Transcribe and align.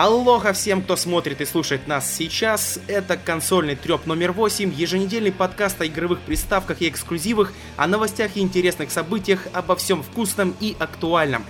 Аллоха 0.00 0.52
всем, 0.52 0.82
кто 0.82 0.94
смотрит 0.94 1.40
и 1.40 1.44
слушает 1.44 1.88
нас 1.88 2.08
сейчас. 2.08 2.78
Это 2.86 3.16
консольный 3.16 3.74
треп 3.74 4.06
номер 4.06 4.30
8, 4.30 4.72
еженедельный 4.72 5.32
подкаст 5.32 5.80
о 5.80 5.88
игровых 5.88 6.20
приставках 6.20 6.82
и 6.82 6.88
эксклюзивах, 6.88 7.52
о 7.76 7.88
новостях 7.88 8.36
и 8.36 8.40
интересных 8.40 8.92
событиях, 8.92 9.48
обо 9.52 9.74
всем 9.74 10.04
вкусном 10.04 10.54
и 10.60 10.76
актуальном. 10.78 11.44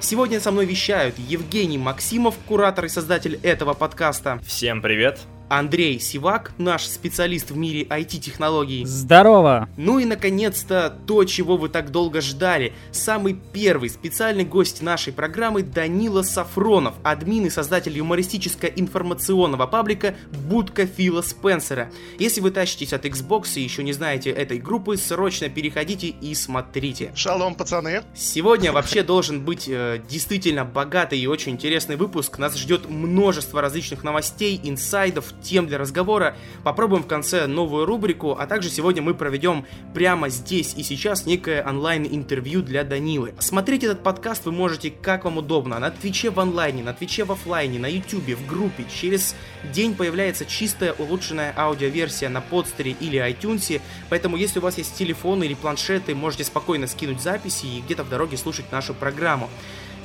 Сегодня 0.00 0.38
со 0.38 0.50
мной 0.50 0.66
вещают 0.66 1.18
Евгений 1.18 1.78
Максимов, 1.78 2.34
куратор 2.46 2.84
и 2.84 2.88
создатель 2.90 3.40
этого 3.42 3.72
подкаста. 3.72 4.38
Всем 4.44 4.82
привет! 4.82 5.20
Андрей 5.48 6.00
Сивак, 6.00 6.52
наш 6.58 6.86
специалист 6.86 7.50
в 7.50 7.56
мире 7.56 7.82
IT-технологий. 7.84 8.84
Здорово! 8.84 9.68
Ну 9.76 9.98
и, 9.98 10.04
наконец-то, 10.04 10.96
то, 11.06 11.24
чего 11.24 11.56
вы 11.56 11.68
так 11.68 11.90
долго 11.90 12.20
ждали. 12.20 12.72
Самый 12.92 13.38
первый 13.52 13.90
специальный 13.90 14.44
гость 14.44 14.82
нашей 14.82 15.12
программы 15.12 15.62
Данила 15.62 16.22
Сафронов, 16.22 16.94
админ 17.02 17.46
и 17.46 17.50
создатель 17.50 17.96
юмористическо-информационного 17.98 19.66
паблика 19.66 20.14
«Будка 20.48 20.86
Фила 20.86 21.22
Спенсера». 21.22 21.90
Если 22.18 22.40
вы 22.40 22.50
тащитесь 22.50 22.92
от 22.92 23.04
Xbox 23.04 23.52
и 23.56 23.60
еще 23.60 23.82
не 23.82 23.92
знаете 23.92 24.30
этой 24.30 24.58
группы, 24.58 24.96
срочно 24.96 25.48
переходите 25.48 26.08
и 26.08 26.34
смотрите. 26.34 27.12
Шалом, 27.14 27.54
пацаны! 27.54 28.02
Сегодня 28.14 28.72
вообще 28.72 29.02
должен 29.02 29.44
быть 29.44 29.68
э, 29.68 30.00
действительно 30.08 30.64
богатый 30.64 31.18
и 31.18 31.26
очень 31.26 31.52
интересный 31.52 31.96
выпуск. 31.96 32.38
Нас 32.38 32.56
ждет 32.56 32.88
множество 32.88 33.60
различных 33.60 34.02
новостей, 34.04 34.60
инсайдов, 34.62 35.33
тем 35.42 35.66
для 35.66 35.78
разговора. 35.78 36.36
Попробуем 36.62 37.02
в 37.02 37.06
конце 37.06 37.46
новую 37.46 37.86
рубрику, 37.86 38.32
а 38.32 38.46
также 38.46 38.70
сегодня 38.70 39.02
мы 39.02 39.14
проведем 39.14 39.66
прямо 39.94 40.28
здесь 40.28 40.74
и 40.76 40.82
сейчас 40.82 41.26
некое 41.26 41.64
онлайн-интервью 41.66 42.62
для 42.62 42.84
Данилы. 42.84 43.34
Смотреть 43.38 43.84
этот 43.84 44.02
подкаст 44.02 44.44
вы 44.46 44.52
можете 44.52 44.90
как 44.90 45.24
вам 45.24 45.38
удобно, 45.38 45.78
на 45.78 45.90
Твиче 45.90 46.30
в 46.30 46.40
онлайне, 46.40 46.82
на 46.82 46.92
Твиче 46.92 47.24
в 47.24 47.32
офлайне, 47.32 47.78
на 47.78 47.86
Ютубе, 47.86 48.36
в 48.36 48.46
группе. 48.46 48.84
Через 48.92 49.34
день 49.72 49.94
появляется 49.94 50.44
чистая 50.46 50.92
улучшенная 50.92 51.54
аудиоверсия 51.56 52.28
на 52.28 52.40
подстере 52.40 52.96
или 53.00 53.18
iTunes, 53.18 53.80
поэтому 54.08 54.36
если 54.36 54.58
у 54.58 54.62
вас 54.62 54.78
есть 54.78 54.96
телефон 54.96 55.42
или 55.42 55.54
планшеты, 55.54 56.14
можете 56.14 56.44
спокойно 56.44 56.86
скинуть 56.86 57.20
записи 57.20 57.66
и 57.66 57.80
где-то 57.80 58.04
в 58.04 58.08
дороге 58.08 58.36
слушать 58.36 58.70
нашу 58.72 58.94
программу. 58.94 59.48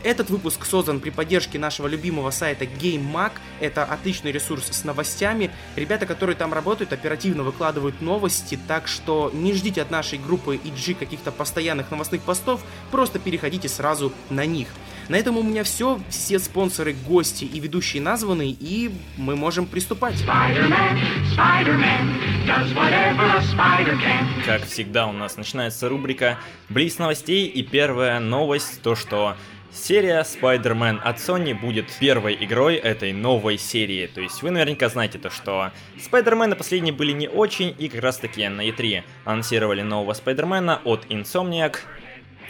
Этот 0.04 0.30
выпуск 0.30 0.66
создан 0.66 1.02
при 1.02 1.10
поддержке 1.10 1.60
нашего 1.60 1.88
любимого 1.88 2.32
сайта 2.32 2.66
GameMag. 2.66 3.34
Это 3.60 3.84
отличный 3.84 4.32
ресурс 4.32 4.68
с 4.72 4.84
новостями. 4.86 5.52
Ребята, 5.76 6.06
которые 6.06 6.38
там 6.38 6.54
работают, 6.54 6.94
оперативно 6.94 7.44
выкладывают 7.44 8.02
новости, 8.02 8.58
так 8.68 8.88
что 8.88 9.30
не 9.34 9.54
ждите 9.54 9.82
от 9.82 9.92
нашей 9.92 10.18
группы 10.18 10.56
EG 10.56 10.96
каких-то 10.96 11.32
постоянных 11.32 11.92
новостных 11.92 12.22
постов, 12.22 12.62
просто 12.92 13.20
переходите 13.20 13.68
сразу 13.68 14.14
на 14.30 14.46
них. 14.46 14.70
На 15.10 15.16
этом 15.16 15.38
у 15.38 15.44
меня 15.44 15.64
все. 15.64 16.00
Все 16.10 16.40
спонсоры, 16.40 16.94
гости 16.94 17.44
и 17.44 17.60
ведущие 17.60 18.02
названы, 18.02 18.56
и 18.58 18.92
мы 19.18 19.36
можем 19.36 19.66
приступать. 19.66 20.24
Как 24.46 24.64
всегда 24.66 25.08
у 25.08 25.12
нас 25.12 25.36
начинается 25.36 25.90
рубрика 25.90 26.38
Близ 26.70 27.00
новостей, 27.00 27.48
и 27.48 27.64
первая 27.64 28.20
новость, 28.20 28.82
то 28.84 28.96
что 28.96 29.36
Серия 29.72 30.22
Spider-Man 30.22 31.00
от 31.04 31.18
Sony 31.18 31.54
будет 31.54 31.92
первой 32.00 32.36
игрой 32.44 32.76
этой 32.76 33.14
новой 33.14 33.60
серии. 33.60 34.08
То 34.08 34.20
есть 34.20 34.42
вы 34.42 34.50
наверняка 34.50 34.90
знаете 34.90 35.20
то, 35.20 35.30
что 35.30 35.72
Spider-Man 35.98 36.56
последние 36.56 36.94
были 36.94 37.12
не 37.12 37.28
очень, 37.28 37.76
и 37.78 37.88
как 37.88 38.02
раз 38.02 38.18
таки 38.18 38.48
на 38.48 38.68
E3 38.68 39.04
анонсировали 39.26 39.84
нового 39.84 40.14
Spider-Man 40.14 40.82
от 40.86 41.06
Insomniac. 41.06 41.78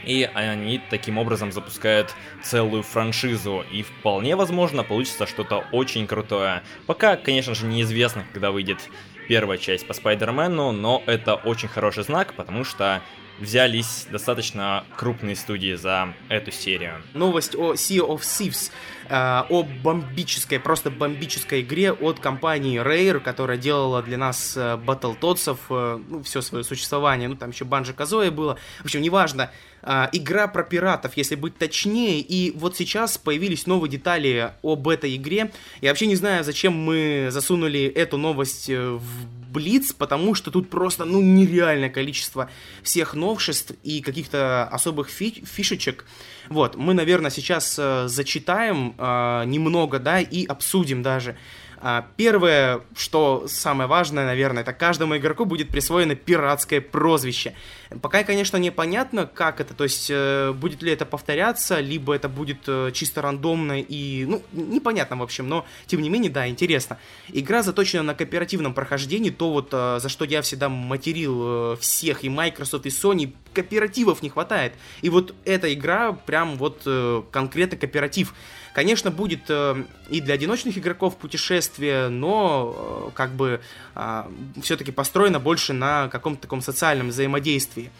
И 0.06 0.30
они 0.34 0.82
таким 0.90 1.18
образом 1.18 1.52
запускают 1.52 2.16
целую 2.42 2.84
франшизу. 2.84 3.66
И 3.70 3.84
вполне 3.84 4.38
возможно 4.38 4.84
получится 4.84 5.28
что-то 5.28 5.66
очень 5.74 6.08
крутое. 6.08 6.64
Пока, 6.88 7.18
конечно 7.18 7.54
же, 7.54 7.66
неизвестно, 7.66 8.26
когда 8.32 8.52
выйдет 8.52 8.80
первая 9.28 9.58
часть 9.58 9.86
по 9.86 9.94
Спайдермену, 9.94 10.72
но 10.72 11.04
это 11.06 11.36
очень 11.36 11.68
хороший 11.68 12.04
знак, 12.04 12.34
потому 12.34 12.64
что 12.64 13.02
взялись 13.40 14.08
достаточно 14.12 14.84
крупные 14.98 15.36
студии 15.36 15.76
за 15.76 16.14
эту 16.30 16.52
серию. 16.52 17.02
Новость 17.14 17.56
о 17.56 17.74
Sea 17.74 18.00
of 18.00 18.20
Thieves, 18.20 18.72
о 19.10 19.64
бомбической, 19.84 20.60
просто 20.60 20.92
бомбической 20.92 21.62
игре 21.62 21.92
от 21.92 22.20
компании 22.20 22.80
Rare, 22.80 23.20
которая 23.20 23.58
делала 23.58 24.04
для 24.04 24.18
нас 24.18 24.56
э, 24.56 24.80
Battletoads, 24.86 25.58
э, 25.70 26.00
ну, 26.08 26.24
все 26.24 26.42
свое 26.42 26.64
существование, 26.64 27.28
ну, 27.28 27.36
там 27.36 27.50
еще 27.50 27.66
Банжи 27.66 27.94
Казоя 27.94 28.32
было, 28.32 28.58
в 28.82 28.86
общем, 28.86 29.02
неважно, 29.02 29.52
э, 29.82 30.08
игра 30.12 30.48
про 30.48 30.64
пиратов, 30.64 31.18
если 31.18 31.36
быть 31.36 31.58
точнее, 31.58 32.20
и 32.20 32.52
вот 32.58 32.78
сейчас 32.78 33.18
появились 33.18 33.66
новые 33.66 33.90
детали 33.90 34.54
об 34.62 34.88
этой 34.88 35.16
игре, 35.16 35.52
я 35.82 35.90
вообще 35.90 36.08
не 36.08 36.16
знаю, 36.16 36.44
зачем 36.44 36.74
мы 36.74 37.30
засунули 37.32 37.82
эту 37.82 38.18
новость 38.18 38.70
э, 38.70 38.80
в 38.80 39.40
Блиц, 39.50 39.94
потому 39.94 40.36
что 40.36 40.52
тут 40.52 40.70
просто, 40.70 41.06
ну, 41.06 41.22
нереальное 41.22 41.90
количество 41.90 42.50
всех 42.84 43.16
новшеств 43.16 43.74
и 43.84 44.02
каких-то 44.02 44.66
особых 44.66 45.10
фи 45.10 45.44
фишечек. 45.44 46.06
Вот, 46.50 46.76
мы, 46.76 46.94
наверное, 46.94 47.30
сейчас 47.30 47.78
э, 47.78 48.08
зачитаем 48.08 48.96
э, 48.98 49.44
немного, 49.46 50.00
да, 50.00 50.20
и 50.20 50.46
обсудим 50.46 51.04
даже. 51.04 51.38
А, 51.82 52.06
первое, 52.18 52.82
что 52.96 53.46
самое 53.48 53.88
важное, 53.88 54.26
наверное, 54.26 54.64
это 54.64 54.74
каждому 54.74 55.16
игроку 55.16 55.46
будет 55.46 55.70
присвоено 55.70 56.16
пиратское 56.16 56.82
прозвище. 56.82 57.54
Пока, 58.02 58.24
конечно, 58.24 58.58
непонятно, 58.58 59.26
как 59.26 59.62
это, 59.62 59.74
то 59.74 59.86
есть 59.86 60.10
э, 60.12 60.52
будет 60.52 60.84
ли 60.84 60.92
это 60.92 61.06
повторяться, 61.06 61.80
либо 61.80 62.14
это 62.14 62.28
будет 62.28 62.60
э, 62.68 62.92
чисто 62.94 63.22
рандомно 63.22 63.80
и, 63.80 64.26
ну, 64.26 64.44
непонятно, 64.52 65.16
в 65.18 65.24
общем, 65.24 65.48
но, 65.48 65.66
тем 65.88 66.02
не 66.02 66.10
менее, 66.10 66.30
да, 66.30 66.50
интересно. 66.50 66.98
Игра 67.30 67.64
заточена 67.64 68.04
на 68.04 68.14
кооперативном 68.14 68.74
прохождении, 68.74 69.30
то 69.30 69.52
вот, 69.52 69.70
э, 69.72 70.00
за 70.02 70.10
что 70.10 70.26
я 70.26 70.42
всегда 70.42 70.68
материл 70.68 71.78
всех, 71.78 72.26
и 72.26 72.30
Microsoft, 72.30 72.86
и 72.86 72.90
Sony, 72.90 73.34
кооперативов 73.54 74.22
не 74.22 74.30
хватает. 74.30 74.74
И 75.02 75.10
вот 75.10 75.34
эта 75.46 75.74
игра 75.74 76.12
прям 76.12 76.58
вот 76.58 76.88
конкретно 77.32 77.78
кооператив. 77.78 78.34
Конечно, 78.80 79.12
будет 79.12 79.42
э, 79.50 79.84
и 80.10 80.22
для 80.22 80.36
одиночных 80.36 80.78
игроков 80.78 81.18
путешествие, 81.18 82.08
но 82.08 83.10
э, 83.10 83.12
как 83.14 83.32
бы 83.32 83.60
э, 83.94 84.24
все-таки 84.62 84.94
построено 84.94 85.38
больше 85.38 85.74
на 85.74 86.08
каком-то 86.08 86.44
таком 86.44 86.62
социальном 86.62 87.10
взаимодействии. 87.10 87.92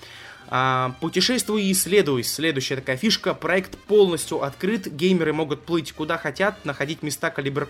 А, 0.48 0.96
путешествуй 1.02 1.64
и 1.64 1.74
исследуй. 1.74 2.24
Следующая 2.24 2.78
такая 2.78 2.96
фишка. 2.96 3.34
Проект 3.34 3.78
полностью 3.78 4.42
открыт. 4.42 4.88
Геймеры 4.88 5.34
могут 5.34 5.66
плыть 5.66 5.92
куда 5.92 6.18
хотят, 6.18 6.64
находить 6.64 7.04
места 7.04 7.30
калибр 7.30 7.68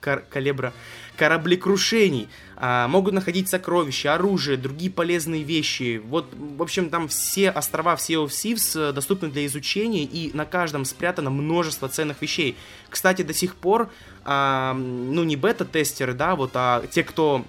кар- 0.00 0.24
калибра 0.28 0.72
кораблекрушений, 1.20 2.28
а, 2.56 2.88
могут 2.88 3.12
находить 3.12 3.48
сокровища, 3.48 4.14
оружие, 4.14 4.56
другие 4.56 4.90
полезные 4.90 5.42
вещи. 5.42 6.00
Вот, 6.02 6.32
в 6.32 6.62
общем, 6.62 6.88
там 6.88 7.08
все 7.08 7.50
острова, 7.50 7.94
все 7.96 8.14
of 8.14 8.28
Thieves 8.28 8.88
э, 8.88 8.92
доступны 8.92 9.28
для 9.28 9.44
изучения, 9.44 10.04
и 10.04 10.34
на 10.34 10.46
каждом 10.46 10.86
спрятано 10.86 11.28
множество 11.28 11.90
ценных 11.90 12.22
вещей. 12.22 12.56
Кстати, 12.88 13.20
до 13.20 13.34
сих 13.34 13.54
пор, 13.54 13.90
а, 14.24 14.72
ну, 14.72 15.22
не 15.24 15.36
бета-тестеры, 15.36 16.14
да, 16.14 16.36
вот, 16.36 16.52
а 16.54 16.86
те, 16.90 17.04
кто 17.04 17.44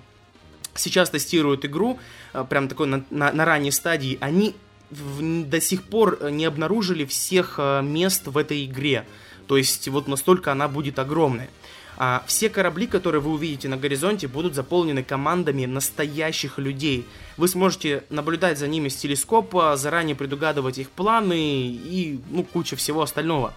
сейчас 0.75 1.09
тестируют 1.09 1.63
игру, 1.63 1.97
а, 2.33 2.43
прям 2.43 2.67
такой 2.67 2.87
на, 2.87 3.05
на, 3.09 3.31
на 3.31 3.45
ранней 3.45 3.71
стадии, 3.71 4.17
они 4.19 4.53
в, 4.89 5.45
до 5.45 5.61
сих 5.61 5.83
пор 5.83 6.29
не 6.29 6.43
обнаружили 6.43 7.05
всех 7.05 7.57
мест 7.57 8.27
в 8.27 8.37
этой 8.37 8.65
игре. 8.65 9.05
То 9.47 9.55
есть 9.55 9.87
вот 9.87 10.09
настолько 10.09 10.51
она 10.51 10.67
будет 10.67 10.99
огромная. 10.99 11.49
А, 12.03 12.23
все 12.25 12.49
корабли, 12.49 12.87
которые 12.87 13.21
вы 13.21 13.29
увидите 13.29 13.69
на 13.69 13.77
горизонте, 13.77 14.27
будут 14.27 14.55
заполнены 14.55 15.03
командами 15.03 15.67
настоящих 15.67 16.57
людей. 16.57 17.05
Вы 17.37 17.47
сможете 17.47 18.05
наблюдать 18.09 18.57
за 18.57 18.67
ними 18.67 18.89
с 18.89 18.95
телескопа, 18.95 19.77
заранее 19.77 20.15
предугадывать 20.15 20.79
их 20.79 20.89
планы 20.89 21.37
и 21.37 22.19
ну, 22.31 22.43
куча 22.43 22.75
всего 22.75 23.03
остального. 23.03 23.53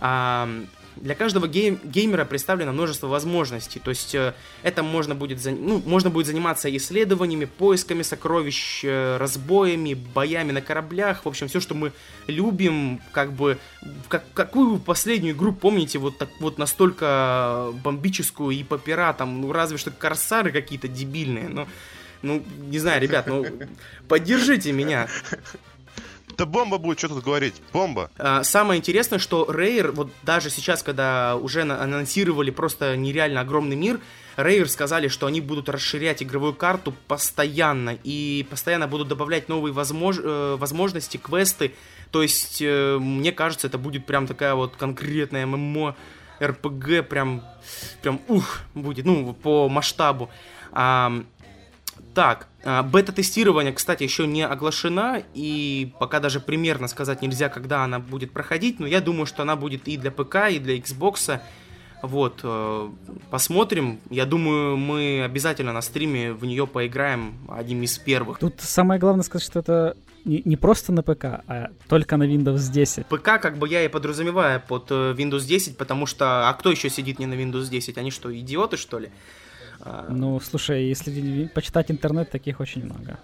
А, 0.00 0.48
для 0.96 1.14
каждого 1.14 1.48
гейм, 1.48 1.80
геймера 1.82 2.24
представлено 2.24 2.72
множество 2.72 3.08
возможностей. 3.08 3.80
То 3.80 3.90
есть 3.90 4.14
э, 4.14 4.34
это 4.62 4.82
можно 4.82 5.14
будет, 5.14 5.40
за, 5.40 5.50
ну, 5.50 5.82
можно 5.84 6.10
будет 6.10 6.26
заниматься 6.26 6.74
исследованиями, 6.76 7.46
поисками 7.46 8.02
сокровищ, 8.02 8.84
э, 8.84 9.16
разбоями, 9.16 9.94
боями 9.94 10.52
на 10.52 10.60
кораблях. 10.60 11.24
В 11.24 11.28
общем, 11.28 11.48
все, 11.48 11.60
что 11.60 11.74
мы 11.74 11.92
любим, 12.26 13.00
как 13.12 13.32
бы... 13.32 13.58
Как, 14.08 14.24
какую 14.34 14.78
последнюю 14.78 15.34
игру 15.34 15.52
помните 15.52 15.98
вот, 15.98 16.18
так, 16.18 16.28
вот 16.40 16.58
настолько 16.58 17.72
бомбическую 17.82 18.56
и 18.56 18.62
по 18.62 18.78
пиратам? 18.78 19.40
Ну, 19.40 19.52
разве 19.52 19.78
что 19.78 19.90
корсары 19.90 20.52
какие-то 20.52 20.88
дебильные. 20.88 21.48
Но, 21.48 21.66
ну, 22.22 22.42
не 22.68 22.78
знаю, 22.78 23.02
ребят, 23.02 23.26
ну, 23.26 23.44
поддержите 24.08 24.72
меня. 24.72 25.08
Да 26.36 26.46
бомба 26.46 26.78
будет, 26.78 26.98
что 26.98 27.08
тут 27.08 27.24
говорить, 27.24 27.54
бомба. 27.72 28.10
А, 28.18 28.42
самое 28.44 28.78
интересное, 28.78 29.18
что 29.18 29.44
Rare, 29.44 29.90
вот 29.90 30.10
даже 30.22 30.50
сейчас, 30.50 30.82
когда 30.82 31.36
уже 31.36 31.62
анонсировали 31.62 32.50
просто 32.50 32.96
нереально 32.96 33.40
огромный 33.40 33.76
мир, 33.76 34.00
Rare 34.36 34.66
сказали, 34.66 35.08
что 35.08 35.26
они 35.26 35.40
будут 35.40 35.68
расширять 35.68 36.22
игровую 36.22 36.54
карту 36.54 36.94
постоянно 37.06 37.96
и 38.02 38.46
постоянно 38.50 38.88
будут 38.88 39.08
добавлять 39.08 39.48
новые 39.48 39.72
возмож... 39.72 40.18
Э, 40.22 40.56
возможности, 40.58 41.16
квесты. 41.16 41.74
То 42.10 42.22
есть, 42.22 42.60
э, 42.60 42.98
мне 42.98 43.32
кажется, 43.32 43.66
это 43.66 43.78
будет 43.78 44.06
прям 44.06 44.26
такая 44.26 44.54
вот 44.54 44.76
конкретная 44.76 45.46
ММО 45.46 45.96
RPG 46.40 47.02
прям, 47.04 47.44
прям 48.02 48.20
ух, 48.28 48.60
будет, 48.74 49.04
ну, 49.04 49.32
по 49.34 49.68
масштабу. 49.68 50.30
Так, 52.14 52.48
а, 52.62 52.82
бета-тестирование, 52.82 53.72
кстати, 53.72 54.02
еще 54.04 54.26
не 54.26 54.46
оглашена, 54.46 55.22
и 55.34 55.92
пока 55.98 56.20
даже 56.20 56.40
примерно 56.40 56.88
сказать 56.88 57.22
нельзя, 57.22 57.48
когда 57.48 57.84
она 57.84 57.98
будет 57.98 58.32
проходить, 58.32 58.80
но 58.80 58.86
я 58.86 59.00
думаю, 59.00 59.26
что 59.26 59.42
она 59.42 59.56
будет 59.56 59.88
и 59.88 59.96
для 59.96 60.10
ПК, 60.10 60.50
и 60.50 60.58
для 60.58 60.76
Xbox. 60.78 61.40
Вот, 62.02 62.40
э, 62.42 62.90
посмотрим. 63.30 63.98
Я 64.10 64.26
думаю, 64.26 64.76
мы 64.76 65.22
обязательно 65.24 65.72
на 65.72 65.80
стриме 65.80 66.32
в 66.32 66.44
нее 66.44 66.66
поиграем 66.66 67.34
одним 67.48 67.82
из 67.82 67.98
первых. 67.98 68.38
Тут 68.38 68.54
самое 68.58 69.00
главное 69.00 69.22
сказать, 69.22 69.46
что 69.46 69.60
это 69.60 69.96
не, 70.24 70.42
не 70.44 70.56
просто 70.56 70.92
на 70.92 71.02
ПК, 71.02 71.24
а 71.46 71.70
только 71.88 72.16
на 72.16 72.24
Windows 72.24 72.70
10. 72.70 73.06
ПК 73.06 73.40
как 73.40 73.56
бы 73.56 73.68
я 73.68 73.84
и 73.84 73.88
подразумеваю 73.88 74.60
под 74.66 74.90
э, 74.90 75.14
Windows 75.16 75.46
10, 75.46 75.76
потому 75.76 76.06
что... 76.06 76.48
А 76.48 76.52
кто 76.54 76.70
еще 76.70 76.90
сидит 76.90 77.18
не 77.18 77.26
на 77.26 77.34
Windows 77.34 77.68
10? 77.70 77.98
Они 77.98 78.10
что, 78.10 78.34
идиоты, 78.36 78.76
что 78.76 78.98
ли? 78.98 79.10
А, 79.80 80.06
ну, 80.08 80.40
слушай, 80.40 80.86
если 80.86 81.46
почитать 81.54 81.90
интернет, 81.90 82.30
таких 82.30 82.60
очень 82.60 82.84
много. 82.84 83.18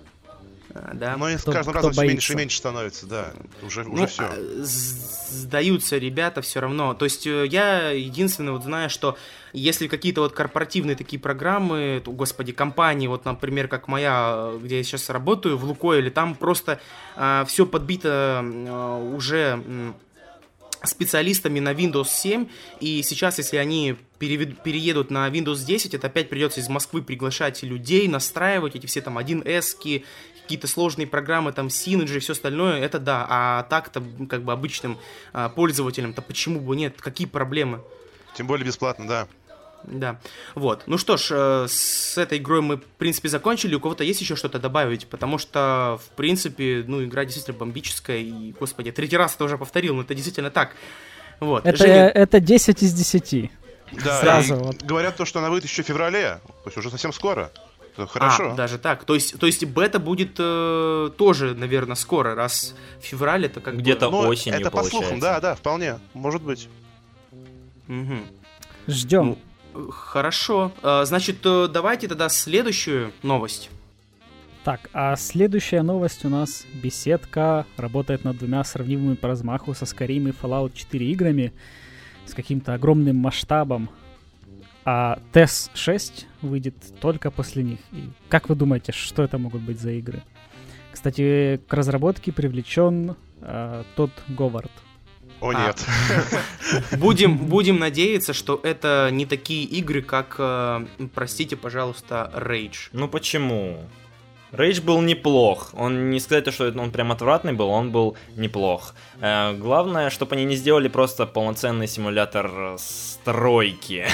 А, 0.75 0.93
да. 0.95 1.17
Но 1.17 1.29
с 1.29 1.43
каждым 1.45 1.75
разом 1.75 1.93
все 1.93 2.07
меньше 2.07 2.33
и 2.33 2.37
меньше 2.37 2.59
становится, 2.59 3.07
да. 3.07 3.33
Уже, 3.63 3.85
ну, 3.85 3.95
уже 3.95 4.07
все. 4.07 4.23
А, 4.23 4.35
сдаются 4.63 5.99
ребята 5.99 6.43
все 6.43 6.61
равно. 6.61 6.95
То 6.95 7.05
есть 7.05 7.27
э, 7.27 7.47
я 7.47 7.91
единственное 7.91 8.53
вот 8.53 8.65
знаю, 8.65 8.91
что 8.91 9.17
если 9.53 9.89
какие-то 9.89 10.21
вот 10.21 10.33
корпоративные 10.33 10.97
такие 10.97 11.21
программы, 11.21 12.01
то, 12.05 12.13
господи, 12.13 12.53
компании, 12.53 13.09
вот, 13.09 13.25
например, 13.25 13.69
как 13.69 13.89
моя, 13.89 14.53
где 14.63 14.79
я 14.79 14.85
сейчас 14.85 15.11
работаю, 15.11 15.59
в 15.59 15.65
Лукойле, 15.65 16.11
там 16.11 16.35
просто 16.35 16.81
э, 17.17 17.45
все 17.49 17.67
подбито 17.67 18.43
э, 18.45 19.15
уже 19.15 19.63
специалистами 20.85 21.61
на 21.61 21.73
Windows 21.73 22.09
7, 22.09 22.47
и 22.81 23.03
сейчас, 23.03 23.39
если 23.39 23.57
они 23.57 23.97
перевед, 24.19 24.63
переедут 24.63 25.11
на 25.11 25.29
Windows 25.29 25.65
10, 25.65 25.95
это 25.95 26.07
опять 26.07 26.29
придется 26.29 26.61
из 26.61 26.69
Москвы 26.69 27.03
приглашать 27.03 27.63
людей, 27.63 28.09
настраивать 28.09 28.77
эти 28.77 28.87
все 28.87 29.01
там 29.01 29.19
1С, 29.19 30.03
какие-то 30.43 30.67
сложные 30.67 31.07
программы, 31.07 31.53
там, 31.53 31.69
Synology 31.69 32.17
и 32.17 32.19
все 32.19 32.33
остальное, 32.33 32.81
это 32.81 32.99
да, 32.99 33.27
а 33.29 33.63
так-то, 33.65 34.03
как 34.29 34.43
бы, 34.43 34.53
обычным 34.53 34.99
а, 35.33 35.49
пользователям-то 35.49 36.23
почему 36.23 36.61
бы 36.61 36.75
нет, 36.75 37.01
какие 37.01 37.27
проблемы? 37.27 37.83
Тем 38.35 38.47
более 38.47 38.67
бесплатно, 38.67 39.07
да. 39.07 39.29
Да. 39.85 40.21
Вот. 40.55 40.83
Ну 40.87 40.99
что 40.99 41.17
ж, 41.17 41.29
э, 41.31 41.67
с 41.69 42.19
этой 42.19 42.39
игрой 42.39 42.61
мы, 42.61 42.77
в 42.77 42.85
принципе, 42.99 43.29
закончили. 43.29 43.75
У 43.75 43.81
кого-то 43.81 44.05
есть 44.05 44.21
еще 44.21 44.37
что-то 44.37 44.59
добавить? 44.59 45.07
Потому 45.07 45.39
что, 45.39 45.99
в 46.05 46.17
принципе, 46.17 46.85
ну, 46.87 47.03
игра 47.05 47.25
действительно 47.25 47.59
бомбическая. 47.59 48.19
И, 48.19 48.53
господи, 48.53 48.93
третий 48.93 49.17
раз 49.17 49.35
это 49.35 49.45
уже 49.45 49.59
повторил, 49.59 49.95
но 49.95 50.03
это 50.03 50.15
действительно 50.15 50.51
так. 50.51 50.73
Вот. 51.41 51.67
Это, 51.67 51.79
Женя... 51.79 52.09
это 52.09 52.41
10 52.41 52.83
из 52.83 52.93
10. 52.93 53.51
Да, 54.05 54.21
Сразу, 54.21 54.57
вот. 54.57 54.83
говорят 54.83 55.17
то, 55.17 55.25
что 55.25 55.41
она 55.41 55.51
выйдет 55.51 55.69
еще 55.69 55.83
в 55.83 55.87
феврале, 55.87 56.41
то 56.47 56.67
есть 56.67 56.77
уже 56.77 56.91
совсем 56.91 57.13
скоро. 57.13 57.51
Хорошо. 57.97 58.53
А, 58.53 58.55
даже 58.55 58.79
так. 58.79 59.05
То 59.05 59.15
есть, 59.15 59.39
то 59.39 59.47
есть 59.47 59.65
бета 59.65 59.99
будет 59.99 60.37
э, 60.39 61.11
тоже, 61.17 61.55
наверное, 61.55 61.97
скоро, 61.97 62.35
раз 62.35 62.75
в 63.01 63.05
феврале 63.05 63.47
это 63.47 63.61
как 63.61 63.77
где-то 63.77 64.11
бы... 64.11 64.23
Ну, 64.23 64.29
осенью. 64.29 64.61
Это 64.61 64.71
по 64.71 64.85
слухам, 64.85 65.19
да, 65.19 65.41
да, 65.41 65.55
вполне, 65.55 65.99
может 66.15 66.43
быть. 66.43 66.69
Угу. 67.89 68.17
Ждем. 68.87 69.27
Ну, 69.27 69.39
Хорошо. 69.91 70.73
А, 70.83 71.05
значит, 71.05 71.39
э, 71.45 71.69
давайте 71.69 72.09
тогда 72.09 72.29
следующую 72.29 73.13
новость. 73.23 73.71
Так, 74.65 74.91
а 74.93 75.17
следующая 75.17 75.83
новость 75.83 76.25
у 76.27 76.29
нас 76.29 76.67
беседка 76.75 77.65
работает 77.79 78.25
над 78.25 78.37
двумя 78.37 78.63
сравнимыми 78.63 79.15
по 79.15 79.29
размаху 79.29 79.73
со 79.73 79.87
Skyrim 79.87 80.29
и 80.29 80.33
Fallout 80.33 80.73
4 80.75 81.11
играми 81.13 81.53
с 82.27 82.35
каким-то 82.35 82.75
огромным 82.75 83.17
масштабом. 83.17 83.89
А 84.85 85.19
TES 85.33 85.71
6 85.75 86.27
выйдет 86.43 86.75
только 87.01 87.31
после 87.31 87.63
них. 87.63 87.79
И 87.93 88.11
как 88.29 88.49
вы 88.49 88.55
думаете, 88.55 88.93
что 88.93 89.23
это 89.23 89.39
могут 89.39 89.63
быть 89.63 89.81
за 89.81 89.93
игры? 89.93 90.23
Кстати, 90.93 91.61
к 91.67 91.73
разработке 91.73 92.33
привлечен 92.33 93.17
э, 93.41 93.85
тот 93.97 94.11
Говард, 94.29 94.73
о, 95.41 95.51
а. 95.51 95.67
нет. 95.67 95.85
Будем, 96.99 97.37
будем 97.37 97.79
надеяться, 97.79 98.33
что 98.33 98.61
это 98.63 99.09
не 99.11 99.27
такие 99.27 99.65
игры, 99.65 100.03
как, 100.03 100.37
э, 100.39 100.87
простите, 101.15 101.57
пожалуйста, 101.57 102.31
Rage. 102.35 102.91
Ну 102.93 103.09
почему? 103.09 103.79
Рейдж 104.53 104.81
был 104.81 105.01
неплох. 105.01 105.71
Он 105.75 106.11
не 106.11 106.19
сказать, 106.19 106.53
что 106.53 106.73
он 106.77 106.91
прям 106.91 107.13
отвратный 107.13 107.53
был, 107.53 107.69
он 107.69 107.91
был 107.91 108.17
неплох. 108.37 108.95
Э, 109.21 109.55
главное, 109.55 110.11
чтобы 110.11 110.35
они 110.35 110.45
не 110.45 110.57
сделали 110.57 110.89
просто 110.89 111.27
полноценный 111.27 111.87
симулятор 111.87 112.77
стройки. 112.79 114.07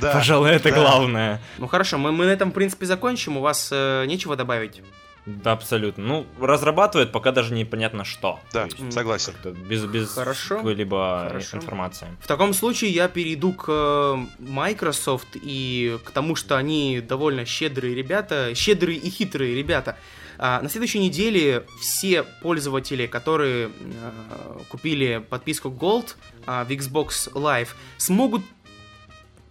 Да, 0.00 0.12
Пожалуй, 0.14 0.50
это 0.50 0.70
да. 0.70 0.76
главное. 0.76 1.40
Ну 1.58 1.66
хорошо, 1.66 1.98
мы, 1.98 2.12
мы 2.12 2.26
на 2.26 2.30
этом, 2.30 2.50
в 2.50 2.54
принципе, 2.54 2.86
закончим. 2.86 3.38
У 3.38 3.40
вас 3.40 3.70
э, 3.72 4.04
нечего 4.06 4.36
добавить? 4.36 4.82
Да, 5.28 5.52
абсолютно. 5.52 6.04
Ну, 6.04 6.26
разрабатывает, 6.40 7.12
пока 7.12 7.32
даже 7.32 7.52
непонятно 7.52 8.04
что. 8.04 8.40
Да, 8.52 8.68
согласен. 8.90 9.34
Без, 9.68 9.84
без 9.84 10.18
какой-либо 10.48 11.32
информации. 11.52 12.08
В 12.20 12.26
таком 12.26 12.54
случае 12.54 12.92
я 12.92 13.08
перейду 13.08 13.52
к 13.52 13.66
э, 13.68 14.16
Microsoft 14.38 15.28
и 15.34 15.98
к 16.04 16.10
тому, 16.10 16.34
что 16.34 16.56
они 16.56 17.00
довольно 17.00 17.44
щедрые 17.44 17.94
ребята, 17.94 18.54
щедрые 18.54 18.98
и 18.98 19.10
хитрые 19.10 19.54
ребята. 19.54 19.96
А, 20.38 20.62
на 20.62 20.68
следующей 20.68 21.00
неделе 21.00 21.66
все 21.80 22.22
пользователи, 22.22 23.06
которые 23.06 23.70
а, 24.00 24.60
купили 24.68 25.24
подписку 25.28 25.68
Gold 25.68 26.14
а, 26.46 26.64
в 26.64 26.70
Xbox 26.70 27.32
Live, 27.32 27.70
смогут 27.96 28.42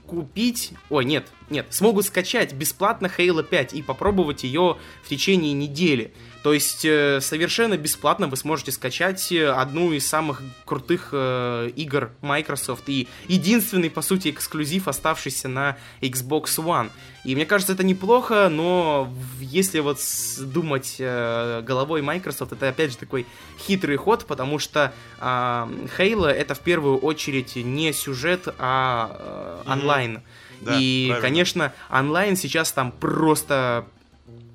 купить... 0.07 0.71
Ой, 0.89 1.06
нет, 1.06 1.27
нет, 1.50 1.68
смогут 1.69 2.06
скачать 2.06 2.54
бесплатно 2.54 3.12
Halo 3.15 3.44
5 3.44 3.74
и 3.74 3.83
попробовать 3.83 4.44
ее 4.44 4.77
в 5.04 5.09
течение 5.09 5.54
недели. 5.54 6.13
То 6.48 6.54
есть 6.54 6.86
э, 6.86 7.20
совершенно 7.20 7.76
бесплатно 7.76 8.30
вы 8.30 8.38
сможете 8.38 8.72
скачать 8.72 9.34
э, 9.34 9.50
одну 9.50 9.92
из 9.92 10.08
самых 10.08 10.42
крутых 10.64 11.10
э, 11.12 11.72
игр 11.76 12.12
Microsoft 12.22 12.88
и 12.88 13.10
единственный, 13.28 13.90
по 13.90 14.02
сути, 14.02 14.30
эксклюзив, 14.30 14.88
оставшийся 14.88 15.50
на 15.50 15.78
Xbox 16.00 16.45
One. 16.56 16.90
И 17.26 17.36
мне 17.36 17.45
кажется, 17.45 17.74
это 17.74 17.83
неплохо, 17.83 18.48
но 18.48 19.14
если 19.42 19.80
вот 19.80 20.00
думать 20.40 20.95
э, 21.00 21.64
головой 21.64 22.02
Microsoft, 22.02 22.54
это 22.54 22.69
опять 22.69 22.92
же 22.92 22.98
такой 22.98 23.26
хитрый 23.60 23.98
ход, 23.98 24.24
потому 24.26 24.57
что 24.57 24.94
э, 25.19 25.24
Halo 25.24 26.30
это 26.30 26.56
в 26.56 26.62
первую 26.62 26.98
очередь 26.98 27.57
не 27.57 27.92
сюжет, 27.92 28.48
а 28.57 29.64
э, 29.66 29.69
онлайн. 29.69 30.19
Mm-hmm. 30.19 30.21
Да, 30.62 30.78
и, 30.80 31.07
правильно. 31.07 31.28
конечно, 31.28 31.74
онлайн 31.90 32.38
сейчас 32.38 32.71
там 32.71 32.94
просто 32.94 33.86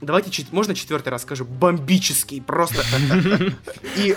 Давайте, 0.03 0.45
можно 0.51 0.75
четвертый 0.75 1.11
раз 1.11 1.23
скажу? 1.23 1.45
Бомбический, 1.45 2.43
просто. 2.43 2.83
И, 3.97 4.17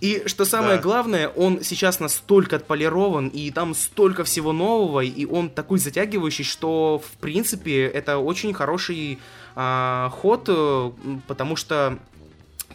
и 0.00 0.22
что 0.26 0.44
самое 0.44 0.76
да. 0.76 0.82
главное, 0.82 1.28
он 1.28 1.64
сейчас 1.64 1.98
настолько 1.98 2.56
отполирован, 2.56 3.28
и 3.28 3.50
там 3.50 3.74
столько 3.74 4.22
всего 4.22 4.52
нового, 4.52 5.00
и 5.00 5.24
он 5.24 5.50
такой 5.50 5.80
затягивающий, 5.80 6.44
что, 6.44 7.02
в 7.04 7.16
принципе, 7.18 7.86
это 7.86 8.18
очень 8.18 8.54
хороший 8.54 9.18
а, 9.56 10.10
ход, 10.10 10.44
э, 10.48 10.90
потому 11.26 11.56
что 11.56 11.98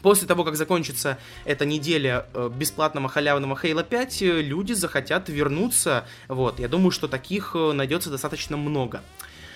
После 0.01 0.27
того, 0.27 0.43
как 0.43 0.57
закончится 0.57 1.17
эта 1.45 1.65
неделя 1.65 2.25
э, 2.33 2.49
бесплатного 2.53 3.07
халявного 3.07 3.55
Halo 3.55 3.85
5, 3.85 4.21
э, 4.21 4.41
люди 4.41 4.73
захотят 4.73 5.29
вернуться. 5.29 6.05
Вот, 6.27 6.59
я 6.59 6.67
думаю, 6.67 6.91
что 6.91 7.07
таких 7.07 7.55
найдется 7.55 8.09
достаточно 8.09 8.57
много. 8.57 9.01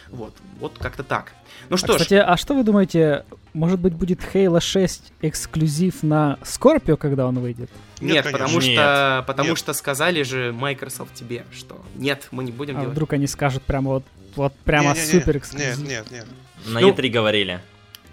Вот, 0.09 0.33
вот 0.59 0.77
как-то 0.77 1.03
так. 1.03 1.33
Ну 1.69 1.75
а, 1.75 1.77
что 1.77 1.93
а, 1.93 1.97
ж. 1.97 2.01
Кстати, 2.01 2.15
а 2.15 2.37
что 2.37 2.53
вы 2.53 2.63
думаете, 2.63 3.25
может 3.53 3.79
быть 3.79 3.93
будет 3.93 4.19
Halo 4.33 4.59
6 4.59 5.13
эксклюзив 5.21 6.03
на 6.03 6.37
Scorpio, 6.43 6.97
когда 6.97 7.27
он 7.27 7.39
выйдет? 7.39 7.69
Нет, 7.99 8.25
нет 8.25 8.31
потому 8.31 8.59
нет. 8.59 8.73
что 8.73 9.23
потому 9.27 9.49
нет. 9.49 9.57
что 9.57 9.73
сказали 9.73 10.23
же 10.23 10.53
Microsoft 10.53 11.13
тебе, 11.13 11.45
что 11.51 11.83
нет, 11.95 12.27
мы 12.31 12.43
не 12.43 12.51
будем 12.51 12.77
а 12.77 12.81
делать. 12.81 12.93
вдруг 12.93 13.13
они 13.13 13.27
скажут 13.27 13.63
прямо 13.63 13.91
вот, 13.91 14.03
вот 14.35 14.53
прямо 14.63 14.93
не, 14.93 14.99
не, 14.99 15.05
супер 15.05 15.37
эксклюзив? 15.37 15.79
Нет, 15.79 15.89
нет, 15.89 16.11
нет. 16.11 16.25
На 16.65 16.79
ну, 16.79 16.91
E3 16.91 17.09
говорили 17.09 17.61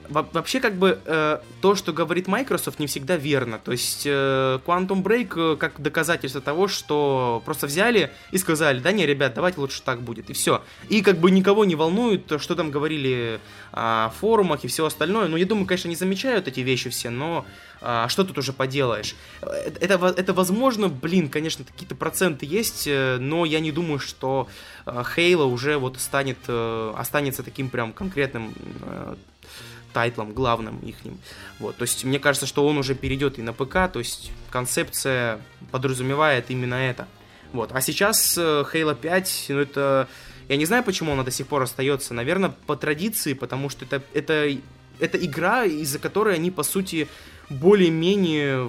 вообще, 0.09 0.61
как 0.61 0.77
бы, 0.77 0.99
э, 1.05 1.39
то, 1.61 1.75
что 1.75 1.93
говорит 1.93 2.29
Microsoft, 2.29 2.79
не 2.79 2.87
всегда 2.87 3.17
верно. 3.17 3.59
То 3.59 3.73
есть, 3.73 4.03
э, 4.07 4.59
Quantum 4.67 5.03
Break 5.03 5.55
э, 5.55 5.57
как 5.57 5.81
доказательство 5.81 6.41
того, 6.41 6.69
что 6.69 7.43
просто 7.45 7.67
взяли 7.67 8.11
и 8.31 8.39
сказали, 8.39 8.81
да 8.81 8.93
не, 8.93 9.07
ребят, 9.07 9.35
давайте 9.35 9.61
лучше 9.61 9.83
так 9.83 10.03
будет, 10.03 10.31
и 10.31 10.33
все. 10.33 10.63
И 10.89 11.03
как 11.03 11.19
бы 11.19 11.31
никого 11.31 11.65
не 11.65 11.75
волнует, 11.75 12.33
что 12.41 12.55
там 12.55 12.71
говорили 12.71 13.41
о 13.73 14.11
форумах 14.21 14.65
и 14.65 14.69
все 14.69 14.87
остальное. 14.87 15.29
Ну, 15.29 15.37
я 15.37 15.47
думаю, 15.47 15.67
конечно, 15.67 15.89
не 15.89 15.97
замечают 15.97 16.49
эти 16.49 16.61
вещи 16.61 16.91
все, 16.91 17.11
но 17.11 17.45
а, 17.81 18.09
что 18.09 18.25
тут 18.25 18.39
уже 18.39 18.53
поделаешь? 18.53 19.15
Э, 19.43 19.71
это, 19.81 20.15
это 20.17 20.33
возможно, 20.33 20.89
блин, 20.89 21.29
конечно, 21.29 21.65
какие-то 21.65 21.95
проценты 21.95 22.47
есть, 22.47 22.87
э, 22.87 23.19
но 23.19 23.45
я 23.45 23.61
не 23.61 23.73
думаю, 23.73 23.99
что 23.99 24.49
Halo 24.87 25.45
уже 25.45 25.79
вот 25.79 25.99
станет, 25.99 26.39
останется 26.49 27.43
таким 27.43 27.71
прям 27.71 27.93
конкретным 27.93 28.55
тайтлом 29.95 30.35
главным 30.35 30.79
ихним. 30.81 31.19
Вот, 31.59 31.77
то 31.77 31.83
есть 31.83 32.05
мне 32.05 32.19
кажется, 32.19 32.47
что 32.47 32.67
он 32.67 32.77
уже 32.77 32.95
перейдет 32.95 33.39
и 33.39 33.43
на 33.43 33.55
ПК, 33.55 33.91
то 33.91 34.01
есть 34.01 34.31
концепция 34.51 35.41
подразумевает 35.71 36.51
именно 36.51 36.75
это. 36.75 37.09
Вот. 37.53 37.71
А 37.73 37.81
сейчас 37.81 38.37
э, 38.37 38.65
Halo 38.73 38.95
5, 38.95 39.47
ну 39.51 39.61
это... 39.61 40.09
Я 40.49 40.57
не 40.57 40.67
знаю, 40.67 40.85
почему 40.85 41.13
она 41.13 41.23
до 41.23 41.31
сих 41.31 41.47
пор 41.47 41.63
остается. 41.63 42.13
Наверное, 42.13 42.51
по 42.67 42.77
традиции, 42.77 43.33
потому 43.33 43.71
что 43.71 43.87
это, 43.87 44.03
это, 44.13 44.51
это 44.99 45.25
игра, 45.25 45.65
из-за 45.65 45.99
которой 45.99 46.35
они, 46.35 46.51
по 46.51 46.63
сути, 46.65 47.09
более-менее 47.49 48.69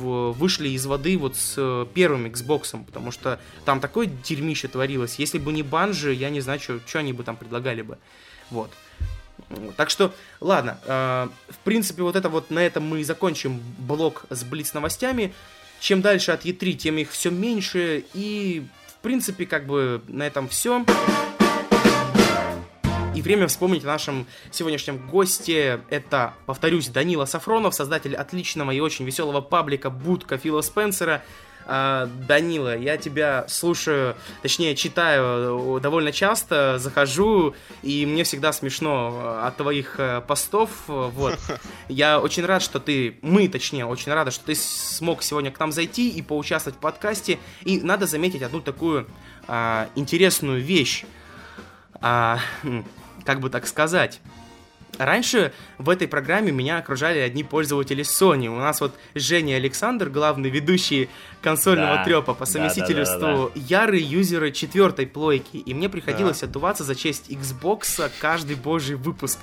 вышли 0.00 0.70
из 0.70 0.86
воды 0.86 1.16
вот 1.16 1.36
с 1.36 1.54
э, 1.56 1.86
первым 1.94 2.26
Xbox, 2.26 2.84
потому 2.84 3.10
что 3.10 3.38
там 3.64 3.80
такое 3.80 4.06
дерьмище 4.06 4.68
творилось. 4.68 5.18
Если 5.18 5.38
бы 5.38 5.52
не 5.52 5.62
банжи, 5.62 6.12
я 6.12 6.30
не 6.30 6.40
знаю, 6.40 6.60
что 6.60 6.80
они 6.98 7.12
бы 7.12 7.22
там 7.22 7.36
предлагали 7.36 7.82
бы. 7.82 7.98
Вот. 8.50 8.70
Так 9.76 9.90
что, 9.90 10.12
ладно, 10.40 10.78
э, 10.84 11.28
в 11.48 11.58
принципе, 11.64 12.02
вот 12.02 12.16
это 12.16 12.28
вот 12.28 12.50
на 12.50 12.60
этом 12.60 12.84
мы 12.84 13.00
и 13.00 13.04
закончим 13.04 13.60
блок 13.78 14.24
с 14.30 14.44
Блиц 14.44 14.74
новостями. 14.74 15.32
Чем 15.80 16.00
дальше 16.00 16.32
от 16.32 16.44
E3, 16.44 16.72
тем 16.74 16.98
их 16.98 17.10
все 17.10 17.30
меньше. 17.30 18.04
И, 18.14 18.66
в 18.86 19.02
принципе, 19.02 19.46
как 19.46 19.66
бы 19.66 20.02
на 20.08 20.26
этом 20.26 20.48
все. 20.48 20.84
И 23.14 23.22
время 23.22 23.46
вспомнить 23.46 23.84
о 23.84 23.88
нашем 23.88 24.26
сегодняшнем 24.50 25.06
госте. 25.08 25.80
Это, 25.88 26.34
повторюсь, 26.46 26.88
Данила 26.88 27.26
Сафронов, 27.26 27.74
создатель 27.74 28.16
отличного 28.16 28.72
и 28.72 28.80
очень 28.80 29.04
веселого 29.04 29.40
паблика 29.40 29.88
Будка 29.88 30.36
Фила 30.36 30.62
Спенсера. 30.62 31.22
А, 31.66 32.06
Данила, 32.28 32.76
я 32.76 32.96
тебя 32.96 33.46
слушаю, 33.48 34.16
точнее 34.42 34.74
читаю 34.74 35.76
э, 35.76 35.80
довольно 35.80 36.12
часто, 36.12 36.78
захожу, 36.78 37.54
и 37.82 38.04
мне 38.06 38.24
всегда 38.24 38.52
смешно 38.52 39.12
э, 39.14 39.46
от 39.46 39.56
твоих 39.56 39.98
э, 39.98 40.20
постов. 40.26 40.70
Вот. 40.86 41.38
Я 41.88 42.20
очень 42.20 42.44
рад, 42.44 42.62
что 42.62 42.80
ты, 42.80 43.18
мы 43.22 43.48
точнее, 43.48 43.86
очень 43.86 44.12
рада, 44.12 44.30
что 44.30 44.44
ты 44.44 44.54
смог 44.54 45.22
сегодня 45.22 45.50
к 45.50 45.58
нам 45.58 45.72
зайти 45.72 46.10
и 46.10 46.22
поучаствовать 46.22 46.76
в 46.76 46.80
подкасте. 46.80 47.38
И 47.62 47.80
надо 47.80 48.06
заметить 48.06 48.42
одну 48.42 48.60
такую 48.60 49.06
а, 49.46 49.88
интересную 49.94 50.62
вещь. 50.62 51.04
А, 52.00 52.38
как 53.24 53.40
бы 53.40 53.48
так 53.48 53.66
сказать. 53.66 54.20
Раньше 54.98 55.52
в 55.78 55.88
этой 55.90 56.08
программе 56.08 56.52
меня 56.52 56.78
окружали 56.78 57.18
одни 57.18 57.44
пользователи 57.44 58.04
Sony. 58.04 58.48
У 58.48 58.56
нас 58.56 58.80
вот 58.80 58.94
Женя 59.14 59.56
Александр, 59.56 60.08
главный 60.08 60.50
ведущий 60.50 61.08
консольного 61.42 61.96
да, 61.96 62.04
трепа 62.04 62.34
по 62.34 62.46
совместительству, 62.46 63.20
да, 63.20 63.32
да, 63.32 63.42
да, 63.42 63.48
да. 63.54 63.60
ярые 63.60 64.02
юзеры 64.02 64.52
четвертой 64.52 65.06
плойки. 65.06 65.56
И 65.56 65.74
мне 65.74 65.88
приходилось 65.88 66.40
да. 66.40 66.46
отдуваться 66.46 66.84
за 66.84 66.94
честь 66.94 67.30
Xbox 67.30 68.10
каждый 68.20 68.56
божий 68.56 68.96
выпуск. 68.96 69.38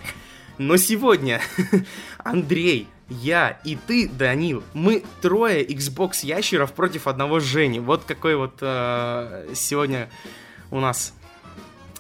Но 0.58 0.78
сегодня 0.78 1.42
Андрей, 2.20 2.88
я 3.10 3.60
и 3.66 3.76
ты, 3.76 4.08
Данил, 4.08 4.64
мы 4.74 5.04
трое 5.22 5.66
Xbox 5.66 6.26
ящеров 6.26 6.72
против 6.74 7.08
одного 7.08 7.40
Жени. 7.40 7.80
Вот 7.80 8.04
какой 8.06 8.36
вот 8.36 8.58
э, 8.62 9.50
сегодня 9.54 10.10
у 10.70 10.80
нас 10.80 11.14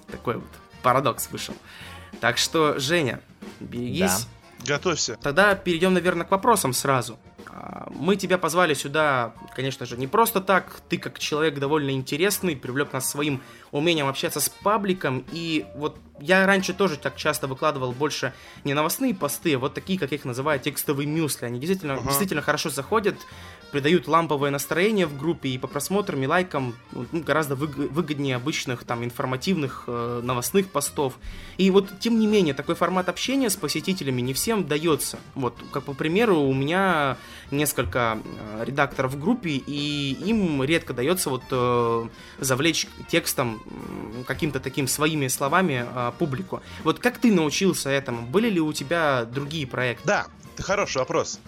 такой 0.09 0.35
вот 0.35 0.49
парадокс 0.83 1.29
вышел. 1.31 1.55
Так 2.19 2.37
что, 2.37 2.79
Женя, 2.79 3.21
берегись. 3.65 4.27
Да. 4.27 4.75
Готовься. 4.75 5.17
Тогда 5.21 5.55
перейдем, 5.55 5.93
наверное, 5.93 6.25
к 6.25 6.31
вопросам 6.31 6.73
сразу. 6.73 7.17
А, 7.47 7.87
мы 7.89 8.15
тебя 8.15 8.37
позвали 8.37 8.73
сюда, 8.73 9.33
конечно 9.55 9.85
же, 9.85 9.97
не 9.97 10.07
просто 10.07 10.39
так. 10.39 10.81
Ты 10.89 10.97
как 10.97 11.19
человек 11.19 11.57
довольно 11.59 11.91
интересный, 11.91 12.55
привлек 12.55 12.93
нас 12.93 13.09
своим 13.09 13.41
умением 13.71 14.07
общаться 14.07 14.39
с 14.39 14.49
пабликом. 14.49 15.25
И 15.31 15.65
вот 15.75 15.97
я 16.19 16.45
раньше 16.45 16.73
тоже 16.73 16.97
так 16.97 17.15
часто 17.15 17.47
выкладывал 17.47 17.91
больше 17.91 18.33
не 18.63 18.73
новостные 18.73 19.13
посты, 19.13 19.55
а 19.55 19.59
вот 19.59 19.73
такие, 19.73 19.97
как 19.97 20.11
их 20.13 20.25
называют, 20.25 20.63
текстовые 20.63 21.07
мюсли. 21.07 21.45
Они 21.45 21.59
действительно, 21.59 21.93
uh-huh. 21.93 22.07
действительно 22.07 22.41
хорошо 22.41 22.69
заходят, 22.69 23.15
придают 23.71 24.07
ламповое 24.07 24.51
настроение 24.51 25.07
в 25.07 25.17
группе 25.17 25.49
и 25.49 25.57
по 25.57 25.67
просмотрам 25.67 26.21
и 26.21 26.27
лайкам 26.27 26.75
ну, 26.91 27.05
гораздо 27.11 27.55
выгоднее 27.55 28.35
обычных 28.35 28.83
там 28.83 29.03
информативных 29.03 29.85
э, 29.87 30.21
новостных 30.23 30.67
постов. 30.67 31.17
И 31.57 31.71
вот, 31.71 31.87
тем 31.99 32.19
не 32.19 32.27
менее, 32.27 32.53
такой 32.53 32.75
формат 32.75 33.09
общения 33.09 33.49
с 33.49 33.55
посетителями 33.55 34.21
не 34.21 34.33
всем 34.33 34.67
дается. 34.67 35.19
Вот, 35.35 35.55
как 35.71 35.83
по 35.83 35.93
примеру, 35.93 36.39
у 36.39 36.53
меня 36.53 37.17
несколько 37.49 38.19
э, 38.23 38.63
редакторов 38.65 39.13
в 39.13 39.19
группе, 39.19 39.51
и 39.51 40.17
им 40.25 40.61
редко 40.63 40.93
дается 40.93 41.29
вот 41.29 41.43
э, 41.49 42.07
завлечь 42.39 42.87
текстом 43.09 43.60
каким-то 44.25 44.59
таким 44.59 44.87
своими 44.87 45.27
словами 45.27 45.85
э, 45.87 46.11
публику. 46.17 46.61
Вот 46.83 46.99
как 46.99 47.17
ты 47.17 47.31
научился 47.31 47.89
этому? 47.89 48.23
Были 48.23 48.49
ли 48.49 48.59
у 48.59 48.73
тебя 48.73 49.25
другие 49.25 49.67
проекты? 49.67 50.07
Да, 50.07 50.27
хороший 50.57 50.97
вопрос. 50.97 51.39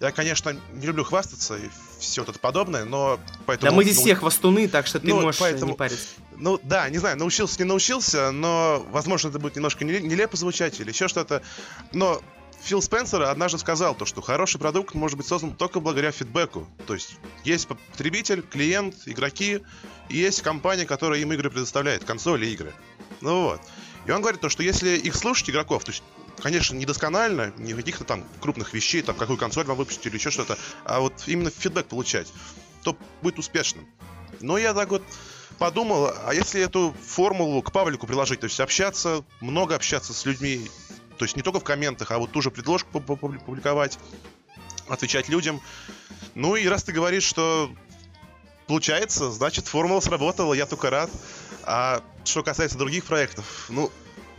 Я, 0.00 0.12
конечно, 0.12 0.56
не 0.72 0.86
люблю 0.86 1.04
хвастаться 1.04 1.56
и 1.56 1.68
все 1.98 2.22
это 2.22 2.32
подобное, 2.38 2.86
но 2.86 3.20
поэтому... 3.44 3.70
Да 3.70 3.76
мы 3.76 3.84
здесь 3.84 3.98
ну, 3.98 4.02
все 4.02 4.14
хвастуны, 4.14 4.66
так 4.66 4.86
что 4.86 4.98
ты 4.98 5.08
ну, 5.08 5.20
можешь 5.20 5.38
поэтому, 5.38 5.72
не 5.72 5.76
париться. 5.76 6.06
Ну 6.36 6.58
да, 6.62 6.88
не 6.88 6.96
знаю, 6.96 7.18
научился, 7.18 7.58
не 7.58 7.64
научился, 7.64 8.30
но, 8.30 8.82
возможно, 8.90 9.28
это 9.28 9.38
будет 9.38 9.56
немножко 9.56 9.84
нелепо 9.84 10.38
звучать 10.38 10.80
или 10.80 10.88
еще 10.88 11.06
что-то. 11.06 11.42
Но 11.92 12.22
Фил 12.62 12.82
Спенсер 12.82 13.22
однажды 13.22 13.58
сказал 13.58 13.94
то, 13.94 14.04
что 14.04 14.20
хороший 14.20 14.58
продукт 14.58 14.94
может 14.94 15.16
быть 15.16 15.26
создан 15.26 15.54
только 15.54 15.80
благодаря 15.80 16.12
фидбэку. 16.12 16.68
То 16.86 16.94
есть 16.94 17.16
есть 17.44 17.66
потребитель, 17.66 18.42
клиент, 18.42 18.94
игроки, 19.06 19.60
и 20.08 20.16
есть 20.18 20.42
компания, 20.42 20.84
которая 20.84 21.20
им 21.20 21.32
игры 21.32 21.50
предоставляет, 21.50 22.04
консоли 22.04 22.46
игры. 22.46 22.72
Ну 23.20 23.44
вот. 23.44 23.60
И 24.06 24.10
он 24.10 24.20
говорит 24.20 24.40
то, 24.40 24.48
что 24.48 24.62
если 24.62 24.96
их 24.96 25.14
слушать 25.14 25.50
игроков, 25.50 25.84
то 25.84 25.90
есть 25.90 26.02
конечно, 26.40 26.74
недосконально, 26.74 27.52
не 27.58 27.74
каких-то 27.74 28.04
там 28.04 28.24
крупных 28.40 28.72
вещей, 28.72 29.02
там, 29.02 29.14
какую 29.14 29.38
консоль 29.38 29.66
вам 29.66 29.76
выпустили 29.76 30.08
или 30.08 30.16
еще 30.18 30.30
что-то, 30.30 30.58
а 30.84 31.00
вот 31.00 31.12
именно 31.26 31.50
фидбэк 31.50 31.86
получать, 31.86 32.32
то 32.82 32.96
будет 33.22 33.38
успешным. 33.38 33.86
Но 34.40 34.58
я 34.58 34.72
так 34.74 34.88
вот 34.90 35.02
подумал, 35.58 36.10
а 36.24 36.34
если 36.34 36.60
эту 36.62 36.94
формулу 37.06 37.62
к 37.62 37.72
паблику 37.72 38.06
приложить, 38.06 38.40
то 38.40 38.46
есть 38.46 38.58
общаться, 38.60 39.24
много 39.40 39.74
общаться 39.74 40.14
с 40.14 40.24
людьми, 40.24 40.70
то 41.20 41.24
есть 41.24 41.36
не 41.36 41.42
только 41.42 41.60
в 41.60 41.64
комментах, 41.64 42.12
а 42.12 42.18
вот 42.18 42.32
ту 42.32 42.40
же 42.40 42.50
предложку 42.50 42.98
публиковать, 42.98 43.98
отвечать 44.88 45.28
людям. 45.28 45.60
Ну 46.34 46.56
и 46.56 46.66
раз 46.66 46.82
ты 46.82 46.92
говоришь, 46.92 47.24
что 47.24 47.70
получается, 48.66 49.30
значит 49.30 49.66
формула 49.68 50.00
сработала, 50.00 50.54
я 50.54 50.64
только 50.64 50.88
рад. 50.88 51.10
А 51.64 52.02
что 52.24 52.42
касается 52.42 52.78
других 52.78 53.04
проектов, 53.04 53.66
ну, 53.68 53.92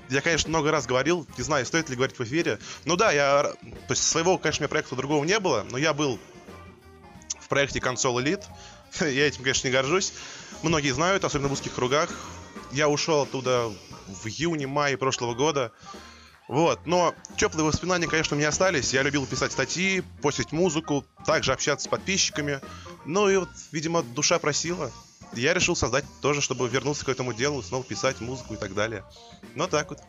я, 0.10 0.22
конечно, 0.22 0.50
много 0.50 0.72
раз 0.72 0.88
говорил, 0.88 1.28
не 1.38 1.44
знаю, 1.44 1.68
стоит 1.68 1.88
ли 1.90 1.96
говорить 1.96 2.18
в 2.18 2.24
эфире. 2.24 2.58
Ну 2.86 2.96
да, 2.96 3.12
я... 3.12 3.44
То 3.44 3.92
есть 3.92 4.02
своего, 4.02 4.40
конечно, 4.40 4.62
у 4.62 4.64
меня 4.64 4.70
проекта 4.70 4.96
другого 4.96 5.24
не 5.24 5.40
было, 5.40 5.64
но 5.70 5.78
я 5.78 5.94
был 5.94 6.18
в 7.40 7.48
проекте 7.48 7.78
Console 7.78 8.24
Elite. 8.24 8.46
я 9.02 9.28
этим, 9.28 9.44
конечно, 9.44 9.68
не 9.68 9.72
горжусь. 9.72 10.14
Многие 10.64 10.96
знают, 10.96 11.26
особенно 11.26 11.50
в 11.50 11.52
узких 11.52 11.76
кругах. 11.76 12.10
Я 12.72 12.90
ушел 12.90 13.22
оттуда 13.22 13.72
в 14.08 14.26
июне-мае 14.26 14.98
прошлого 14.98 15.36
года. 15.36 15.72
Вот, 16.52 16.82
но 16.86 17.16
теплые 17.38 17.66
воспоминания, 17.66 18.08
конечно, 18.08 18.36
у 18.36 18.38
меня 18.38 18.50
остались. 18.50 18.94
Я 18.94 19.04
любил 19.04 19.26
писать 19.26 19.54
статьи, 19.54 20.04
постить 20.22 20.52
музыку, 20.52 21.06
также 21.26 21.54
общаться 21.54 21.86
с 21.86 21.88
подписчиками. 21.88 22.60
Ну 23.06 23.30
и 23.30 23.38
вот, 23.38 23.50
видимо, 23.72 24.04
душа 24.04 24.38
просила 24.38 24.92
я 25.34 25.54
решил 25.54 25.76
создать 25.76 26.06
тоже, 26.22 26.42
чтобы 26.42 26.68
вернуться 26.68 27.06
к 27.06 27.10
этому 27.10 27.34
делу, 27.34 27.62
снова 27.62 27.84
писать 27.84 28.20
музыку 28.22 28.54
и 28.56 28.58
так 28.58 28.74
далее. 28.74 29.04
Ну 29.56 29.68
так 29.68 29.90
вот. 29.90 30.00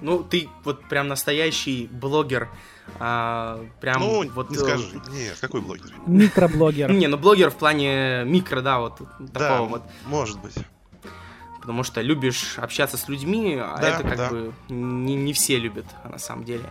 Ну, 0.00 0.24
ты 0.24 0.48
вот 0.64 0.88
прям 0.88 1.06
настоящий 1.08 1.86
блогер. 1.86 2.48
А, 2.98 3.64
прям 3.80 4.00
ну, 4.00 4.28
вот... 4.30 4.50
не 4.50 4.56
скажи. 4.56 5.00
Нет, 5.10 5.38
какой 5.40 5.60
блогер? 5.60 5.92
Микроблогер. 6.06 6.90
Не, 6.92 7.06
ну 7.06 7.16
блогер 7.16 7.50
в 7.50 7.56
плане 7.56 8.24
микро, 8.24 8.62
да, 8.62 8.80
вот 8.80 9.00
такого 9.32 9.68
вот. 9.68 9.82
может 10.06 10.40
быть. 10.40 10.54
Потому 11.62 11.84
что 11.84 12.02
любишь 12.02 12.58
общаться 12.58 12.96
с 12.96 13.08
людьми, 13.08 13.56
а 13.56 13.78
да, 13.80 13.88
это 13.88 14.02
как 14.02 14.16
да. 14.16 14.30
бы 14.30 14.52
не, 14.68 15.14
не 15.14 15.32
все 15.32 15.58
любят, 15.58 15.86
на 16.04 16.18
самом 16.18 16.44
деле. 16.44 16.64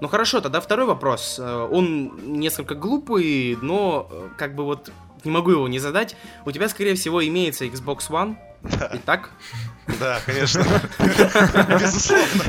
Ну 0.00 0.08
хорошо, 0.08 0.40
тогда 0.40 0.60
второй 0.60 0.86
вопрос. 0.86 1.38
Э, 1.38 1.68
он 1.70 2.40
несколько 2.40 2.74
глупый, 2.74 3.58
но 3.60 4.08
э, 4.10 4.28
как 4.38 4.54
бы 4.54 4.64
вот 4.64 4.90
не 5.24 5.30
могу 5.30 5.50
его 5.50 5.68
не 5.68 5.78
задать. 5.78 6.16
У 6.46 6.50
тебя, 6.50 6.68
скорее 6.70 6.94
всего, 6.94 7.24
имеется 7.26 7.66
Xbox 7.66 8.08
One. 8.08 8.36
Да. 8.62 8.90
Итак? 8.94 9.30
Да, 9.98 10.20
конечно. 10.26 10.64
Безусловно. 11.80 12.44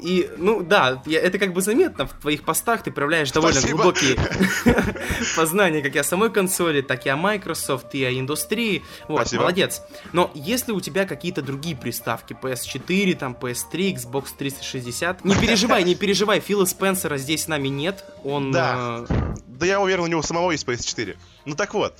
И, 0.00 0.30
ну 0.36 0.62
да, 0.62 1.02
это 1.06 1.38
как 1.38 1.52
бы 1.52 1.60
заметно 1.60 2.06
в 2.06 2.12
твоих 2.12 2.44
постах, 2.44 2.82
ты 2.82 2.90
проявляешь 2.90 3.30
довольно 3.32 3.60
глубокие 3.60 4.16
познания 5.36 5.82
как 5.82 5.94
и 5.94 5.98
о 5.98 6.04
самой 6.04 6.30
консоли, 6.30 6.80
так 6.80 7.06
и 7.06 7.08
о 7.08 7.16
Microsoft, 7.16 7.94
и 7.94 8.04
о 8.04 8.12
индустрии. 8.12 8.84
Вот, 9.08 9.30
молодец. 9.32 9.82
Но 10.12 10.30
если 10.34 10.72
у 10.72 10.80
тебя 10.80 11.04
какие-то 11.04 11.42
другие 11.42 11.76
приставки, 11.76 12.36
PS4, 12.40 13.16
там, 13.16 13.36
PS3, 13.38 13.96
Xbox 13.96 14.28
360, 14.38 15.24
не 15.24 15.34
переживай, 15.34 15.84
не 15.84 15.94
переживай, 15.94 16.40
Фила 16.40 16.64
Спенсера 16.64 17.16
здесь 17.16 17.44
с 17.44 17.48
нами 17.48 17.68
нет, 17.68 18.04
он... 18.24 18.52
Да, 18.52 19.04
э... 19.08 19.34
да 19.46 19.66
я 19.66 19.80
уверен, 19.80 20.04
у 20.04 20.06
него 20.06 20.22
самого 20.22 20.52
есть 20.52 20.66
PS4. 20.66 21.16
Ну 21.44 21.54
так 21.54 21.74
вот, 21.74 21.98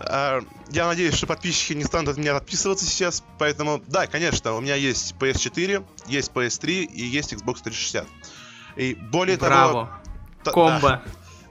э, 0.00 0.40
я 0.70 0.86
надеюсь, 0.86 1.14
что 1.14 1.26
подписчики 1.26 1.72
не 1.72 1.84
станут 1.84 2.10
от 2.10 2.16
меня 2.18 2.36
отписываться 2.36 2.84
сейчас, 2.84 3.17
поэтому, 3.38 3.82
да, 3.86 4.06
конечно, 4.06 4.54
у 4.54 4.60
меня 4.60 4.74
есть 4.74 5.14
PS4, 5.18 5.84
есть 6.06 6.32
PS3 6.32 6.84
и 6.84 7.02
есть 7.02 7.32
Xbox 7.32 7.62
360. 7.62 8.06
И 8.76 8.94
более 8.94 9.36
Браво. 9.36 9.90
того... 10.44 10.68
Комбо. 10.70 11.02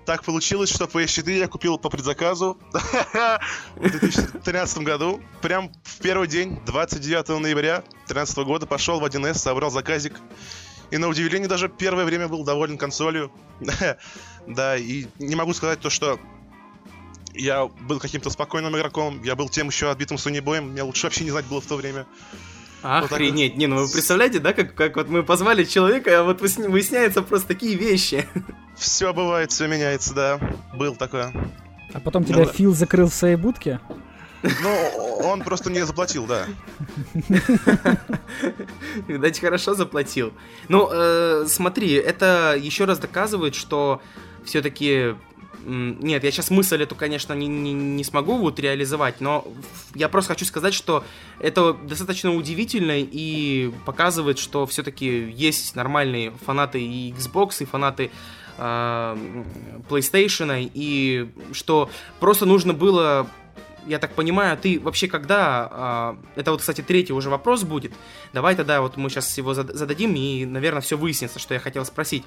так 0.05 0.24
получилось, 0.24 0.74
что 0.74 0.86
PS4 0.86 1.39
я 1.39 1.47
купил 1.47 1.77
по 1.77 1.89
предзаказу 1.89 2.57
в 3.75 3.89
2013 3.89 4.77
году. 4.79 5.21
Прям 5.41 5.71
в 5.83 6.00
первый 6.00 6.27
день, 6.27 6.59
29 6.65 7.41
ноября 7.41 7.81
2013 7.81 8.38
года, 8.39 8.65
пошел 8.65 9.00
в 9.00 9.05
1С, 9.05 9.36
собрал 9.36 9.69
заказик. 9.69 10.19
И 10.89 10.97
на 10.97 11.09
удивление 11.09 11.50
даже 11.50 11.67
первое 11.67 12.05
время 12.05 12.27
был 12.27 12.43
доволен 12.43 12.77
консолью. 12.77 13.31
да, 14.47 14.77
и 14.77 15.07
не 15.19 15.36
могу 15.36 15.53
сказать 15.53 15.81
то, 15.81 15.89
что 15.89 16.17
я 17.38 17.65
был 17.65 18.00
каким-то 18.00 18.29
спокойным 18.29 18.75
игроком, 18.75 19.22
я 19.24 19.36
был 19.36 19.50
тем 19.50 19.67
еще 19.67 19.89
отбитым 19.89 20.17
Сонибоем, 20.17 20.72
меня 20.72 20.86
лучше 20.86 21.06
вообще 21.06 21.24
не 21.24 21.32
знать 21.32 21.46
было 21.46 21.62
в 21.62 21.65
то 21.65 21.75
время. 21.75 22.06
Охренеть, 22.82 23.53
вот 23.53 23.60
не, 23.60 23.67
ну 23.67 23.77
вы 23.77 23.91
представляете, 23.91 24.39
да, 24.39 24.53
как, 24.53 24.75
как 24.75 24.96
вот 24.96 25.10
мы 25.10 25.24
позвали 25.24 25.63
человека, 25.63 26.20
а 26.20 26.24
вот 26.24 26.41
выясняются 26.41 27.22
просто 27.22 27.50
такие 27.50 27.75
вещи. 27.75 28.27
Все 28.75 29.12
бывает, 29.12 29.51
все 29.51 29.67
меняется, 29.67 30.13
да. 30.13 30.39
Был 30.75 30.96
такое. 30.96 31.34
А 31.94 32.00
потом 32.00 32.24
тебя 32.24 32.44
ну, 32.44 32.46
Фил 32.46 32.75
закрыл 32.75 33.10
в 33.10 33.13
своей 33.13 33.36
будке? 33.36 33.79
Ну, 34.44 34.70
он 35.24 35.41
просто 35.41 35.72
не 35.72 35.84
заплатил, 35.84 36.27
да. 36.27 36.46
Видать, 39.08 39.39
хорошо 39.39 39.74
заплатил. 39.74 40.32
Ну, 40.67 40.88
э, 40.91 41.46
смотри, 41.48 41.94
это 41.94 42.56
еще 42.56 42.86
раз 42.86 43.00
доказывает, 43.00 43.56
что 43.56 44.00
все-таки 44.46 45.15
нет, 45.67 46.24
я 46.24 46.31
сейчас 46.31 46.50
мысль 46.50 46.81
эту, 46.81 46.95
конечно, 46.95 47.33
не, 47.33 47.47
не, 47.47 47.74
не 47.74 48.03
смогу 48.05 48.38
вот 48.38 48.57
реализовать, 48.59 49.19
но 49.19 49.45
я 49.95 50.07
просто 50.07 50.33
хочу 50.33 50.45
сказать, 50.45 50.74
что 50.74 51.03
это 51.39 51.74
достаточно 51.74 52.33
удивительно 52.33 52.93
и 52.97 53.71
показывает, 53.86 54.39
что 54.39 54.65
все-таки 54.65 55.29
есть 55.29 55.75
нормальные 55.75 56.31
фанаты 56.45 56.81
и 56.81 57.12
Xbox, 57.12 57.57
и 57.59 57.65
фанаты 57.65 58.12
э, 58.57 59.17
PlayStation, 59.89 60.71
и 60.74 61.29
что 61.51 61.89
просто 62.21 62.45
нужно 62.45 62.74
было 62.74 63.27
я 63.88 64.00
так 64.00 64.13
понимаю, 64.13 64.58
ты 64.58 64.79
вообще 64.79 65.08
когда... 65.08 65.67
А, 65.72 66.17
это 66.36 66.51
вот, 66.51 66.62
кстати, 66.62 66.82
третий 66.82 67.13
уже 67.13 67.29
вопрос 67.29 67.63
будет. 67.63 67.94
Давай 68.34 68.56
тогда 68.56 68.82
вот 68.82 68.98
мы 68.98 69.10
сейчас 69.10 69.38
его 69.38 69.53
зададим, 69.53 70.13
и, 70.15 70.46
наверное, 70.46 70.82
все 70.82 70.98
выяснится, 70.98 71.39
что 71.39 71.53
я 71.53 71.60
хотел 71.60 71.86
спросить. 71.86 72.24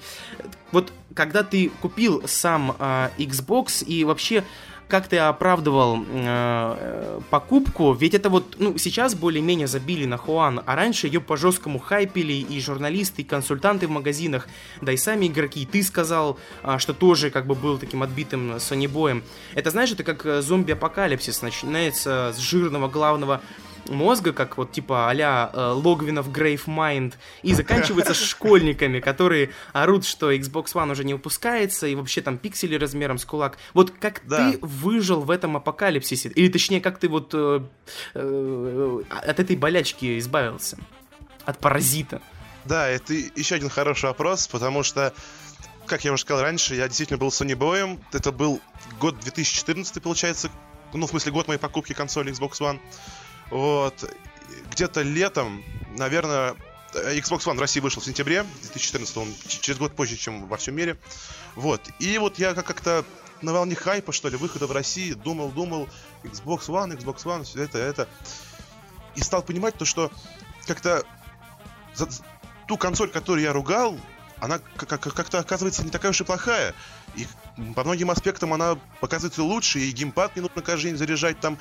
Вот 0.71 0.91
когда 1.13 1.43
ты 1.43 1.69
купил 1.81 2.23
сам 2.27 2.75
а, 2.79 3.11
Xbox 3.17 3.83
и 3.85 4.03
вообще 4.03 4.43
как 4.91 5.07
ты 5.07 5.17
оправдывал 5.17 6.05
э, 6.05 7.19
покупку, 7.29 7.93
ведь 7.93 8.13
это 8.13 8.29
вот, 8.29 8.57
ну, 8.59 8.77
сейчас 8.77 9.15
более-менее 9.15 9.67
забили 9.67 10.05
на 10.05 10.17
Хуан, 10.17 10.61
а 10.65 10.75
раньше 10.75 11.07
ее 11.07 11.21
по-жесткому 11.21 11.79
хайпили 11.79 12.33
и 12.33 12.59
журналисты, 12.59 13.21
и 13.21 13.25
консультанты 13.25 13.87
в 13.87 13.89
магазинах, 13.89 14.49
да 14.81 14.91
и 14.91 14.97
сами 14.97 15.27
игроки. 15.27 15.65
Ты 15.65 15.81
сказал, 15.81 16.37
э, 16.63 16.77
что 16.77 16.93
тоже 16.93 17.31
как 17.31 17.47
бы 17.47 17.55
был 17.55 17.77
таким 17.77 18.03
отбитым 18.03 18.57
Sony 18.57 18.89
боем. 18.89 19.23
Это, 19.55 19.71
знаешь, 19.71 19.93
это 19.93 20.03
как 20.03 20.25
э, 20.25 20.41
зомби-апокалипсис, 20.41 21.41
начинается 21.41 22.33
с 22.35 22.39
жирного 22.39 22.89
главного 22.89 23.41
мозга, 23.87 24.33
как 24.33 24.57
вот 24.57 24.71
типа 24.71 25.09
а-ля 25.09 25.49
э, 25.53 25.71
Логвинов 25.71 26.29
Grave 26.29 26.65
Mind, 26.65 27.13
и 27.43 27.53
заканчивается 27.53 28.13
школьниками, 28.25 28.99
которые 28.99 29.51
орут, 29.73 30.05
что 30.05 30.31
Xbox 30.31 30.73
One 30.73 30.91
уже 30.91 31.03
не 31.03 31.13
выпускается, 31.13 31.87
и 31.87 31.95
вообще 31.95 32.21
там 32.21 32.37
пиксели 32.37 32.75
размером 32.75 33.17
с 33.17 33.25
кулак. 33.25 33.57
Вот 33.73 33.91
как 33.91 34.21
да. 34.27 34.51
ты 34.51 34.59
выжил 34.61 35.21
в 35.21 35.31
этом 35.31 35.57
апокалипсисе? 35.57 36.29
Или 36.29 36.49
точнее, 36.49 36.81
как 36.81 36.97
ты 36.97 37.07
вот 37.09 37.31
э, 37.33 37.61
э, 38.13 39.01
от 39.09 39.39
этой 39.39 39.55
болячки 39.55 40.19
избавился? 40.19 40.77
От 41.45 41.59
паразита? 41.59 42.21
Да, 42.65 42.87
это 42.87 43.13
еще 43.13 43.55
один 43.55 43.69
хороший 43.69 44.05
вопрос, 44.05 44.47
потому 44.47 44.83
что 44.83 45.13
как 45.85 46.05
я 46.05 46.13
уже 46.13 46.21
сказал 46.21 46.43
раньше, 46.43 46.75
я 46.75 46.87
действительно 46.87 47.17
был 47.17 47.29
Sony 47.29 47.55
боем. 47.55 47.99
Это 48.13 48.31
был 48.31 48.61
год 48.99 49.19
2014, 49.19 50.01
получается. 50.01 50.49
Ну, 50.93 51.05
в 51.05 51.09
смысле, 51.09 51.31
год 51.31 51.47
моей 51.47 51.59
покупки 51.59 51.93
консоли 51.93 52.31
Xbox 52.31 52.59
One. 52.59 52.79
Вот. 53.51 54.09
Где-то 54.71 55.01
летом, 55.01 55.63
наверное, 55.97 56.55
Xbox 56.93 57.45
One 57.45 57.57
в 57.57 57.59
России 57.59 57.79
вышел 57.79 58.01
в 58.01 58.05
сентябре 58.05 58.43
2014, 58.43 59.17
он 59.17 59.33
через 59.47 59.77
год 59.77 59.95
позже, 59.95 60.17
чем 60.17 60.47
во 60.47 60.57
всем 60.57 60.75
мире. 60.75 60.97
Вот. 61.55 61.81
И 61.99 62.17
вот 62.17 62.39
я 62.39 62.53
как-то 62.53 63.05
на 63.41 63.53
волне 63.53 63.75
хайпа, 63.75 64.11
что 64.11 64.29
ли, 64.29 64.37
выхода 64.37 64.67
в 64.67 64.71
России, 64.71 65.13
думал, 65.13 65.49
думал, 65.49 65.87
Xbox 66.23 66.67
One, 66.67 66.97
Xbox 66.97 67.23
One, 67.23 67.43
все 67.43 67.63
это, 67.63 67.77
это. 67.77 68.07
И 69.15 69.21
стал 69.21 69.41
понимать 69.41 69.75
то, 69.77 69.85
что 69.85 70.11
как-то 70.65 71.03
за 71.93 72.07
ту 72.67 72.77
консоль, 72.77 73.09
которую 73.09 73.43
я 73.43 73.51
ругал, 73.51 73.97
она 74.41 74.59
как-то 74.75 75.39
оказывается 75.39 75.83
не 75.83 75.91
такая 75.91 76.11
уж 76.11 76.19
и 76.19 76.23
плохая. 76.23 76.73
И 77.15 77.27
по 77.75 77.83
многим 77.83 78.09
аспектам 78.09 78.53
она 78.53 78.75
показывается 78.99 79.43
лучше, 79.43 79.79
и 79.79 79.91
геймпад 79.91 80.35
не 80.35 80.41
нужно 80.41 80.63
каждый 80.63 80.87
день 80.87 80.97
заряжать 80.97 81.39
там, 81.39 81.59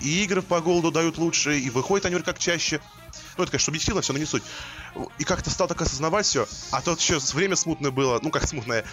и 0.00 0.24
игры 0.24 0.40
по 0.40 0.60
голоду 0.62 0.90
дают 0.90 1.18
лучше, 1.18 1.58
и 1.58 1.68
выходят 1.68 2.06
они 2.06 2.18
как 2.20 2.38
чаще. 2.38 2.80
Ну, 3.36 3.44
это, 3.44 3.52
конечно, 3.52 3.70
объективно 3.70 4.00
все, 4.00 4.14
но 4.14 4.18
не 4.18 4.24
суть. 4.24 4.42
И 5.18 5.24
как-то 5.24 5.50
стал 5.50 5.68
так 5.68 5.82
осознавать 5.82 6.24
все. 6.24 6.48
А 6.70 6.80
то 6.80 6.92
еще 6.92 7.18
время 7.34 7.54
смутное 7.54 7.90
было, 7.90 8.18
ну 8.22 8.30
как 8.30 8.48
смутное, 8.48 8.84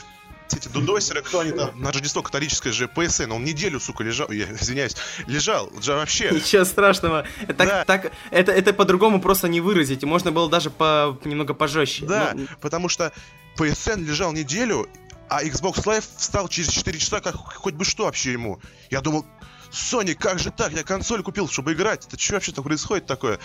эти 0.54 0.68
дудосеры, 0.68 1.22
кто 1.22 1.40
они 1.42 1.52
там, 1.52 1.80
на 1.80 1.92
Рождество 1.92 2.22
католическое 2.22 2.74
же, 2.74 2.88
ПСН, 2.88 3.32
он 3.32 3.44
неделю, 3.44 3.80
сука, 3.80 4.04
лежал, 4.04 4.30
я 4.32 4.46
извиняюсь, 4.52 4.96
лежал, 5.28 5.72
же 5.82 5.94
вообще. 5.94 6.32
Ничего 6.32 6.66
страшного, 6.66 7.26
так, 7.48 7.58
да. 7.58 7.86
так, 7.86 8.12
это, 8.32 8.52
это 8.52 8.74
по-другому 8.74 9.22
просто 9.22 9.48
не 9.48 9.62
выразить, 9.62 10.04
можно 10.04 10.32
было 10.32 10.50
даже 10.50 10.70
по, 10.70 11.18
немного 11.24 11.54
пожестче. 11.54 12.06
Да, 12.06 12.34
но... 12.36 12.46
потому 12.62 12.90
что 12.90 13.12
PSN 13.58 14.04
лежал 14.04 14.32
неделю, 14.32 14.88
а 15.30 15.44
Xbox 15.44 15.84
Live 15.86 16.06
встал 16.18 16.48
через 16.48 16.70
4 16.70 16.98
часа, 16.98 17.22
как 17.22 17.36
хоть 17.36 17.76
бы 17.76 17.86
что 17.86 18.06
вообще 18.06 18.32
ему. 18.32 18.60
Я 18.90 19.02
думал, 19.02 19.26
Sony, 19.72 20.16
как 20.16 20.40
же 20.40 20.52
так? 20.52 20.72
Я 20.74 20.84
консоль 20.84 21.22
купил, 21.24 21.48
чтобы 21.48 21.74
играть. 21.74 22.06
Это 22.08 22.20
что 22.20 22.34
вообще 22.34 22.52
там 22.52 22.64
происходит 22.64 23.06
такое? 23.06 23.40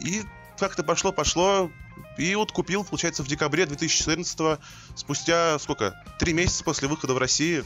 И 0.00 0.22
как-то 0.58 0.82
пошло-пошло. 0.82 1.70
И 2.16 2.34
вот 2.34 2.52
купил, 2.52 2.84
получается, 2.84 3.22
в 3.22 3.28
декабре 3.28 3.66
2014 3.66 4.58
спустя 4.94 5.58
сколько? 5.58 5.94
Три 6.18 6.32
месяца 6.32 6.64
после 6.64 6.88
выхода 6.88 7.14
в 7.14 7.18
России. 7.18 7.64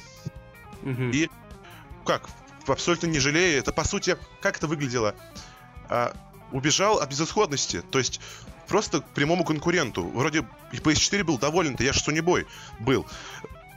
Угу. 0.82 1.10
И 1.12 1.30
как? 2.04 2.28
Абсолютно 2.66 3.06
не 3.06 3.18
жалею. 3.18 3.58
Это, 3.58 3.72
по 3.72 3.84
сути, 3.84 4.16
как 4.40 4.56
это 4.56 4.66
выглядело? 4.66 5.14
А, 5.88 6.14
убежал 6.52 6.98
от 6.98 7.10
безысходности. 7.10 7.82
То 7.90 7.98
есть 7.98 8.20
просто 8.68 9.00
к 9.00 9.08
прямому 9.08 9.44
конкуренту. 9.44 10.04
Вроде 10.04 10.46
и 10.72 10.76
PS4 10.76 11.24
был 11.24 11.38
доволен-то, 11.38 11.82
я 11.82 11.92
же 11.92 12.00
Boy 12.00 12.46
был. 12.80 13.06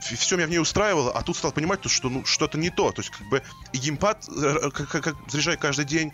Все 0.00 0.36
меня 0.36 0.46
в 0.46 0.50
ней 0.50 0.58
устраивало, 0.58 1.10
а 1.10 1.22
тут 1.22 1.36
стал 1.36 1.52
понимать, 1.52 1.80
что 1.90 2.08
ну, 2.08 2.24
что-то 2.24 2.58
не 2.58 2.70
то. 2.70 2.92
То 2.92 3.00
есть, 3.00 3.10
как 3.10 3.26
бы, 3.28 3.42
и 3.72 3.78
геймпад 3.78 4.26
как, 4.72 4.88
как, 4.88 5.04
как 5.04 5.16
заряжаю 5.28 5.58
каждый 5.58 5.84
день, 5.84 6.12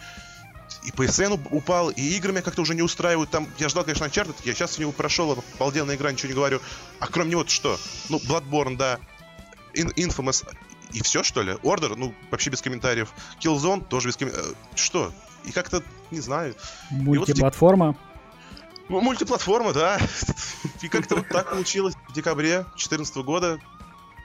и 0.85 0.91
PSN 0.91 1.41
упал, 1.51 1.91
и 1.91 2.03
игры 2.17 2.33
меня 2.33 2.43
как-то 2.43 2.63
уже 2.63 2.75
не 2.75 2.83
устраивают. 2.83 3.31
Там, 3.31 3.49
я 3.59 3.69
ждал, 3.69 3.85
конечно, 3.85 4.05
Uncharted, 4.05 4.37
я 4.45 4.55
сейчас 4.55 4.77
в 4.77 4.79
него 4.79 4.93
прошел, 4.93 5.43
обалденная 5.57 5.97
игра, 5.97 6.13
ничего 6.13 6.29
не 6.29 6.35
говорю. 6.35 6.61
А 6.99 7.07
кроме 7.07 7.31
него 7.31 7.47
что? 7.47 7.79
Ну, 8.09 8.19
Bloodborne, 8.19 8.77
да. 8.77 8.99
In 9.75 9.95
Infamous, 9.95 10.45
и 10.93 11.03
все, 11.03 11.23
что 11.23 11.43
ли? 11.43 11.53
Order, 11.63 11.95
ну, 11.97 12.15
вообще 12.31 12.51
без 12.51 12.61
комментариев. 12.61 13.13
Killzone, 13.41 13.85
тоже 13.87 14.09
без 14.09 14.17
комментариев. 14.17 14.53
Э, 14.53 14.77
что? 14.77 15.13
И 15.45 15.53
как-то, 15.53 15.83
не 16.11 16.21
знаю. 16.21 16.55
Мультиплатформа? 16.91 17.97
Ну, 18.89 19.01
мультиплатформа, 19.01 19.73
да. 19.73 19.99
И 20.83 20.89
как-то 20.89 21.17
вот 21.17 21.29
так 21.29 21.51
получилось 21.51 21.95
в 22.09 22.13
декабре 22.13 22.65
2014 22.77 23.17
года. 23.17 23.59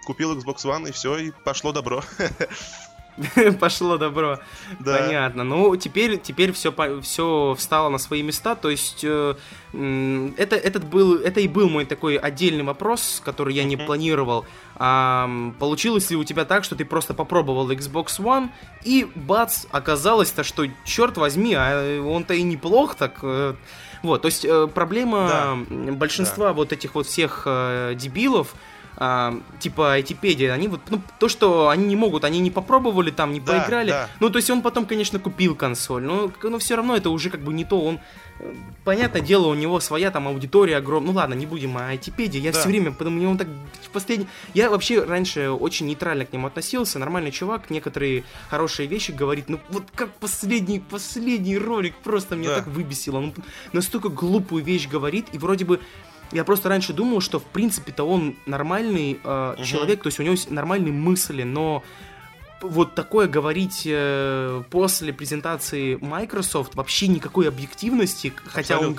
Купил 0.06 0.38
Xbox 0.38 0.64
One, 0.64 0.88
и 0.88 0.92
все, 0.94 1.18
и 1.18 1.32
пошло 1.32 1.74
добро. 1.74 2.02
Пошло 3.60 3.98
добро. 3.98 4.40
Да. 4.80 4.98
Понятно. 4.98 5.44
Ну, 5.44 5.76
теперь, 5.76 6.20
теперь 6.20 6.52
все, 6.52 6.74
все 7.02 7.56
встало 7.58 7.90
на 7.90 7.98
свои 7.98 8.22
места. 8.22 8.56
То 8.56 8.70
есть, 8.70 9.04
э, 9.04 9.36
это, 9.74 10.56
этот 10.56 10.86
был, 10.86 11.16
это 11.16 11.40
и 11.40 11.48
был 11.48 11.70
мой 11.70 11.86
такой 11.86 12.16
отдельный 12.16 12.64
вопрос, 12.64 13.22
который 13.24 13.54
я 13.54 13.64
не 13.64 13.78
планировал. 13.78 14.46
А, 14.76 15.30
получилось 15.60 16.10
ли 16.12 16.16
у 16.16 16.24
тебя 16.24 16.46
так, 16.46 16.64
что 16.64 16.76
ты 16.76 16.86
просто 16.86 17.14
попробовал 17.14 17.70
Xbox 17.72 18.20
One, 18.20 18.50
и 18.84 19.08
бац, 19.16 19.66
оказалось-то, 19.72 20.44
что, 20.44 20.66
черт 20.86 21.18
возьми, 21.18 21.56
а 21.56 22.02
он-то 22.02 22.34
и 22.36 22.44
неплох 22.44 22.96
так. 22.96 23.20
Э, 23.24 23.56
вот, 24.04 24.22
то 24.22 24.28
есть 24.28 24.46
э, 24.46 24.68
проблема 24.68 25.28
да. 25.70 25.92
большинства 25.94 26.48
да. 26.48 26.54
вот 26.54 26.72
этих 26.72 26.96
вот 26.96 27.08
всех 27.08 27.44
э, 27.46 27.96
дебилов, 27.96 28.54
а, 28.98 29.40
типа 29.60 29.94
Айтипедия, 29.94 30.52
они 30.54 30.68
вот, 30.68 30.82
ну, 30.90 31.02
то, 31.20 31.30
что 31.30 31.70
они 31.70 31.86
не 31.86 31.96
могут, 31.96 32.24
они 32.24 32.40
не 32.40 32.50
попробовали 32.50 33.12
там, 33.12 33.32
не 33.32 33.40
да, 33.40 33.54
поиграли. 33.54 33.92
Да. 33.92 34.10
Ну, 34.20 34.30
то 34.30 34.38
есть 34.38 34.50
он 34.50 34.64
потом, 34.64 34.86
конечно, 34.86 35.20
купил 35.20 35.56
консоль, 35.56 36.04
но, 36.04 36.32
но 36.42 36.58
все 36.58 36.76
равно 36.76 36.98
это 36.98 37.12
уже 37.12 37.30
как 37.30 37.42
бы 37.42 37.54
не 37.54 37.64
то, 37.64 37.80
он 37.80 38.00
понятное 38.84 39.22
дело, 39.22 39.48
у 39.48 39.54
него 39.54 39.80
своя 39.80 40.12
там 40.12 40.28
аудитория 40.28 40.78
огромная. 40.78 41.12
Ну 41.12 41.18
ладно, 41.18 41.34
не 41.34 41.46
будем 41.46 41.78
о 41.78 41.90
айтипедии. 41.90 42.40
Я 42.40 42.52
да. 42.52 42.60
все 42.60 42.70
время, 42.70 42.92
потому 42.92 43.18
мне 43.18 43.28
он 43.28 43.38
так 43.38 43.48
последний. 43.94 44.28
Я 44.54 44.70
вообще 44.70 45.04
раньше 45.04 45.50
очень 45.50 45.88
нейтрально 45.88 46.26
к 46.26 46.34
нему 46.34 46.48
относился. 46.48 47.00
Нормальный 47.00 47.32
чувак, 47.32 47.70
некоторые 47.70 48.24
хорошие 48.50 48.88
вещи 48.88 49.12
говорит. 49.12 49.50
Ну 49.50 49.60
вот 49.70 49.86
как 49.96 50.14
последний, 50.16 50.80
последний 50.80 51.58
ролик 51.58 51.96
просто 51.96 52.36
меня 52.36 52.50
да. 52.50 52.56
так 52.58 52.68
выбесило. 52.68 53.18
Он 53.18 53.34
настолько 53.74 54.10
глупую 54.10 54.64
вещь 54.64 54.88
говорит, 54.88 55.28
и 55.32 55.38
вроде 55.38 55.66
бы 55.66 55.80
Я 56.32 56.44
просто 56.44 56.70
раньше 56.70 56.94
думал, 56.94 57.22
что 57.22 57.40
в 57.40 57.46
принципе-то 57.46 58.04
он 58.04 58.36
нормальный 58.46 59.20
э, 59.24 59.54
угу. 59.58 59.64
человек, 59.64 60.04
то 60.04 60.08
есть 60.08 60.20
у 60.20 60.24
него 60.24 60.34
есть 60.34 60.52
нормальные 60.52 60.94
мысли, 60.94 61.44
но 61.44 61.84
вот 62.62 62.96
такое 62.96 63.28
говорить 63.28 63.84
э, 63.86 64.64
после 64.70 65.14
презентации 65.14 65.96
Microsoft 65.96 66.76
вообще 66.76 67.08
никакой 67.08 67.48
объективности, 67.48 68.34
хотя 68.46 68.80
он, 68.80 68.96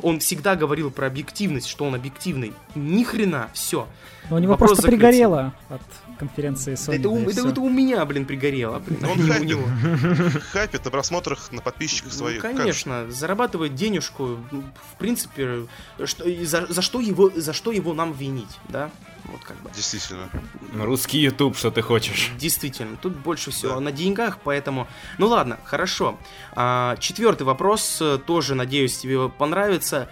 он 0.00 0.20
всегда 0.20 0.56
говорил 0.56 0.90
про 0.90 1.06
объективность, 1.06 1.68
что 1.68 1.84
он 1.84 1.94
объективный. 1.94 2.52
Ни 2.74 3.02
хрена, 3.02 3.50
все. 3.52 3.88
Но 4.28 4.36
у 4.36 4.38
него 4.38 4.52
Вопрос 4.52 4.70
просто 4.70 4.82
закрытия. 4.82 5.08
пригорело 5.08 5.54
от 5.68 5.82
конференции 6.20 6.74
Sony. 6.74 6.94
Это, 6.94 7.02
да 7.04 7.08
у, 7.08 7.18
это, 7.18 7.48
это 7.48 7.60
у 7.62 7.70
меня, 7.70 8.04
блин, 8.04 8.26
пригорело. 8.26 8.78
Блин, 8.78 9.04
он 9.04 9.26
хайпит, 9.26 9.40
у 9.40 9.44
него. 9.44 9.62
хайпит 10.52 10.84
на 10.84 10.90
просмотрах, 10.90 11.50
на 11.50 11.62
подписчиках 11.62 12.12
ну, 12.12 12.18
своих. 12.18 12.42
Ну, 12.42 12.56
конечно, 12.56 13.04
как? 13.06 13.12
зарабатывает 13.12 13.74
денежку. 13.74 14.38
В 14.50 14.98
принципе, 14.98 15.66
что, 16.04 16.24
за, 16.44 16.66
за, 16.66 16.82
что 16.82 17.00
его, 17.00 17.30
за 17.34 17.54
что 17.54 17.72
его 17.72 17.94
нам 17.94 18.12
винить, 18.12 18.58
да? 18.68 18.90
Вот 19.24 19.42
как 19.42 19.56
бы. 19.62 19.70
Действительно. 19.74 20.28
Русский 20.74 21.18
YouTube, 21.18 21.56
что 21.56 21.70
ты 21.70 21.80
хочешь. 21.80 22.32
Действительно, 22.38 22.96
тут 22.96 23.16
больше 23.16 23.50
всего 23.50 23.74
да. 23.74 23.80
на 23.80 23.92
деньгах, 23.92 24.38
поэтому... 24.44 24.86
Ну 25.18 25.26
ладно, 25.28 25.58
хорошо. 25.64 26.18
А, 26.52 26.96
четвертый 26.98 27.44
вопрос, 27.44 27.98
э, 28.00 28.18
тоже, 28.18 28.54
надеюсь, 28.54 28.98
тебе 28.98 29.28
понравится 29.28 30.08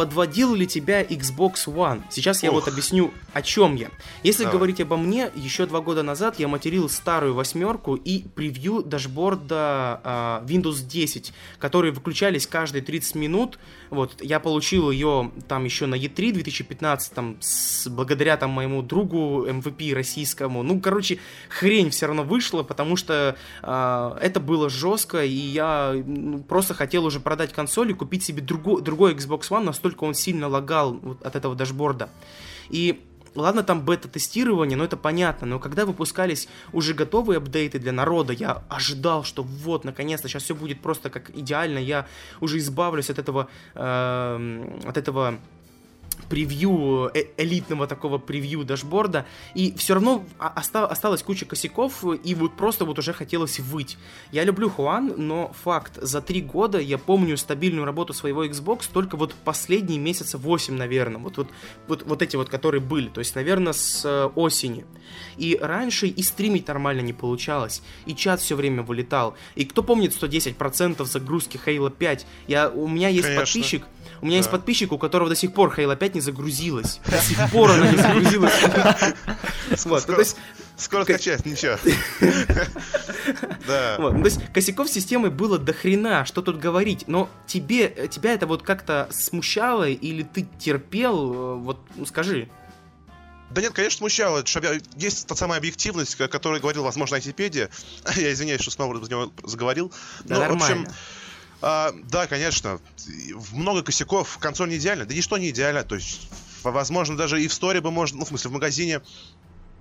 подводил 0.00 0.54
ли 0.54 0.66
тебя 0.66 1.02
Xbox 1.02 1.66
One? 1.66 2.04
Сейчас 2.08 2.42
я 2.42 2.50
вот 2.50 2.66
объясню, 2.66 3.12
о 3.34 3.42
чем 3.42 3.74
я. 3.74 3.90
Если 4.22 4.44
Давай. 4.44 4.56
говорить 4.56 4.80
обо 4.80 4.96
мне, 4.96 5.30
еще 5.34 5.66
два 5.66 5.82
года 5.82 6.02
назад 6.02 6.38
я 6.38 6.48
материл 6.48 6.88
старую 6.88 7.34
восьмерку 7.34 7.96
и 7.96 8.22
превью 8.22 8.82
дашборда 8.82 10.00
э, 10.02 10.46
Windows 10.46 10.86
10, 10.86 11.34
которые 11.58 11.92
выключались 11.92 12.46
каждые 12.46 12.80
30 12.80 13.14
минут. 13.16 13.58
Вот, 13.90 14.22
я 14.22 14.38
получил 14.38 14.90
ее 14.90 15.32
там 15.48 15.64
еще 15.64 15.86
на 15.86 15.96
E3 15.96 16.32
2015, 16.32 17.12
там, 17.12 17.36
с, 17.40 17.88
благодаря 17.88 18.36
там 18.36 18.50
моему 18.50 18.82
другу 18.82 19.46
MVP 19.46 19.92
российскому. 19.94 20.62
Ну, 20.62 20.80
короче, 20.80 21.18
хрень 21.48 21.90
все 21.90 22.06
равно 22.06 22.22
вышла, 22.22 22.62
потому 22.62 22.96
что 22.96 23.36
э, 23.62 24.18
это 24.20 24.38
было 24.40 24.70
жестко, 24.70 25.24
и 25.24 25.32
я 25.32 25.92
ну, 26.06 26.40
просто 26.42 26.74
хотел 26.74 27.04
уже 27.04 27.18
продать 27.18 27.52
консоль 27.52 27.90
и 27.90 27.94
купить 27.94 28.22
себе 28.22 28.42
другой, 28.42 28.80
другой 28.80 29.14
Xbox 29.14 29.50
One, 29.50 29.64
настолько 29.64 30.04
он 30.04 30.14
сильно 30.14 30.46
лагал 30.46 30.94
вот 30.94 31.22
от 31.22 31.34
этого 31.34 31.56
дашборда. 31.56 32.10
И 32.68 33.00
Ладно, 33.36 33.62
там 33.62 33.84
бета-тестирование, 33.84 34.76
но 34.76 34.84
это 34.84 34.96
понятно, 34.96 35.46
но 35.46 35.58
когда 35.60 35.86
выпускались 35.86 36.48
уже 36.72 36.94
готовые 36.94 37.38
апдейты 37.38 37.78
для 37.78 37.92
народа, 37.92 38.32
я 38.32 38.64
ожидал, 38.68 39.22
что 39.22 39.44
вот, 39.44 39.84
наконец-то, 39.84 40.28
сейчас 40.28 40.42
все 40.42 40.54
будет 40.56 40.82
просто 40.82 41.10
как 41.10 41.30
идеально, 41.30 41.78
я 41.78 42.06
уже 42.40 42.58
избавлюсь 42.58 43.08
от 43.08 43.20
этого, 43.20 43.48
э, 43.74 44.80
от 44.84 44.96
этого 44.96 45.38
превью, 46.30 47.10
э 47.12 47.24
элитного 47.36 47.86
такого 47.86 48.18
превью 48.18 48.64
дашборда, 48.64 49.26
и 49.54 49.74
все 49.76 49.94
равно 49.94 50.24
оста 50.38 50.86
осталась 50.86 51.22
куча 51.22 51.44
косяков, 51.44 52.04
и 52.04 52.34
вот 52.34 52.56
просто 52.56 52.84
вот 52.84 52.98
уже 52.98 53.12
хотелось 53.12 53.58
выть. 53.58 53.98
Я 54.32 54.44
люблю 54.44 54.70
Хуан, 54.70 55.14
но 55.16 55.52
факт, 55.62 55.98
за 56.00 56.22
три 56.22 56.40
года 56.40 56.78
я 56.78 56.96
помню 56.96 57.36
стабильную 57.36 57.84
работу 57.84 58.14
своего 58.14 58.44
Xbox 58.44 58.84
только 58.92 59.16
вот 59.16 59.34
последние 59.44 59.98
месяца 59.98 60.38
8, 60.38 60.74
наверное, 60.74 61.20
вот, 61.20 61.36
вот, 61.36 61.48
вот, 61.88 62.02
вот 62.04 62.22
эти 62.22 62.36
вот, 62.36 62.48
которые 62.48 62.80
были, 62.80 63.08
то 63.08 63.18
есть, 63.18 63.34
наверное, 63.34 63.72
с 63.72 64.04
э, 64.04 64.30
осени. 64.36 64.84
И 65.36 65.58
раньше 65.60 66.06
и 66.06 66.22
стримить 66.22 66.68
нормально 66.68 67.00
не 67.00 67.12
получалось, 67.12 67.82
и 68.06 68.14
чат 68.14 68.40
все 68.40 68.54
время 68.54 68.82
вылетал. 68.82 69.34
И 69.56 69.64
кто 69.64 69.82
помнит 69.82 70.12
110% 70.12 71.04
загрузки 71.04 71.60
Halo 71.64 71.90
5? 71.90 72.26
Я, 72.46 72.70
у 72.70 72.86
меня 72.86 73.08
есть 73.08 73.24
Конечно. 73.24 73.44
подписчик, 73.44 73.84
у 74.20 74.26
меня 74.26 74.34
да. 74.34 74.38
есть 74.38 74.50
подписчик, 74.50 74.92
у 74.92 74.98
которого 74.98 75.28
до 75.28 75.36
сих 75.36 75.52
пор 75.52 75.74
Halo 75.76 75.96
5 75.96 76.14
не 76.14 76.20
загрузилась. 76.20 77.00
До 77.06 77.18
сих 77.18 77.50
пор 77.50 77.70
она 77.70 77.90
не 77.90 77.96
загрузилась. 77.96 78.52
Вот, 79.84 80.04
ну, 80.08 80.14
то 80.14 80.20
есть... 80.20 80.36
Скоро 80.76 81.04
скачать, 81.04 81.44
ничего. 81.46 81.76
Да. 83.66 83.96
Ну, 83.98 84.10
то 84.10 84.24
есть 84.24 84.52
косяков 84.52 84.88
системы 84.88 85.30
было 85.30 85.58
до 85.58 85.72
хрена, 85.72 86.24
что 86.24 86.42
тут 86.42 86.58
говорить. 86.58 87.04
Но 87.06 87.28
тебе, 87.46 88.08
тебя 88.10 88.32
это 88.32 88.46
вот 88.46 88.62
как-то 88.62 89.08
смущало 89.12 89.88
или 89.88 90.22
ты 90.22 90.48
терпел? 90.58 91.32
Э, 91.32 91.54
вот, 91.56 91.78
ну 91.94 92.06
скажи. 92.06 92.48
Да 93.50 93.60
нет, 93.60 93.72
конечно, 93.72 93.98
смущало. 93.98 94.44
Есть 94.96 95.26
та 95.26 95.34
самая 95.34 95.58
объективность, 95.58 96.20
о 96.20 96.28
которой 96.28 96.60
говорил, 96.60 96.84
возможно, 96.84 97.16
Айтипедия. 97.16 97.68
Я 98.16 98.32
извиняюсь, 98.32 98.62
что 98.62 98.70
снова 98.70 98.98
за 99.02 99.10
него 99.10 99.32
заговорил. 99.44 99.92
Да, 100.24 100.36
Но, 100.36 100.40
нормально. 100.40 100.76
В 100.76 100.88
общем, 100.88 100.94
а, 101.62 101.92
да, 102.10 102.26
конечно. 102.26 102.80
Много 103.52 103.82
косяков. 103.82 104.38
Консоль 104.38 104.70
не 104.70 104.76
идеальна. 104.76 105.04
Да 105.04 105.14
ничто 105.14 105.38
не 105.38 105.50
идеально. 105.50 105.84
То 105.84 105.96
есть, 105.96 106.28
возможно, 106.62 107.16
даже 107.16 107.42
и 107.42 107.48
в 107.48 107.52
сторе 107.52 107.80
бы 107.80 107.90
можно, 107.90 108.18
ну, 108.18 108.24
в 108.24 108.28
смысле, 108.28 108.50
в 108.50 108.52
магазине 108.54 109.02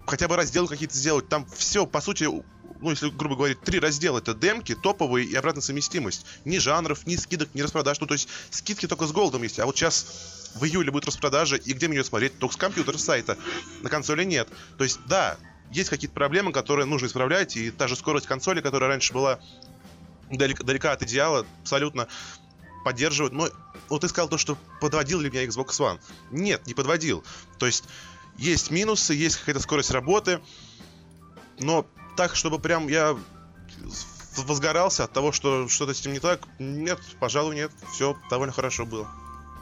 хотя 0.05 0.27
бы 0.27 0.35
раздел 0.35 0.67
какие-то 0.67 0.95
сделать. 0.95 1.29
Там 1.29 1.45
все, 1.55 1.85
по 1.85 2.01
сути, 2.01 2.23
ну, 2.23 2.89
если 2.89 3.09
грубо 3.09 3.35
говоря, 3.35 3.55
три 3.55 3.79
раздела. 3.79 4.19
Это 4.19 4.33
демки, 4.33 4.75
топовые 4.75 5.25
и 5.25 5.35
обратная 5.35 5.61
совместимость. 5.61 6.25
Ни 6.45 6.57
жанров, 6.57 7.05
ни 7.05 7.15
скидок, 7.15 7.49
ни 7.53 7.61
распродаж. 7.61 7.99
Ну, 7.99 8.07
то 8.07 8.13
есть, 8.13 8.27
скидки 8.49 8.87
только 8.87 9.05
с 9.05 9.11
голдом 9.11 9.43
есть. 9.43 9.59
А 9.59 9.65
вот 9.65 9.77
сейчас 9.77 10.51
в 10.55 10.65
июле 10.65 10.91
будет 10.91 11.05
распродажа, 11.05 11.55
и 11.55 11.73
где 11.73 11.87
мне 11.87 11.97
ее 11.97 12.03
смотреть? 12.03 12.37
Только 12.39 12.53
с 12.53 12.57
компьютера, 12.57 12.97
с 12.97 13.03
сайта. 13.03 13.37
На 13.81 13.89
консоли 13.89 14.23
нет. 14.23 14.49
То 14.77 14.83
есть, 14.83 14.99
да, 15.07 15.37
есть 15.71 15.89
какие-то 15.89 16.15
проблемы, 16.15 16.51
которые 16.51 16.85
нужно 16.85 17.05
исправлять, 17.05 17.55
и 17.55 17.69
та 17.71 17.87
же 17.87 17.95
скорость 17.95 18.25
консоли, 18.25 18.61
которая 18.61 18.89
раньше 18.89 19.13
была 19.13 19.39
далек, 20.29 20.63
далека 20.63 20.91
от 20.91 21.03
идеала, 21.03 21.45
абсолютно 21.61 22.07
поддерживают. 22.83 23.33
Но 23.33 23.49
вот 23.89 24.01
ты 24.01 24.07
сказал 24.07 24.29
то, 24.29 24.37
что 24.37 24.57
подводил 24.81 25.19
ли 25.19 25.29
меня 25.29 25.45
Xbox 25.45 25.67
One. 25.79 25.99
Нет, 26.31 26.65
не 26.67 26.73
подводил. 26.73 27.23
То 27.57 27.65
есть 27.65 27.85
есть 28.37 28.71
минусы, 28.71 29.13
есть 29.13 29.37
какая-то 29.37 29.59
скорость 29.59 29.91
работы, 29.91 30.41
но 31.59 31.85
так, 32.15 32.35
чтобы 32.35 32.59
прям 32.59 32.87
я 32.87 33.17
возгорался 34.37 35.03
от 35.03 35.11
того, 35.11 35.31
что 35.31 35.67
что-то 35.67 35.93
с 35.93 36.01
этим 36.01 36.13
не 36.13 36.19
так, 36.19 36.41
нет, 36.59 36.99
пожалуй, 37.19 37.55
нет. 37.55 37.71
Все 37.91 38.17
довольно 38.29 38.53
хорошо 38.53 38.85
было. 38.85 39.07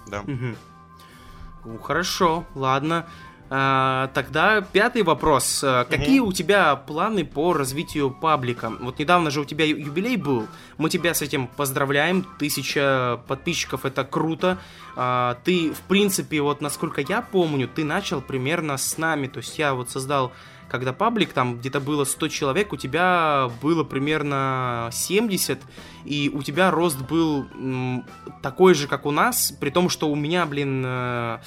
Да. 0.07 0.21
Угу. 0.21 1.79
Хорошо, 1.83 2.45
ладно. 2.55 3.09
А, 3.49 4.09
тогда 4.13 4.61
пятый 4.61 5.03
вопрос. 5.03 5.63
Угу. 5.63 5.89
Какие 5.89 6.19
у 6.19 6.33
тебя 6.33 6.75
планы 6.75 7.23
по 7.25 7.53
развитию 7.53 8.11
паблика? 8.11 8.71
Вот 8.79 8.99
недавно 8.99 9.31
же 9.31 9.41
у 9.41 9.45
тебя 9.45 9.65
юбилей 9.65 10.17
был. 10.17 10.47
Мы 10.77 10.89
тебя 10.89 11.13
с 11.13 11.21
этим 11.21 11.47
поздравляем. 11.47 12.25
Тысяча 12.39 13.19
подписчиков 13.27 13.85
это 13.85 14.03
круто. 14.03 14.57
А, 14.95 15.37
ты, 15.43 15.71
в 15.73 15.81
принципе, 15.81 16.41
вот 16.41 16.61
насколько 16.61 17.01
я 17.01 17.21
помню, 17.21 17.67
ты 17.67 17.83
начал 17.83 18.21
примерно 18.21 18.77
с 18.77 18.97
нами. 18.97 19.27
То 19.27 19.37
есть 19.37 19.57
я 19.57 19.73
вот 19.73 19.89
создал 19.89 20.31
когда 20.69 20.91
паблик, 20.91 21.33
там 21.33 21.57
где-то 21.57 21.79
было 21.79 22.03
100 22.03 22.27
человек, 22.27 22.73
у 22.73 22.77
тебя 22.77 23.49
было 23.61 23.83
примерно 23.83 24.89
70, 24.91 25.59
и 26.03 26.29
у 26.33 26.43
тебя 26.43 26.71
рост 26.71 26.99
был 27.01 27.47
м, 27.55 28.05
такой 28.41 28.73
же, 28.73 28.87
как 28.87 29.05
у 29.05 29.11
нас, 29.11 29.53
при 29.59 29.69
том, 29.69 29.89
что 29.89 30.09
у 30.09 30.15
меня, 30.15 30.45
блин, 30.45 30.83
э, 30.83 30.87
а, 30.89 31.41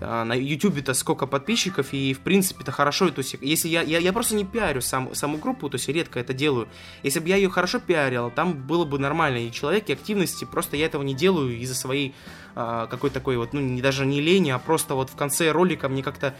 на 0.00 0.34
YouTube-то 0.34 0.94
сколько 0.94 1.26
подписчиков, 1.26 1.92
и 1.92 2.12
в 2.12 2.20
принципе 2.20 2.62
это 2.62 2.72
хорошо. 2.72 3.10
То 3.10 3.20
есть, 3.20 3.36
если 3.40 3.68
я, 3.68 3.82
я, 3.82 3.98
я 3.98 4.12
просто 4.12 4.34
не 4.34 4.44
пиарю 4.44 4.80
сам, 4.80 5.14
саму 5.14 5.38
группу, 5.38 5.68
то 5.68 5.76
есть 5.76 5.88
редко 5.88 6.20
это 6.20 6.32
делаю. 6.32 6.68
Если 7.02 7.20
бы 7.20 7.28
я 7.28 7.36
ее 7.36 7.48
хорошо 7.48 7.80
пиарил, 7.80 8.30
там 8.30 8.54
было 8.54 8.84
бы 8.84 8.98
нормально 8.98 9.38
и 9.38 9.52
человек, 9.52 9.88
и 9.88 9.92
активности, 9.92 10.44
просто 10.44 10.76
я 10.76 10.86
этого 10.86 11.02
не 11.02 11.14
делаю 11.14 11.56
из-за 11.58 11.74
своей 11.74 12.14
а, 12.54 12.86
какой-то 12.86 13.16
такой 13.16 13.36
вот, 13.36 13.52
ну, 13.52 13.60
не, 13.60 13.82
даже 13.82 14.06
не 14.06 14.20
лени, 14.20 14.50
а 14.50 14.58
просто 14.58 14.94
вот 14.94 15.10
в 15.10 15.16
конце 15.16 15.50
ролика 15.50 15.88
мне 15.88 16.02
как-то, 16.02 16.34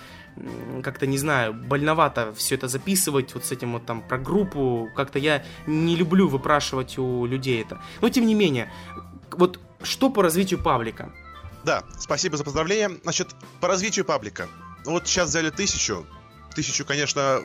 как-то, 0.82 1.06
не 1.06 1.18
знаю, 1.18 1.52
больновато 1.52 2.32
все 2.34 2.54
это 2.54 2.68
записывать, 2.68 3.34
вот 3.34 3.44
с 3.44 3.52
этим 3.52 3.72
вот 3.72 3.84
там 3.84 4.00
про 4.00 4.16
группу, 4.16 4.88
как-то 4.96 5.18
я 5.18 5.44
не 5.66 5.94
люблю 5.94 6.26
выпрашивать 6.28 6.96
у 6.98 7.26
людей 7.26 7.60
это. 7.60 7.82
Но, 8.00 8.08
тем 8.08 8.26
не 8.26 8.34
менее, 8.34 8.72
вот 9.30 9.60
что 9.82 10.08
по 10.10 10.22
развитию 10.22 10.62
паблика? 10.62 11.12
Да, 11.66 11.82
спасибо 11.98 12.36
за 12.36 12.44
поздравление. 12.44 13.00
Значит, 13.02 13.34
по 13.60 13.66
развитию 13.66 14.04
паблика. 14.04 14.48
Вот 14.84 15.08
сейчас 15.08 15.30
взяли 15.30 15.50
тысячу. 15.50 16.06
Тысячу, 16.54 16.84
конечно, 16.84 17.42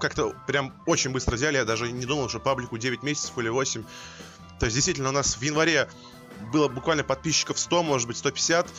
как-то 0.00 0.34
прям 0.48 0.74
очень 0.86 1.10
быстро 1.10 1.36
взяли. 1.36 1.58
Я 1.58 1.64
даже 1.64 1.92
не 1.92 2.04
думал, 2.04 2.28
что 2.28 2.40
паблику 2.40 2.78
9 2.78 3.04
месяцев 3.04 3.38
или 3.38 3.48
8. 3.48 3.84
То 4.58 4.66
есть, 4.66 4.74
действительно, 4.74 5.10
у 5.10 5.12
нас 5.12 5.36
в 5.36 5.42
январе 5.42 5.88
было 6.52 6.66
буквально 6.66 7.04
подписчиков 7.04 7.56
100, 7.56 7.84
может 7.84 8.08
быть, 8.08 8.16
150. 8.16 8.66
То 8.66 8.72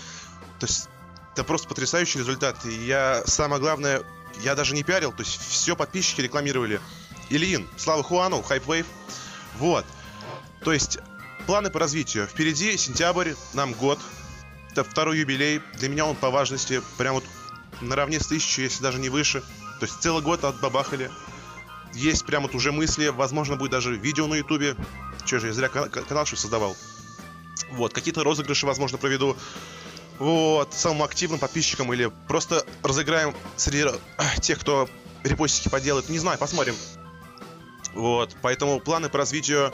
есть, 0.65 0.89
это 1.31 1.45
просто 1.45 1.69
потрясающий 1.69 2.19
результат. 2.19 2.57
И 2.65 2.73
я, 2.85 3.23
самое 3.25 3.61
главное, 3.61 4.03
я 4.43 4.55
даже 4.55 4.75
не 4.75 4.83
пиарил. 4.83 5.13
То 5.13 5.23
есть, 5.23 5.39
все 5.39 5.77
подписчики 5.77 6.19
рекламировали. 6.19 6.81
Ильин, 7.29 7.65
Слава 7.77 8.03
Хуану, 8.03 8.41
Hypewave. 8.41 8.85
Вот. 9.57 9.85
То 10.65 10.73
есть, 10.73 10.97
планы 11.45 11.69
по 11.69 11.79
развитию. 11.79 12.27
Впереди 12.27 12.75
сентябрь, 12.75 13.35
нам 13.53 13.71
год 13.71 13.99
это 14.75 14.83
второй 14.83 15.19
юбилей. 15.19 15.61
Для 15.75 15.87
меня 15.87 16.05
он 16.05 16.17
по 16.17 16.29
важности 16.29 16.81
прям 16.97 17.15
вот 17.15 17.23
наравне 17.79 18.19
с 18.19 18.27
тысячей, 18.27 18.63
если 18.63 18.83
даже 18.83 18.99
не 18.99 19.07
выше. 19.07 19.39
То 19.79 19.85
есть 19.85 20.01
целый 20.01 20.21
год 20.21 20.43
отбабахали. 20.43 21.09
Есть 21.93 22.25
прям 22.25 22.43
вот 22.43 22.53
уже 22.55 22.73
мысли, 22.73 23.07
возможно, 23.07 23.55
будет 23.55 23.71
даже 23.71 23.95
видео 23.95 24.27
на 24.27 24.35
ютубе. 24.35 24.75
Че 25.23 25.39
же, 25.39 25.47
я 25.47 25.53
зря 25.53 25.69
канал, 25.69 25.89
канал 25.89 26.25
что 26.25 26.35
создавал. 26.35 26.75
Вот, 27.71 27.93
какие-то 27.93 28.23
розыгрыши, 28.23 28.65
возможно, 28.65 28.97
проведу. 28.97 29.37
вот, 30.19 30.73
самым 30.73 31.03
активным 31.03 31.39
подписчикам 31.39 31.93
или 31.93 32.11
просто 32.27 32.65
разыграем 32.83 33.33
среди 33.55 33.85
тех, 34.41 34.59
кто 34.59 34.89
репостики 35.23 35.69
поделает. 35.69 36.09
Не 36.09 36.19
знаю, 36.19 36.37
посмотрим. 36.37 36.75
Вот, 37.93 38.35
поэтому 38.41 38.81
планы 38.81 39.07
по 39.07 39.19
развитию 39.19 39.73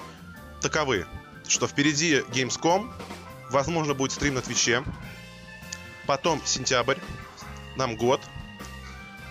таковы, 0.62 1.08
что 1.48 1.66
впереди 1.66 2.20
Gamescom, 2.32 2.92
возможно, 3.52 3.94
будет 3.94 4.12
стрим 4.12 4.36
на 4.36 4.42
Твиче, 4.42 4.84
потом 6.08 6.42
сентябрь, 6.46 6.98
нам 7.76 7.96
год, 7.96 8.22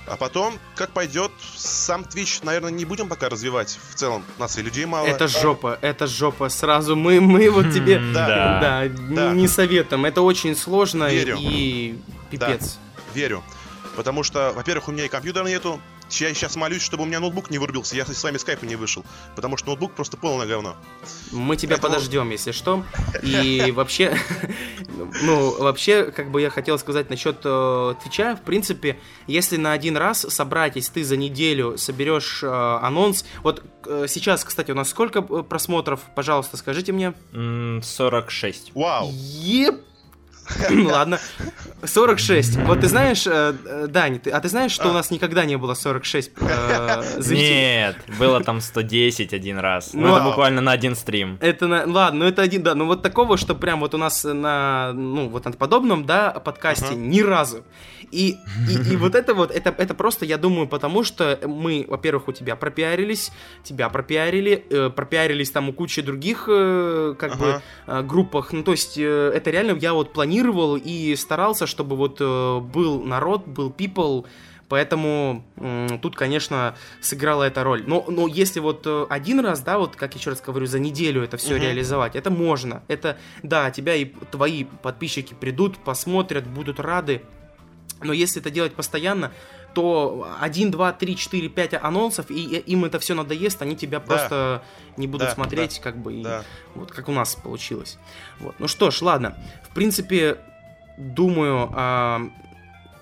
а 0.07 0.17
потом, 0.17 0.59
как 0.75 0.91
пойдет, 0.91 1.31
сам 1.57 2.03
Twitch, 2.03 2.45
наверное, 2.45 2.71
не 2.71 2.85
будем 2.85 3.09
пока 3.09 3.29
развивать. 3.29 3.79
В 3.91 3.95
целом, 3.95 4.25
у 4.39 4.41
нас 4.41 4.59
и 4.59 4.63
людей 4.63 4.85
мало. 4.85 5.07
Это 5.07 5.29
жопа, 5.29 5.79
это 5.83 6.07
жопа. 6.07 6.49
Сразу 6.49 6.97
мы, 6.97 7.21
мы 7.21 7.49
вот 7.51 7.73
тебе 7.73 7.99
Да. 8.13 8.59
да, 8.61 8.89
Да. 8.89 9.33
не 9.33 9.47
советуем. 9.47 10.05
Это 10.05 10.23
очень 10.23 10.57
сложно 10.57 11.09
Верю. 11.11 11.37
и 11.39 11.97
пипец. 12.31 12.79
Верю. 13.15 13.43
Потому 13.95 14.23
что, 14.23 14.53
во-первых, 14.55 14.89
у 14.89 14.93
меня 14.93 15.05
и 15.05 15.09
компьютера 15.09 15.47
нету. 15.47 15.81
Я 16.13 16.35
сейчас 16.35 16.57
молюсь, 16.57 16.83
чтобы 16.83 17.05
у 17.05 17.07
меня 17.07 17.21
ноутбук 17.21 17.51
не 17.51 17.59
вырубился, 17.59 17.97
я 17.97 18.05
с 18.05 18.23
вами 18.25 18.37
скайпа 18.39 18.65
не 18.65 18.77
вышел. 18.77 19.05
Потому 19.37 19.57
что 19.57 19.69
ноутбук 19.69 19.95
просто 19.95 20.17
полное 20.17 20.47
говно. 20.47 20.77
Мы 21.33 21.57
тебя 21.57 21.77
Поэтому- 21.77 21.95
подождем, 21.95 22.31
если 22.31 22.53
что. 22.53 22.85
И 23.23 23.71
вообще, 23.75 24.17
ну, 25.23 25.63
вообще, 25.63 26.05
как 26.11 26.31
бы 26.31 26.41
я 26.41 26.51
хотел 26.51 26.79
сказать 26.79 27.11
насчет 27.11 27.39
э, 27.45 27.95
Твича, 28.03 28.37
в 28.37 28.43
принципе, 28.43 28.99
если 29.27 29.57
на 29.57 29.73
один 29.73 29.97
раз 29.97 30.21
собрать, 30.29 30.77
если 30.77 30.93
ты 30.95 31.05
за 31.05 31.17
неделю 31.17 31.79
соберешь 31.79 32.43
э, 32.43 32.47
анонс, 32.49 33.25
вот 33.43 33.63
э, 33.87 34.07
сейчас, 34.09 34.45
кстати, 34.45 34.71
у 34.71 34.75
нас 34.75 34.89
сколько 34.91 35.23
просмотров, 35.23 36.01
пожалуйста, 36.15 36.57
скажите 36.57 36.93
мне. 36.93 37.15
М, 37.33 37.81
46. 37.83 38.73
Вау! 38.75 39.11
Еп! 39.13 39.83
Ладно. 40.71 41.19
46. 41.85 42.57
Вот 42.67 42.81
ты 42.81 42.89
знаешь, 42.89 43.27
э, 43.27 43.55
э, 43.65 43.87
Дань, 43.89 44.19
ты- 44.19 44.31
а 44.31 44.41
ты 44.41 44.49
знаешь, 44.49 44.73
что 44.73 44.91
у 44.91 44.93
нас 44.93 45.11
никогда 45.11 45.45
не 45.45 45.57
было 45.57 45.75
46 45.75 46.33
э, 46.41 47.03
зрителей? 47.19 47.51
Нет, 47.51 47.97
было 48.19 48.43
там 48.43 48.61
110 48.61 49.33
один 49.33 49.59
раз. 49.59 49.95
Ну, 49.95 50.09
это 50.09 50.23
а- 50.25 50.29
буквально 50.29 50.61
на 50.61 50.73
один 50.73 50.95
стрим. 50.95 51.39
Это, 51.41 51.67
на... 51.67 51.87
ладно, 51.87 52.21
ну 52.21 52.25
это 52.27 52.43
один, 52.43 52.63
да, 52.63 52.75
ну 52.75 52.87
вот 52.87 53.03
такого, 53.03 53.37
что 53.37 53.55
прям 53.55 53.81
вот 53.81 53.95
у 53.95 53.99
нас 53.99 54.25
на, 54.25 54.93
ну 54.93 55.29
вот 55.29 55.45
на 55.45 55.53
подобном, 55.53 56.05
да, 56.05 56.31
подкасте 56.31 56.95
ни 56.95 57.21
разу. 57.21 57.65
И, 58.11 58.37
и, 58.69 58.93
и 58.93 58.97
вот 58.97 59.15
это 59.15 59.35
вот, 59.35 59.51
это, 59.53 59.73
это 59.79 59.95
просто, 59.95 60.25
я 60.25 60.37
думаю, 60.37 60.67
потому 60.67 61.05
что 61.05 61.39
мы, 61.47 61.85
во-первых, 61.89 62.27
у 62.29 62.33
тебя 62.33 62.57
пропиарились, 62.57 63.31
тебя 63.63 63.89
пропиарили, 63.89 64.65
э, 64.69 64.91
пропиарились 64.91 65.51
там 65.53 65.69
у 65.69 65.73
кучи 65.73 66.03
других, 66.03 66.45
э, 66.49 67.15
как 67.17 67.39
бы, 67.39 67.49
Ага. 67.51 67.63
э, 67.87 68.03
группах. 68.03 68.53
Ну, 68.53 68.65
то 68.65 68.73
есть, 68.73 68.99
э, 68.99 69.33
это 69.33 69.51
реально 69.51 69.79
я 69.81 69.93
вот 69.95 70.13
планировал 70.41 70.77
и 70.77 71.17
старался, 71.17 71.67
чтобы 71.67 71.97
вот 71.97 72.19
э, 72.21 72.61
был 72.61 73.03
народ, 73.03 73.47
был 73.47 73.71
people, 73.71 74.27
Поэтому 74.69 75.43
тут, 76.01 76.15
конечно, 76.15 76.77
сыграла 77.01 77.43
эта 77.43 77.65
роль. 77.65 77.83
Но, 77.89 78.05
но 78.07 78.29
если 78.29 78.61
вот 78.61 78.87
э, 78.87 79.07
один 79.11 79.41
раз, 79.41 79.63
да, 79.63 79.79
вот 79.79 79.97
как 79.97 80.15
еще 80.15 80.31
раз 80.31 80.41
говорю, 80.41 80.67
за 80.67 80.79
неделю 80.79 81.25
это 81.25 81.39
все 81.39 81.55
Мгм. 81.57 81.63
реализовать, 81.65 82.15
это 82.15 82.31
можно. 82.31 82.85
Это, 82.87 83.17
да, 83.43 83.73
тебя 83.73 83.97
и 83.97 84.05
твои 84.31 84.63
подписчики 84.63 85.35
придут, 85.35 85.79
посмотрят, 85.79 86.47
будут 86.47 86.79
рады. 86.79 87.23
Но 88.01 88.13
если 88.13 88.41
это 88.41 88.51
делать 88.53 88.73
постоянно, 88.75 89.33
то 89.75 90.29
1, 90.41 90.71
2, 90.71 90.93
3, 90.93 91.17
4, 91.17 91.49
5 91.49 91.75
анонсов, 91.83 92.31
и 92.31 92.35
и 92.35 92.59
им 92.73 92.85
это 92.85 92.99
все 92.99 93.15
надоест, 93.15 93.63
они 93.63 93.77
тебя 93.77 94.01
просто 94.01 94.63
не 94.97 95.07
будут 95.07 95.29
Да, 95.29 95.35
смотреть, 95.35 95.79
как 95.81 95.97
бы, 95.97 96.15
и 96.15 96.23
Да. 96.23 96.45
вот 96.75 96.91
как 96.93 97.09
у 97.09 97.13
нас 97.13 97.35
получилось. 97.35 97.99
Вот. 98.39 98.55
Ну 98.59 98.69
что 98.69 98.91
ж, 98.91 99.03
ладно. 99.03 99.37
В 99.69 99.75
принципе, 99.75 100.39
думаю, 100.99 101.71
а, 101.75 102.21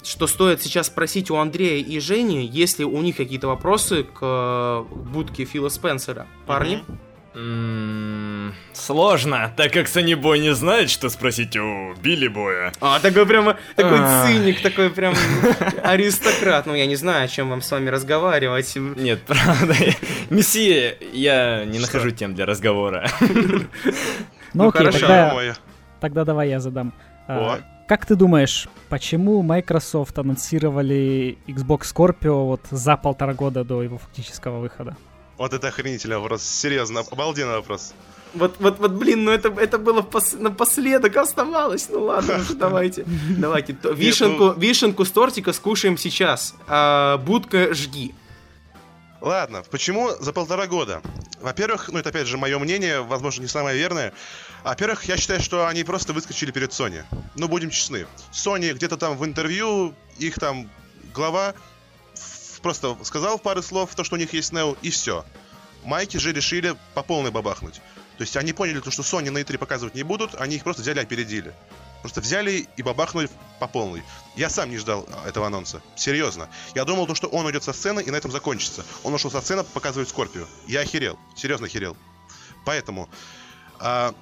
что 0.02 0.26
стоит 0.26 0.62
сейчас 0.62 0.87
спросить 0.87 1.31
у 1.31 1.37
Андрея 1.37 1.85
и 1.85 1.98
Жени, 2.00 2.46
если 2.46 2.85
у 2.85 3.00
них 3.02 3.16
какие-то 3.16 3.48
вопросы 3.48 4.04
к 4.04 4.18
э, 4.22 4.85
будке 4.94 5.44
Фила 5.44 5.68
Спенсера. 5.68 6.26
Парни? 6.46 6.85
М, 7.34 8.54
Сложно, 8.72 9.52
так 9.56 9.72
как 9.72 9.86
Санибой 9.88 10.38
не 10.40 10.54
знает, 10.54 10.90
что 10.90 11.08
спросить 11.10 11.56
у 11.56 11.94
Билли 11.94 12.28
Боя. 12.28 12.72
А, 12.80 12.98
такой 13.00 13.26
прямо, 13.26 13.56
такой 13.76 13.98
А. 14.00 14.26
циник, 14.26 14.60
такой 14.62 14.90
прям 14.90 15.14
аристократ. 15.82 16.66
Ну, 16.66 16.74
я 16.74 16.86
не 16.86 16.96
знаю, 16.96 17.24
о 17.24 17.28
чем 17.28 17.50
вам 17.50 17.60
с 17.62 17.70
вами 17.70 17.90
разговаривать. 17.90 18.74
Нет, 18.76 19.20
правда. 19.26 19.74
Месье, 20.30 20.96
я 21.12 21.64
не 21.64 21.78
нахожу 21.78 22.10
тем 22.10 22.34
для 22.34 22.46
разговора. 22.46 23.08
Ну, 24.54 24.64
Ну, 24.64 24.68
окей, 24.70 24.86
хорошо. 24.86 25.54
тогда, 26.00 26.24
давай 26.24 26.48
я 26.48 26.58
задам. 26.58 26.94
А. 27.28 27.60
Как 27.86 28.06
ты 28.06 28.16
думаешь, 28.16 28.66
почему 28.88 29.42
Microsoft 29.42 30.18
анонсировали 30.18 31.36
Xbox 31.46 31.80
Scorpio 31.94 32.46
вот 32.46 32.62
за 32.70 32.96
полтора 32.96 33.34
года 33.34 33.62
до 33.62 33.82
его 33.82 33.98
фактического 33.98 34.60
выхода? 34.60 34.96
Вот 35.38 35.53
это 35.55 35.68
охренительный 35.68 36.18
вопрос. 36.18 36.42
Серьезно, 36.42 37.01
обалденный 37.11 37.55
вопрос. 37.55 37.94
Вот, 38.35 38.57
вот, 38.59 38.79
вот, 38.79 38.90
блин, 38.92 39.24
ну 39.24 39.31
это, 39.31 39.48
это 39.48 39.79
было 39.79 40.03
пос- 40.03 40.38
напоследок 40.38 41.16
оставалось. 41.16 41.88
Ну 41.88 42.05
ладно, 42.05 42.37
уже 42.40 42.55
давайте. 42.55 43.05
Давайте. 43.38 43.72
То- 43.72 43.92
Вишенку, 43.92 44.53
вишенку 44.61 45.05
с 45.05 45.11
тортика 45.11 45.53
скушаем 45.53 45.96
сейчас. 45.96 46.55
А, 46.66 47.16
будка 47.18 47.72
жги. 47.72 48.14
Ладно, 49.20 49.64
почему 49.70 50.11
за 50.20 50.33
полтора 50.33 50.66
года? 50.66 51.03
Во-первых, 51.40 51.88
ну 51.90 51.98
это 51.98 52.11
опять 52.11 52.27
же 52.27 52.37
мое 52.37 52.59
мнение, 52.59 53.01
возможно, 53.01 53.42
не 53.42 53.48
самое 53.48 53.77
верное. 53.79 54.12
Во-первых, 54.62 55.05
я 55.05 55.16
считаю, 55.16 55.40
что 55.40 55.66
они 55.66 55.83
просто 55.85 56.12
выскочили 56.12 56.51
перед 56.51 56.70
Sony. 56.70 57.03
Ну, 57.37 57.48
будем 57.48 57.70
честны. 57.70 58.07
Sony 58.33 58.72
где-то 58.74 58.96
там 58.96 59.16
в 59.16 59.24
интервью, 59.24 59.94
их 60.18 60.38
там 60.38 60.68
глава 61.14 61.55
просто 62.61 62.97
сказал 63.05 63.38
пару 63.38 63.62
слов, 63.62 63.94
то, 63.94 64.05
что 64.05 64.16
у 64.16 64.18
них 64.18 64.33
есть 64.33 64.53
Neo, 64.53 64.77
и 64.83 64.90
все. 64.90 65.25
Майки 65.85 66.16
же 66.16 66.33
решили 66.33 66.77
по 66.94 67.03
полной 67.03 67.31
бабахнуть. 67.31 67.81
То 68.18 68.23
есть 68.23 68.37
они 68.37 68.53
поняли, 68.53 68.81
то, 68.81 68.90
что 68.90 69.03
Sony 69.03 69.31
на 69.31 69.38
E3 69.38 69.59
показывать 69.59 69.94
не 69.94 70.03
будут, 70.03 70.35
они 70.35 70.57
их 70.57 70.64
просто 70.64 70.83
взяли 70.83 70.99
и 70.99 71.03
опередили. 71.03 71.55
Просто 72.03 72.21
взяли 72.21 72.68
и 72.77 72.83
бабахнули 72.83 73.29
по 73.59 73.66
полной. 73.66 74.03
Я 74.37 74.51
сам 74.51 74.71
не 74.71 74.79
ждал 74.79 75.07
а, 75.09 75.29
этого 75.29 75.47
анонса. 75.47 75.83
Серьезно. 75.97 76.49
Я 76.75 76.85
думал, 76.85 77.07
то, 77.07 77.14
что 77.14 77.29
он 77.29 77.47
уйдет 77.47 77.64
со 77.64 77.73
сцены 77.73 78.01
и 78.01 78.11
на 78.11 78.16
этом 78.16 78.31
закончится. 78.31 78.85
Он 79.03 79.14
ушел 79.14 79.31
со 79.31 79.40
сцены, 79.40 79.64
показывает 79.64 80.09
Скорпию. 80.09 80.47
Я 80.66 80.81
охерел. 80.81 81.18
Серьезно 81.37 81.66
охерел. 81.66 81.97
Поэтому, 82.64 83.09
а, 83.81 84.14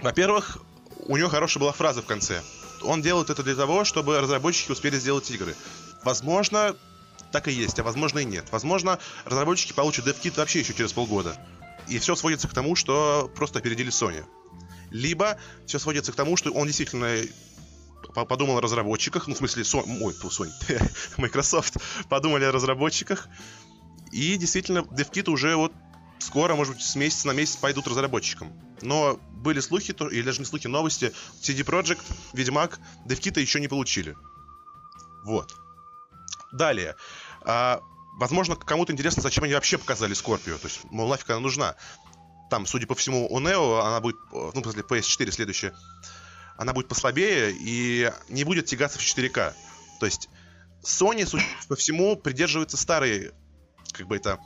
во-первых, 0.00 0.58
у 1.06 1.16
него 1.16 1.28
хорошая 1.28 1.60
была 1.60 1.72
фраза 1.72 2.02
в 2.02 2.06
конце. 2.06 2.42
Он 2.82 3.00
делает 3.00 3.30
это 3.30 3.42
для 3.42 3.54
того, 3.54 3.84
чтобы 3.84 4.20
разработчики 4.20 4.72
успели 4.72 4.98
сделать 4.98 5.30
игры. 5.30 5.54
Возможно, 6.04 6.76
так 7.32 7.48
и 7.48 7.52
есть, 7.52 7.78
а 7.78 7.82
возможно 7.82 8.20
и 8.20 8.24
нет. 8.24 8.46
Возможно, 8.50 8.98
разработчики 9.24 9.72
получат 9.72 10.06
DevKit 10.06 10.36
вообще 10.36 10.60
еще 10.60 10.74
через 10.74 10.92
полгода. 10.92 11.36
И 11.88 11.98
все 11.98 12.14
сводится 12.14 12.48
к 12.48 12.54
тому, 12.54 12.76
что 12.76 13.30
просто 13.34 13.58
опередили 13.58 13.90
Sony. 13.90 14.24
Либо 14.90 15.38
все 15.66 15.78
сводится 15.78 16.12
к 16.12 16.14
тому, 16.14 16.36
что 16.36 16.52
он 16.52 16.66
действительно 16.66 17.16
по- 18.14 18.24
подумал 18.24 18.58
о 18.58 18.60
разработчиках, 18.60 19.26
ну, 19.26 19.34
в 19.34 19.38
смысле, 19.38 19.64
Со- 19.64 19.78
ой, 19.78 20.14
Sony, 20.14 20.52
Microsoft 21.16 21.78
подумали 22.08 22.44
о 22.44 22.52
разработчиках, 22.52 23.28
и 24.12 24.36
действительно, 24.36 24.80
DevKit 24.80 25.30
уже 25.30 25.56
вот 25.56 25.72
скоро, 26.18 26.54
может 26.54 26.74
быть, 26.74 26.84
с 26.84 26.94
месяца 26.94 27.26
на 27.28 27.32
месяц 27.32 27.56
пойдут 27.56 27.88
разработчикам. 27.88 28.52
Но 28.82 29.18
были 29.32 29.60
слухи, 29.60 29.94
или 30.10 30.22
даже 30.22 30.40
не 30.40 30.44
слухи, 30.44 30.66
новости, 30.66 31.12
CD 31.40 31.64
Projekt, 31.64 32.02
Ведьмак, 32.32 32.78
DevKit 33.06 33.40
еще 33.40 33.60
не 33.60 33.68
получили. 33.68 34.16
Вот. 35.24 35.54
Далее. 36.52 36.96
А, 37.44 37.82
возможно, 38.18 38.56
кому-то 38.56 38.92
интересно, 38.92 39.22
зачем 39.22 39.44
они 39.44 39.54
вообще 39.54 39.78
показали 39.78 40.14
Скорпию. 40.14 40.58
То 40.58 40.68
есть, 40.68 40.80
мол, 40.90 41.08
нафиг 41.08 41.30
она 41.30 41.40
нужна. 41.40 41.76
Там, 42.50 42.66
судя 42.66 42.86
по 42.86 42.94
всему, 42.94 43.26
у 43.32 43.40
Neo 43.40 43.80
она 43.80 44.00
будет, 44.00 44.16
э, 44.32 44.50
ну, 44.54 44.62
после 44.62 44.82
PS4 44.82 45.30
следующая, 45.30 45.74
она 46.58 46.72
будет 46.72 46.88
послабее 46.88 47.54
и 47.58 48.12
не 48.28 48.44
будет 48.44 48.66
тягаться 48.66 48.98
в 48.98 49.02
4К. 49.02 49.54
То 50.00 50.06
есть, 50.06 50.28
Sony, 50.82 51.26
судя 51.26 51.44
по 51.68 51.76
всему, 51.76 52.16
придерживается 52.16 52.76
старой, 52.76 53.32
как 53.92 54.06
бы 54.06 54.16
это 54.16 54.38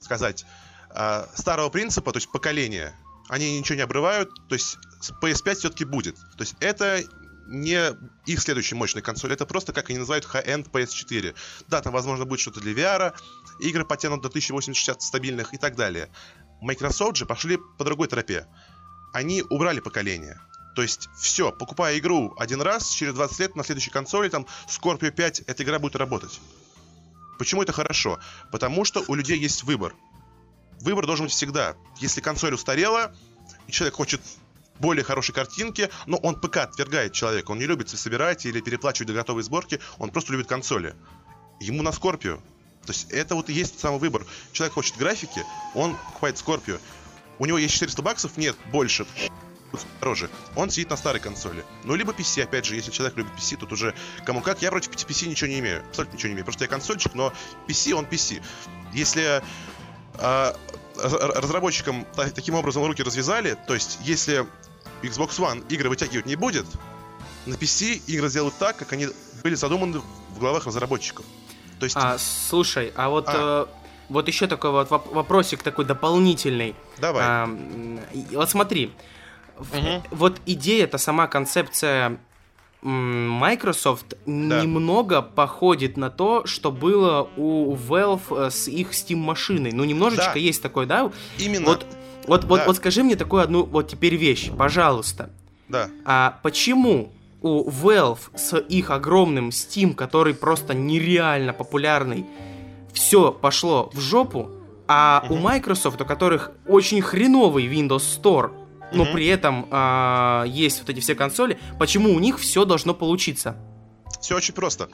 сказать, 0.00 0.46
а, 0.88 1.28
старого 1.34 1.68
принципа, 1.68 2.12
то 2.12 2.16
есть 2.16 2.30
поколения. 2.30 2.94
Они 3.28 3.58
ничего 3.58 3.76
не 3.76 3.82
обрывают, 3.82 4.30
то 4.48 4.54
есть 4.54 4.76
с 5.00 5.12
PS5 5.22 5.54
все-таки 5.54 5.84
будет. 5.84 6.16
То 6.16 6.40
есть 6.40 6.56
это 6.60 7.04
не 7.50 7.96
их 8.26 8.40
следующая 8.40 8.76
мощная 8.76 9.02
консоль, 9.02 9.32
это 9.32 9.44
просто, 9.44 9.72
как 9.72 9.90
они 9.90 9.98
называют, 9.98 10.24
high-end 10.24 10.70
PS4. 10.70 11.34
Да, 11.68 11.82
там, 11.82 11.92
возможно, 11.92 12.24
будет 12.24 12.40
что-то 12.40 12.60
для 12.60 12.72
VR, 12.72 13.12
игры 13.58 13.84
потянут 13.84 14.22
до 14.22 14.28
1080 14.28 15.02
стабильных 15.02 15.52
и 15.52 15.58
так 15.58 15.76
далее. 15.76 16.08
Microsoft 16.60 17.16
же 17.16 17.26
пошли 17.26 17.58
по 17.78 17.84
другой 17.84 18.08
тропе. 18.08 18.46
Они 19.12 19.42
убрали 19.42 19.80
поколение. 19.80 20.40
То 20.76 20.82
есть, 20.82 21.08
все, 21.18 21.50
покупая 21.50 21.98
игру 21.98 22.32
один 22.38 22.62
раз, 22.62 22.90
через 22.90 23.14
20 23.14 23.38
лет 23.40 23.56
на 23.56 23.64
следующей 23.64 23.90
консоли, 23.90 24.28
там, 24.28 24.46
Scorpio 24.68 25.10
5, 25.10 25.40
эта 25.40 25.62
игра 25.64 25.80
будет 25.80 25.96
работать. 25.96 26.40
Почему 27.38 27.62
это 27.62 27.72
хорошо? 27.72 28.20
Потому 28.52 28.84
что 28.84 29.02
у 29.08 29.14
людей 29.14 29.38
есть 29.38 29.64
выбор. 29.64 29.94
Выбор 30.80 31.06
должен 31.06 31.26
быть 31.26 31.32
всегда. 31.32 31.74
Если 31.98 32.20
консоль 32.20 32.54
устарела, 32.54 33.12
и 33.66 33.72
человек 33.72 33.94
хочет 33.94 34.20
более 34.80 35.04
хорошей 35.04 35.32
картинки, 35.32 35.90
но 36.06 36.16
он 36.16 36.40
ПК 36.40 36.58
отвергает 36.58 37.12
человека. 37.12 37.50
Он 37.52 37.58
не 37.58 37.66
любит 37.66 37.88
собирать 37.90 38.46
или 38.46 38.60
переплачивать 38.60 39.08
до 39.08 39.14
готовой 39.14 39.42
сборки, 39.42 39.80
он 39.98 40.10
просто 40.10 40.32
любит 40.32 40.48
консоли. 40.48 40.94
Ему 41.60 41.82
на 41.82 41.92
Скорпио. 41.92 42.36
То 42.86 42.92
есть 42.92 43.10
это 43.10 43.34
вот 43.34 43.50
и 43.50 43.52
есть 43.52 43.78
самый 43.78 44.00
выбор. 44.00 44.26
Человек 44.52 44.74
хочет 44.74 44.96
графики, 44.96 45.44
он 45.74 45.96
покупает 45.96 46.38
Скорпио. 46.38 46.78
У 47.38 47.46
него 47.46 47.58
есть 47.58 47.74
400 47.74 48.02
баксов? 48.02 48.36
Нет, 48.36 48.56
больше 48.72 49.06
дороже. 50.00 50.30
Он 50.56 50.70
сидит 50.70 50.90
на 50.90 50.96
старой 50.96 51.20
консоли. 51.20 51.64
Ну, 51.84 51.94
либо 51.94 52.12
PC, 52.12 52.42
опять 52.42 52.64
же, 52.64 52.74
если 52.74 52.90
человек 52.90 53.16
любит 53.16 53.32
PC, 53.32 53.56
тут 53.56 53.72
уже 53.72 53.94
кому 54.24 54.40
как. 54.40 54.62
Я 54.62 54.70
против 54.70 54.90
PC 54.90 55.28
ничего 55.28 55.48
не 55.48 55.60
имею. 55.60 55.82
Абсолютно 55.88 56.16
ничего 56.16 56.28
не 56.28 56.34
имею. 56.34 56.44
Просто 56.44 56.64
я 56.64 56.68
консольчик, 56.68 57.14
но 57.14 57.32
PC, 57.68 57.92
он 57.92 58.04
PC. 58.04 58.42
Если 58.92 59.42
э, 60.18 60.52
разработчикам 60.96 62.06
таким 62.34 62.54
образом 62.54 62.84
руки 62.84 63.02
развязали, 63.02 63.56
то 63.66 63.74
есть 63.74 63.98
если 64.02 64.46
Xbox 65.02 65.38
One 65.38 65.64
игры 65.68 65.88
вытягивать 65.88 66.26
не 66.26 66.36
будет, 66.36 66.66
на 67.46 67.54
PC 67.54 68.02
игры 68.06 68.28
сделают 68.28 68.54
так, 68.58 68.76
как 68.76 68.92
они 68.92 69.08
были 69.42 69.54
задуманы 69.54 70.00
в 70.34 70.38
головах 70.38 70.66
разработчиков. 70.66 71.24
То 71.78 71.84
есть... 71.84 71.96
А, 71.96 72.18
слушай, 72.18 72.92
а 72.94 73.08
вот... 73.08 73.24
А. 73.28 73.66
Э, 73.68 73.80
вот 74.10 74.26
еще 74.26 74.46
такой 74.46 74.72
вот 74.72 74.90
вопросик 74.90 75.62
такой 75.62 75.84
дополнительный. 75.84 76.74
Давай. 76.98 77.22
А, 77.24 77.48
вот 78.32 78.50
смотри, 78.50 78.92
угу. 79.56 80.02
вот 80.10 80.40
идея-то, 80.46 80.98
сама 80.98 81.28
концепция 81.28 82.18
Microsoft 82.82 84.14
да. 84.26 84.62
немного 84.62 85.22
походит 85.22 85.96
на 85.96 86.10
то, 86.10 86.46
что 86.46 86.72
было 86.72 87.28
у 87.36 87.74
Valve 87.76 88.46
э, 88.46 88.50
с 88.50 88.68
их 88.68 88.92
Steam 88.92 89.16
машиной. 89.16 89.72
Ну, 89.72 89.84
немножечко 89.84 90.32
да. 90.34 90.40
есть 90.40 90.62
такое, 90.62 90.86
да? 90.86 91.12
Именно. 91.38 91.66
Вот, 91.66 91.86
вот, 92.26 92.42
да. 92.42 92.46
вот, 92.46 92.66
вот 92.66 92.76
скажи 92.76 93.02
мне 93.02 93.16
такую 93.16 93.42
одну 93.42 93.64
вот 93.64 93.88
теперь 93.88 94.16
вещь, 94.16 94.50
пожалуйста. 94.50 95.30
Да. 95.68 95.88
А 96.04 96.38
почему 96.42 97.12
у 97.42 97.68
Valve 97.70 98.36
с 98.36 98.58
их 98.58 98.90
огромным 98.90 99.48
Steam, 99.50 99.94
который 99.94 100.34
просто 100.34 100.74
нереально 100.74 101.52
популярный, 101.52 102.26
все 102.92 103.32
пошло 103.32 103.90
в 103.92 104.00
жопу, 104.00 104.50
а 104.88 105.22
угу. 105.24 105.34
у 105.34 105.38
Microsoft, 105.38 106.00
у 106.00 106.04
которых 106.04 106.50
очень 106.66 107.00
хреновый 107.00 107.66
Windows 107.66 108.20
Store, 108.20 108.52
но 108.92 109.04
mm-hmm. 109.04 109.12
при 109.12 109.26
этом 109.26 109.68
а, 109.70 110.44
есть 110.48 110.80
вот 110.80 110.90
эти 110.90 110.98
все 110.98 111.14
консоли, 111.14 111.60
почему 111.78 112.12
у 112.12 112.18
них 112.18 112.40
все 112.40 112.64
должно 112.64 112.92
получиться? 112.92 113.56
Все 114.20 114.36
очень 114.36 114.52
просто. 114.52 114.88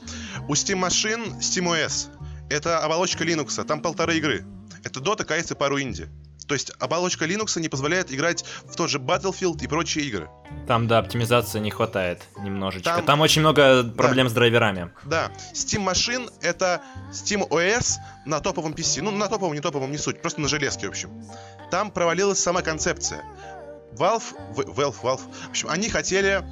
У 0.47 0.53
Steam 0.53 0.75
машин 0.75 1.39
SteamOS. 1.39 2.09
Это 2.49 2.79
оболочка 2.79 3.23
Linux, 3.23 3.63
там 3.65 3.81
полторы 3.81 4.17
игры. 4.17 4.45
Это 4.83 4.99
Dota, 4.99 5.27
CS 5.27 5.53
и 5.53 5.57
пару 5.57 5.81
инди. 5.81 6.07
То 6.47 6.53
есть 6.53 6.71
оболочка 6.79 7.25
Linux 7.25 7.59
не 7.59 7.69
позволяет 7.69 8.11
играть 8.11 8.45
в 8.65 8.75
тот 8.75 8.89
же 8.89 8.99
Battlefield 8.99 9.61
и 9.63 9.67
прочие 9.67 10.05
игры. 10.05 10.29
Там, 10.65 10.87
да, 10.87 10.99
оптимизации 10.99 11.59
не 11.59 11.71
хватает 11.71 12.21
немножечко. 12.39 12.89
Там, 12.89 13.05
Там 13.05 13.21
очень 13.21 13.41
много 13.41 13.83
проблем 13.83 14.27
да, 14.27 14.31
с 14.31 14.33
драйверами. 14.33 14.91
Да, 15.05 15.31
Steam 15.53 15.79
машин 15.79 16.29
это 16.41 16.81
Steam 17.11 17.47
OS 17.49 17.97
на 18.25 18.39
топовом 18.39 18.73
PC. 18.73 19.01
Ну, 19.01 19.11
на 19.11 19.27
топовом, 19.27 19.53
не 19.53 19.61
топовом, 19.61 19.91
не 19.91 19.97
суть, 19.97 20.21
просто 20.21 20.41
на 20.41 20.47
железке, 20.47 20.87
в 20.87 20.89
общем. 20.89 21.09
Там 21.69 21.91
провалилась 21.91 22.39
сама 22.39 22.61
концепция. 22.61 23.23
Valve, 23.93 24.23
Valve, 24.55 24.95
Valve, 25.01 25.21
в 25.47 25.49
общем, 25.49 25.69
они 25.69 25.89
хотели 25.89 26.43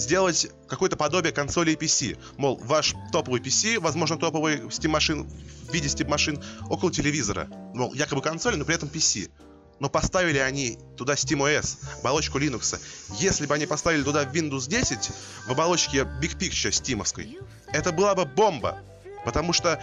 сделать 0.00 0.48
какое-то 0.68 0.96
подобие 0.96 1.32
консоли 1.32 1.72
и 1.72 1.76
PC. 1.76 2.18
Мол, 2.36 2.58
ваш 2.64 2.94
топовый 3.12 3.40
PC, 3.40 3.78
возможно, 3.78 4.16
топовый 4.16 4.56
Steam 4.68 4.88
машин 4.88 5.28
в 5.28 5.72
виде 5.72 5.88
Steam 5.88 6.08
машин 6.08 6.42
около 6.68 6.90
телевизора. 6.90 7.46
Мол, 7.74 7.92
якобы 7.94 8.22
консоли, 8.22 8.56
но 8.56 8.64
при 8.64 8.74
этом 8.74 8.88
PC. 8.88 9.30
Но 9.78 9.88
поставили 9.88 10.38
они 10.38 10.78
туда 10.96 11.14
SteamOS, 11.14 11.78
оболочку 12.00 12.38
Linux. 12.38 12.78
Если 13.18 13.46
бы 13.46 13.54
они 13.54 13.66
поставили 13.66 14.02
туда 14.02 14.24
Windows 14.24 14.68
10 14.68 15.10
в 15.46 15.50
оболочке 15.50 16.00
Big 16.20 16.36
Picture 16.36 16.70
стимовской, 16.70 17.38
это 17.72 17.92
была 17.92 18.14
бы 18.14 18.24
бомба. 18.24 18.82
Потому 19.24 19.52
что 19.52 19.82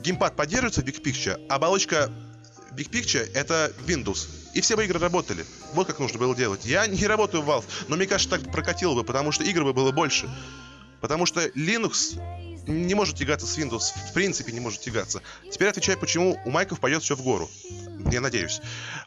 геймпад 0.00 0.36
поддерживается 0.36 0.80
в 0.80 0.84
Big 0.84 1.02
Picture, 1.02 1.44
а 1.48 1.56
оболочка 1.56 2.10
Big 2.72 2.90
Picture 2.90 3.30
это 3.34 3.72
Windows. 3.86 4.28
И 4.54 4.60
все 4.60 4.76
бы 4.76 4.84
игры 4.84 4.98
работали. 4.98 5.44
Вот 5.74 5.86
как 5.86 5.98
нужно 5.98 6.18
было 6.18 6.34
делать. 6.34 6.64
Я 6.64 6.86
не 6.86 7.06
работаю 7.06 7.42
в 7.42 7.48
Valve, 7.48 7.64
но 7.88 7.96
мне 7.96 8.06
кажется, 8.06 8.38
так 8.38 8.50
прокатило 8.50 8.94
бы, 8.94 9.04
потому 9.04 9.32
что 9.32 9.44
игр 9.44 9.64
бы 9.64 9.72
было 9.72 9.92
больше. 9.92 10.28
Потому 11.00 11.26
что 11.26 11.44
Linux 11.48 12.18
не 12.66 12.94
может 12.94 13.16
тягаться 13.16 13.46
с 13.46 13.58
Windows, 13.58 13.92
в 14.10 14.12
принципе 14.12 14.52
не 14.52 14.60
может 14.60 14.80
тягаться. 14.80 15.22
Теперь 15.50 15.68
отвечаю, 15.68 15.98
почему 15.98 16.40
у 16.44 16.50
Майков 16.50 16.80
пойдет 16.80 17.02
все 17.02 17.14
в 17.14 17.22
гору. 17.22 17.50
Я 18.10 18.20
надеюсь. 18.20 18.60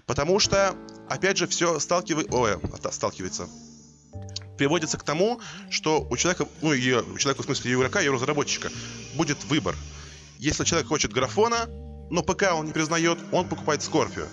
Потому 0.06 0.40
что, 0.40 0.76
опять 1.10 1.38
же, 1.38 1.48
все 1.48 1.80
сталкивает... 1.80 2.34
Ой, 2.34 2.58
сталкивается 2.92 3.50
приводится 4.60 4.98
к 4.98 5.04
тому, 5.04 5.40
что 5.70 6.06
у 6.10 6.18
человека, 6.18 6.46
ну, 6.62 6.74
и 6.74 6.92
у 6.92 7.18
человека, 7.18 7.44
в 7.44 7.46
смысле, 7.46 7.72
и 7.72 7.74
игрока, 7.76 8.02
и 8.02 8.10
у 8.10 8.14
разработчика 8.14 8.70
будет 9.16 9.42
выбор. 9.46 9.74
Если 10.38 10.66
человек 10.66 10.90
хочет 10.90 11.14
графона, 11.14 11.70
но 12.10 12.24
ПК 12.24 12.54
он 12.54 12.66
не 12.66 12.72
признает, 12.72 13.20
он 13.32 13.48
покупает 13.48 13.82
Scorpio. 13.82 14.28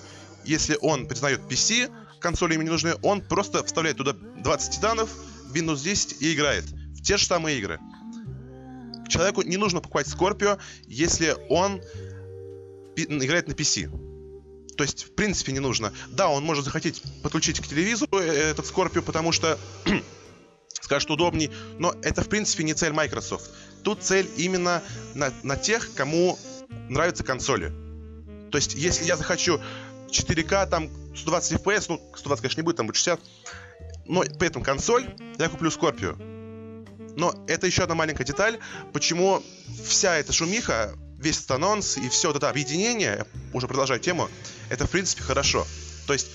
Если 0.44 0.78
он 0.80 1.06
признает 1.06 1.40
PC, 1.40 1.90
консоли 2.20 2.54
ему 2.54 2.62
не 2.62 2.70
нужны, 2.70 2.94
он 3.02 3.20
просто 3.20 3.64
вставляет 3.64 3.96
туда 3.96 4.12
20 4.12 4.72
титанов, 4.72 5.10
Windows 5.52 5.82
10 5.82 6.22
и 6.22 6.34
играет 6.34 6.64
в 6.64 7.02
те 7.02 7.16
же 7.16 7.26
самые 7.26 7.58
игры. 7.58 7.78
Человеку 9.08 9.42
не 9.42 9.56
нужно 9.56 9.80
покупать 9.80 10.06
Scorpio, 10.06 10.58
если 10.86 11.36
он 11.48 11.80
играет 12.96 13.48
на 13.48 13.52
PC. 13.52 13.90
То 14.76 14.84
есть, 14.84 15.04
в 15.04 15.14
принципе, 15.14 15.52
не 15.52 15.60
нужно. 15.60 15.92
Да, 16.10 16.28
он 16.28 16.44
может 16.44 16.64
захотеть 16.64 17.02
подключить 17.22 17.60
к 17.60 17.66
телевизору 17.66 18.18
э, 18.18 18.26
этот 18.26 18.66
Scorpio, 18.66 19.00
потому 19.02 19.32
что 19.32 19.58
скажет 20.80 21.10
удобней, 21.10 21.50
но 21.78 21.94
это, 22.02 22.22
в 22.22 22.28
принципе, 22.28 22.64
не 22.64 22.74
цель 22.74 22.92
Microsoft. 22.92 23.50
Тут 23.82 24.02
цель 24.02 24.28
именно 24.36 24.82
на, 25.14 25.32
на 25.42 25.56
тех, 25.56 25.94
кому 25.94 26.38
нравятся 26.88 27.24
консоли. 27.24 27.72
То 28.50 28.58
есть, 28.58 28.74
если 28.74 29.04
я 29.04 29.16
захочу 29.16 29.60
4К, 30.08 30.68
там 30.68 30.88
120 31.16 31.60
FPS, 31.60 31.86
ну, 31.88 32.00
120, 32.16 32.42
конечно, 32.42 32.60
не 32.60 32.64
будет, 32.64 32.76
там 32.76 32.86
будет 32.86 32.96
60, 32.96 33.20
но 34.06 34.22
при 34.22 34.48
этом 34.48 34.62
консоль, 34.62 35.06
я 35.38 35.48
куплю 35.48 35.70
Scorpio. 35.70 36.16
Но 37.16 37.34
это 37.48 37.66
еще 37.66 37.82
одна 37.82 37.94
маленькая 37.94 38.24
деталь, 38.24 38.58
почему 38.92 39.42
вся 39.84 40.16
эта 40.16 40.32
шумиха, 40.32 40.94
весь 41.18 41.38
этот 41.38 41.52
анонс 41.52 41.96
и 41.96 42.08
все 42.08 42.28
вот 42.28 42.36
это 42.36 42.50
объединение, 42.50 43.26
уже 43.52 43.66
продолжаю 43.66 44.00
тему, 44.00 44.28
это 44.68 44.86
в 44.86 44.90
принципе 44.90 45.22
хорошо. 45.22 45.66
То 46.06 46.12
есть 46.12 46.28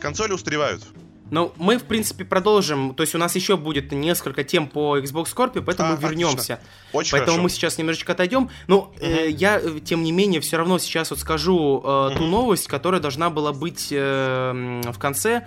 консоли 0.00 0.32
устаревают. 0.32 0.84
Ну, 1.30 1.52
мы, 1.56 1.78
в 1.78 1.84
принципе, 1.84 2.24
продолжим. 2.24 2.94
То 2.94 3.02
есть 3.02 3.14
у 3.14 3.18
нас 3.18 3.34
еще 3.36 3.56
будет 3.56 3.92
несколько 3.92 4.44
тем 4.44 4.68
по 4.68 4.98
Xbox 4.98 5.34
Scorpio, 5.34 5.62
поэтому 5.62 5.92
а, 5.92 5.96
мы 5.96 6.02
вернемся. 6.02 6.60
Очень 6.92 7.12
поэтому 7.12 7.32
хорошо. 7.32 7.42
мы 7.42 7.50
сейчас 7.50 7.78
немножечко 7.78 8.12
отойдем. 8.12 8.50
Но 8.66 8.78
угу. 8.78 8.92
э, 9.00 9.30
я, 9.30 9.60
тем 9.84 10.02
не 10.02 10.12
менее, 10.12 10.40
все 10.40 10.56
равно 10.56 10.78
сейчас 10.78 11.10
вот 11.10 11.20
скажу 11.20 11.82
э, 11.84 12.08
угу. 12.08 12.18
ту 12.18 12.26
новость, 12.26 12.66
которая 12.66 13.00
должна 13.00 13.30
была 13.30 13.52
быть 13.52 13.88
э, 13.90 14.80
в 14.84 14.98
конце 14.98 15.46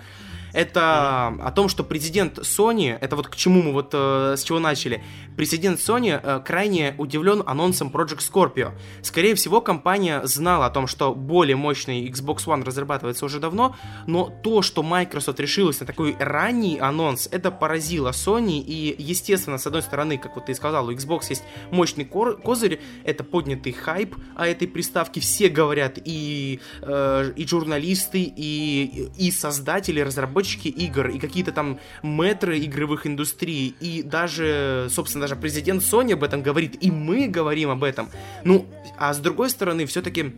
это 0.52 1.28
о 1.28 1.52
том, 1.52 1.68
что 1.68 1.84
президент 1.84 2.38
Sony, 2.38 2.96
это 3.00 3.16
вот 3.16 3.28
к 3.28 3.36
чему 3.36 3.62
мы 3.62 3.72
вот 3.72 3.90
э, 3.92 4.36
с 4.36 4.42
чего 4.42 4.58
начали, 4.58 5.02
президент 5.36 5.80
Sony 5.80 6.20
э, 6.22 6.40
крайне 6.44 6.94
удивлен 6.98 7.42
анонсом 7.46 7.88
Project 7.88 8.20
Scorpio. 8.20 8.72
Скорее 9.02 9.34
всего, 9.34 9.60
компания 9.60 10.20
знала 10.24 10.66
о 10.66 10.70
том, 10.70 10.86
что 10.86 11.14
более 11.14 11.56
мощный 11.56 12.08
Xbox 12.08 12.44
One 12.46 12.64
разрабатывается 12.64 13.24
уже 13.24 13.40
давно, 13.40 13.76
но 14.06 14.32
то, 14.42 14.62
что 14.62 14.82
Microsoft 14.82 15.40
решилась 15.40 15.80
на 15.80 15.86
такой 15.86 16.16
ранний 16.18 16.78
анонс, 16.78 17.28
это 17.30 17.50
поразило 17.50 18.10
Sony, 18.10 18.60
и, 18.60 18.94
естественно, 18.98 19.58
с 19.58 19.66
одной 19.66 19.82
стороны, 19.82 20.18
как 20.18 20.34
вот 20.36 20.46
ты 20.46 20.54
сказал, 20.54 20.88
у 20.88 20.92
Xbox 20.92 21.26
есть 21.30 21.42
мощный 21.70 22.04
козырь, 22.04 22.80
это 23.04 23.24
поднятый 23.24 23.72
хайп 23.72 24.14
о 24.36 24.46
этой 24.46 24.68
приставке, 24.68 25.20
все 25.20 25.48
говорят, 25.48 25.98
и, 26.04 26.60
э, 26.82 27.32
и 27.36 27.46
журналисты, 27.46 28.22
и, 28.22 29.08
и 29.16 29.30
создатели, 29.30 30.00
разработчики, 30.00 30.41
разработчики 30.42 30.68
игр 30.68 31.08
и 31.08 31.18
какие-то 31.18 31.52
там 31.52 31.78
метры 32.02 32.58
игровых 32.58 33.06
индустрий, 33.06 33.74
и 33.80 34.02
даже, 34.02 34.88
собственно, 34.90 35.22
даже 35.22 35.36
президент 35.36 35.82
Sony 35.82 36.12
об 36.12 36.22
этом 36.22 36.42
говорит, 36.42 36.76
и 36.80 36.90
мы 36.90 37.28
говорим 37.28 37.70
об 37.70 37.84
этом. 37.84 38.08
Ну, 38.44 38.66
а 38.98 39.14
с 39.14 39.18
другой 39.18 39.50
стороны, 39.50 39.86
все-таки 39.86 40.32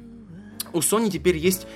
у 0.73 0.81
Sony 0.81 1.11
теперь 1.11 1.37
есть 1.37 1.67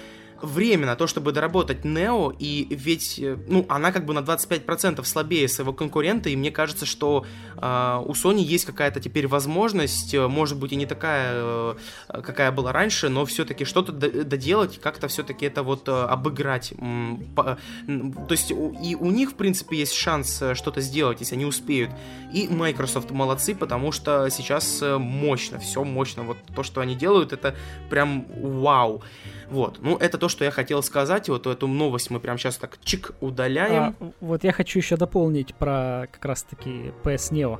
время 0.43 0.87
на 0.87 0.97
то, 0.97 1.07
чтобы 1.07 1.33
доработать 1.33 1.85
Neo, 1.85 2.35
и 2.39 2.67
ведь, 2.71 3.19
э, 3.19 3.37
ну, 3.49 3.67
она 3.69 3.93
как 3.93 4.05
бы 4.05 4.15
на 4.15 4.21
25% 4.21 5.05
слабее 5.05 5.49
своего 5.49 5.73
конкурента, 5.73 6.29
и 6.29 6.37
мне 6.37 6.51
кажется, 6.51 6.87
что 6.87 7.25
э, 7.57 8.03
у 8.05 8.13
Sony 8.13 8.41
есть 8.41 8.65
какая-то 8.65 9.01
теперь 9.01 9.27
возможность, 9.27 10.15
э, 10.15 10.27
может 10.29 10.59
быть 10.59 10.73
и 10.73 10.77
не 10.77 10.87
такая, 10.87 11.33
э, 11.35 11.75
какая 12.09 12.53
была 12.53 12.73
раньше, 12.73 13.09
но 13.09 13.25
все-таки 13.25 13.65
что-то 13.65 13.93
доделать, 13.93 14.81
как-то 14.81 15.09
все-таки 15.09 15.47
это 15.47 15.63
вот 15.63 15.89
обыграть. 15.89 16.73
То 16.77 18.31
есть 18.31 18.51
и 18.51 18.97
у 18.99 19.11
них, 19.11 19.31
в 19.31 19.35
принципе, 19.35 19.79
есть 19.79 19.95
шанс 19.95 20.43
что-то 20.55 20.81
сделать, 20.81 21.21
если 21.21 21.35
они 21.35 21.45
успеют. 21.45 21.91
И 22.33 22.49
Microsoft 22.49 23.11
молодцы, 23.11 23.55
потому 23.55 23.93
что 23.93 24.29
сейчас 24.31 24.83
мощно, 24.99 25.59
все 25.59 25.85
мощно. 25.85 26.23
Вот 26.23 26.39
то, 26.55 26.63
что 26.63 26.81
они 26.81 26.95
делают, 26.95 27.33
это 27.33 27.55
прям 27.89 28.27
вау. 28.41 29.03
Вот, 29.51 29.79
ну 29.81 29.97
это 29.97 30.19
то, 30.19 30.29
что 30.29 30.45
я 30.45 30.51
хотел 30.51 30.83
сказать, 30.83 31.29
вот 31.29 31.47
эту 31.47 31.67
новость 31.67 32.11
мы 32.11 32.21
прямо 32.21 32.39
сейчас 32.39 32.57
так 32.57 32.79
чик 32.83 33.13
удаляем. 33.21 33.97
А, 34.01 34.13
вот 34.21 34.45
я 34.45 34.53
хочу 34.53 34.79
еще 34.79 34.97
дополнить 34.97 35.55
про 35.55 36.09
как 36.13 36.25
раз-таки 36.25 36.93
PS 37.03 37.33
Neo. 37.33 37.59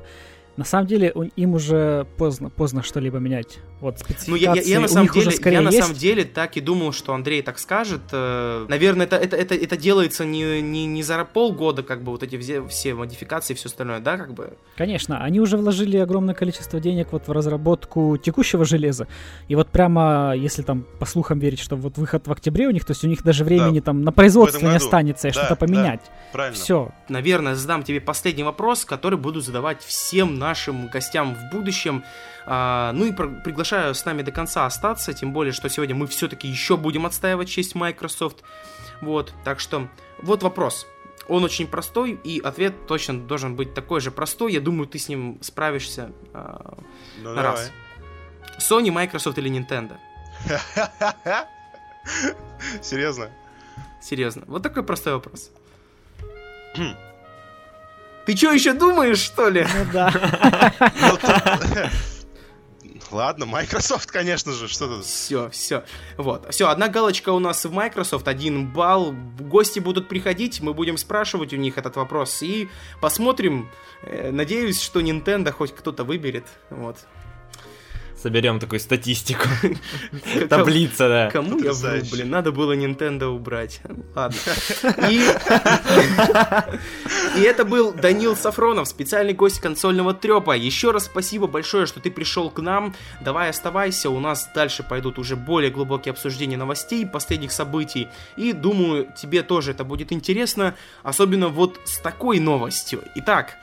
На 0.57 0.65
самом 0.65 0.87
деле 0.87 1.13
им 1.35 1.53
уже 1.53 2.05
поздно, 2.17 2.49
поздно 2.49 2.83
что-либо 2.83 3.17
менять. 3.17 3.59
Вот 3.81 3.97
ну, 4.27 4.35
я, 4.35 4.55
я, 4.55 4.61
я, 4.61 4.79
на 4.81 4.89
самом 4.89 5.07
деле, 5.09 5.31
я 5.51 5.61
на 5.61 5.71
самом 5.71 5.95
деле 5.95 6.25
так 6.25 6.57
и 6.57 6.61
думал, 6.61 6.91
что 6.91 7.13
Андрей 7.13 7.41
так 7.41 7.59
скажет. 7.59 8.01
Э, 8.11 8.65
наверное, 8.67 9.05
это, 9.05 9.15
это, 9.15 9.37
это, 9.37 9.55
это 9.55 9.77
делается 9.77 10.25
не, 10.25 10.61
не, 10.61 10.85
не 10.85 11.01
за 11.01 11.23
полгода, 11.23 11.81
как 11.81 12.03
бы 12.03 12.11
вот 12.11 12.21
эти 12.21 12.37
все, 12.37 12.65
все 12.67 12.93
модификации 12.93 13.53
и 13.53 13.55
все 13.55 13.69
остальное, 13.69 13.99
да, 13.99 14.17
как 14.17 14.33
бы? 14.33 14.57
Конечно, 14.75 15.23
они 15.23 15.39
уже 15.39 15.55
вложили 15.55 15.95
огромное 15.97 16.35
количество 16.35 16.81
денег 16.81 17.07
вот 17.11 17.29
в 17.29 17.31
разработку 17.31 18.17
текущего 18.17 18.65
железа. 18.65 19.07
И 19.47 19.55
вот 19.55 19.69
прямо, 19.69 20.33
если 20.35 20.61
там 20.61 20.85
по 20.99 21.05
слухам 21.05 21.39
верить, 21.39 21.59
что 21.59 21.77
вот 21.77 21.97
выход 21.97 22.27
в 22.27 22.31
октябре 22.33 22.67
у 22.67 22.71
них, 22.71 22.83
то 22.83 22.91
есть 22.91 23.05
у 23.05 23.07
них 23.07 23.23
даже 23.23 23.45
времени 23.45 23.79
да. 23.79 23.85
там 23.85 24.01
на 24.01 24.11
производство 24.11 24.65
не 24.65 24.75
останется 24.75 25.29
и 25.29 25.31
да, 25.31 25.39
что-то 25.39 25.55
поменять. 25.55 26.01
Да, 26.03 26.11
правильно. 26.33 26.57
Все. 26.57 26.91
Наверное, 27.07 27.55
задам 27.55 27.83
тебе 27.83 28.01
последний 28.01 28.43
вопрос, 28.43 28.83
который 28.83 29.17
буду 29.17 29.39
задавать 29.39 29.81
всем 29.81 30.37
нашим 30.37 30.87
гостям 30.87 31.35
в 31.35 31.55
будущем. 31.55 32.03
А, 32.51 32.93
ну 32.93 33.05
и 33.05 33.11
приглашаю 33.11 33.68
с 33.75 34.05
нами 34.05 34.21
до 34.21 34.31
конца 34.31 34.65
остаться, 34.65 35.13
тем 35.13 35.33
более, 35.33 35.53
что 35.53 35.69
сегодня 35.69 35.95
мы 35.95 36.07
все-таки 36.07 36.47
еще 36.47 36.77
будем 36.77 37.05
отстаивать 37.05 37.49
честь 37.49 37.75
Microsoft. 37.75 38.43
Вот, 39.01 39.33
так 39.43 39.59
что 39.59 39.89
вот 40.21 40.43
вопрос. 40.43 40.87
Он 41.27 41.43
очень 41.43 41.67
простой, 41.67 42.19
и 42.23 42.39
ответ 42.39 42.87
точно 42.87 43.19
должен 43.19 43.55
быть 43.55 43.73
такой 43.73 44.01
же 44.01 44.11
простой. 44.11 44.53
Я 44.53 44.61
думаю, 44.61 44.87
ты 44.87 44.97
с 44.97 45.09
ним 45.09 45.37
справишься 45.41 46.11
а, 46.33 46.77
ну, 47.19 47.35
раз. 47.35 47.71
Давай. 48.59 48.59
Sony, 48.59 48.91
Microsoft 48.91 49.37
или 49.37 49.51
Nintendo? 49.51 49.97
Серьезно? 52.81 53.29
Серьезно. 54.01 54.43
Вот 54.47 54.63
такой 54.63 54.83
простой 54.83 55.13
вопрос. 55.13 55.51
Ты 58.25 58.35
что, 58.35 58.51
еще 58.51 58.73
думаешь, 58.73 59.19
что 59.19 59.49
ли? 59.49 59.67
Ну 59.75 59.85
да. 59.91 60.11
Ладно, 63.11 63.45
Microsoft, 63.45 64.11
конечно 64.11 64.51
же, 64.53 64.67
что 64.67 64.87
тут? 64.87 65.05
Все, 65.05 65.49
все. 65.49 65.83
Вот. 66.17 66.51
Все, 66.53 66.69
одна 66.69 66.87
галочка 66.87 67.29
у 67.29 67.39
нас 67.39 67.65
в 67.65 67.71
Microsoft, 67.71 68.27
один 68.27 68.67
балл. 68.67 69.13
Гости 69.39 69.79
будут 69.79 70.07
приходить, 70.07 70.61
мы 70.61 70.73
будем 70.73 70.97
спрашивать 70.97 71.53
у 71.53 71.57
них 71.57 71.77
этот 71.77 71.95
вопрос 71.95 72.41
и 72.41 72.69
посмотрим. 73.01 73.69
Э, 74.03 74.31
надеюсь, 74.31 74.81
что 74.81 74.99
Nintendo 74.99 75.51
хоть 75.51 75.75
кто-то 75.75 76.03
выберет. 76.03 76.45
Вот 76.69 76.97
соберем 78.21 78.59
такую 78.59 78.79
статистику. 78.79 79.47
Таблица, 80.49 81.07
да. 81.07 81.29
Кому 81.31 81.59
я 81.59 81.73
вру, 81.73 82.01
блин, 82.11 82.29
надо 82.29 82.51
было 82.51 82.75
Nintendo 82.75 83.25
убрать. 83.25 83.81
Ладно. 84.15 84.37
И 87.37 87.41
это 87.41 87.65
был 87.65 87.93
Данил 87.93 88.35
Сафронов, 88.35 88.87
специальный 88.87 89.33
гость 89.33 89.59
консольного 89.59 90.13
трепа. 90.13 90.55
Еще 90.55 90.91
раз 90.91 91.05
спасибо 91.05 91.47
большое, 91.47 91.85
что 91.85 91.99
ты 91.99 92.11
пришел 92.11 92.49
к 92.49 92.59
нам. 92.61 92.93
Давай 93.21 93.49
оставайся, 93.49 94.09
у 94.09 94.19
нас 94.19 94.49
дальше 94.53 94.83
пойдут 94.83 95.19
уже 95.19 95.35
более 95.35 95.71
глубокие 95.71 96.11
обсуждения 96.11 96.57
новостей, 96.57 97.05
последних 97.05 97.51
событий. 97.51 98.07
И 98.35 98.53
думаю, 98.53 99.07
тебе 99.15 99.43
тоже 99.43 99.71
это 99.71 99.83
будет 99.83 100.11
интересно, 100.11 100.75
особенно 101.03 101.47
вот 101.47 101.79
с 101.85 101.97
такой 101.99 102.39
новостью. 102.39 103.03
Итак, 103.15 103.57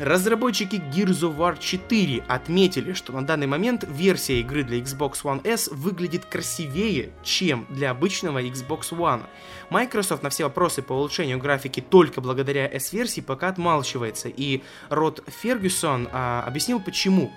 Разработчики 0.00 0.76
Gears 0.76 1.20
of 1.20 1.36
War 1.36 1.58
4 1.60 2.24
отметили, 2.26 2.94
что 2.94 3.12
на 3.12 3.26
данный 3.26 3.46
момент 3.46 3.84
версия 3.86 4.40
игры 4.40 4.64
для 4.64 4.78
Xbox 4.78 5.16
One 5.24 5.46
S 5.46 5.68
выглядит 5.68 6.24
красивее, 6.24 7.10
чем 7.22 7.66
для 7.68 7.90
обычного 7.90 8.42
Xbox 8.42 8.92
One. 8.92 9.24
Microsoft 9.68 10.22
на 10.22 10.30
все 10.30 10.44
вопросы 10.44 10.80
по 10.80 10.94
улучшению 10.94 11.38
графики 11.38 11.80
только 11.80 12.22
благодаря 12.22 12.66
S-версии 12.66 13.20
пока 13.20 13.48
отмалчивается, 13.48 14.30
и 14.30 14.62
Род 14.88 15.22
Фергюсон 15.26 16.08
а, 16.10 16.44
объяснил 16.46 16.80
почему. 16.80 17.30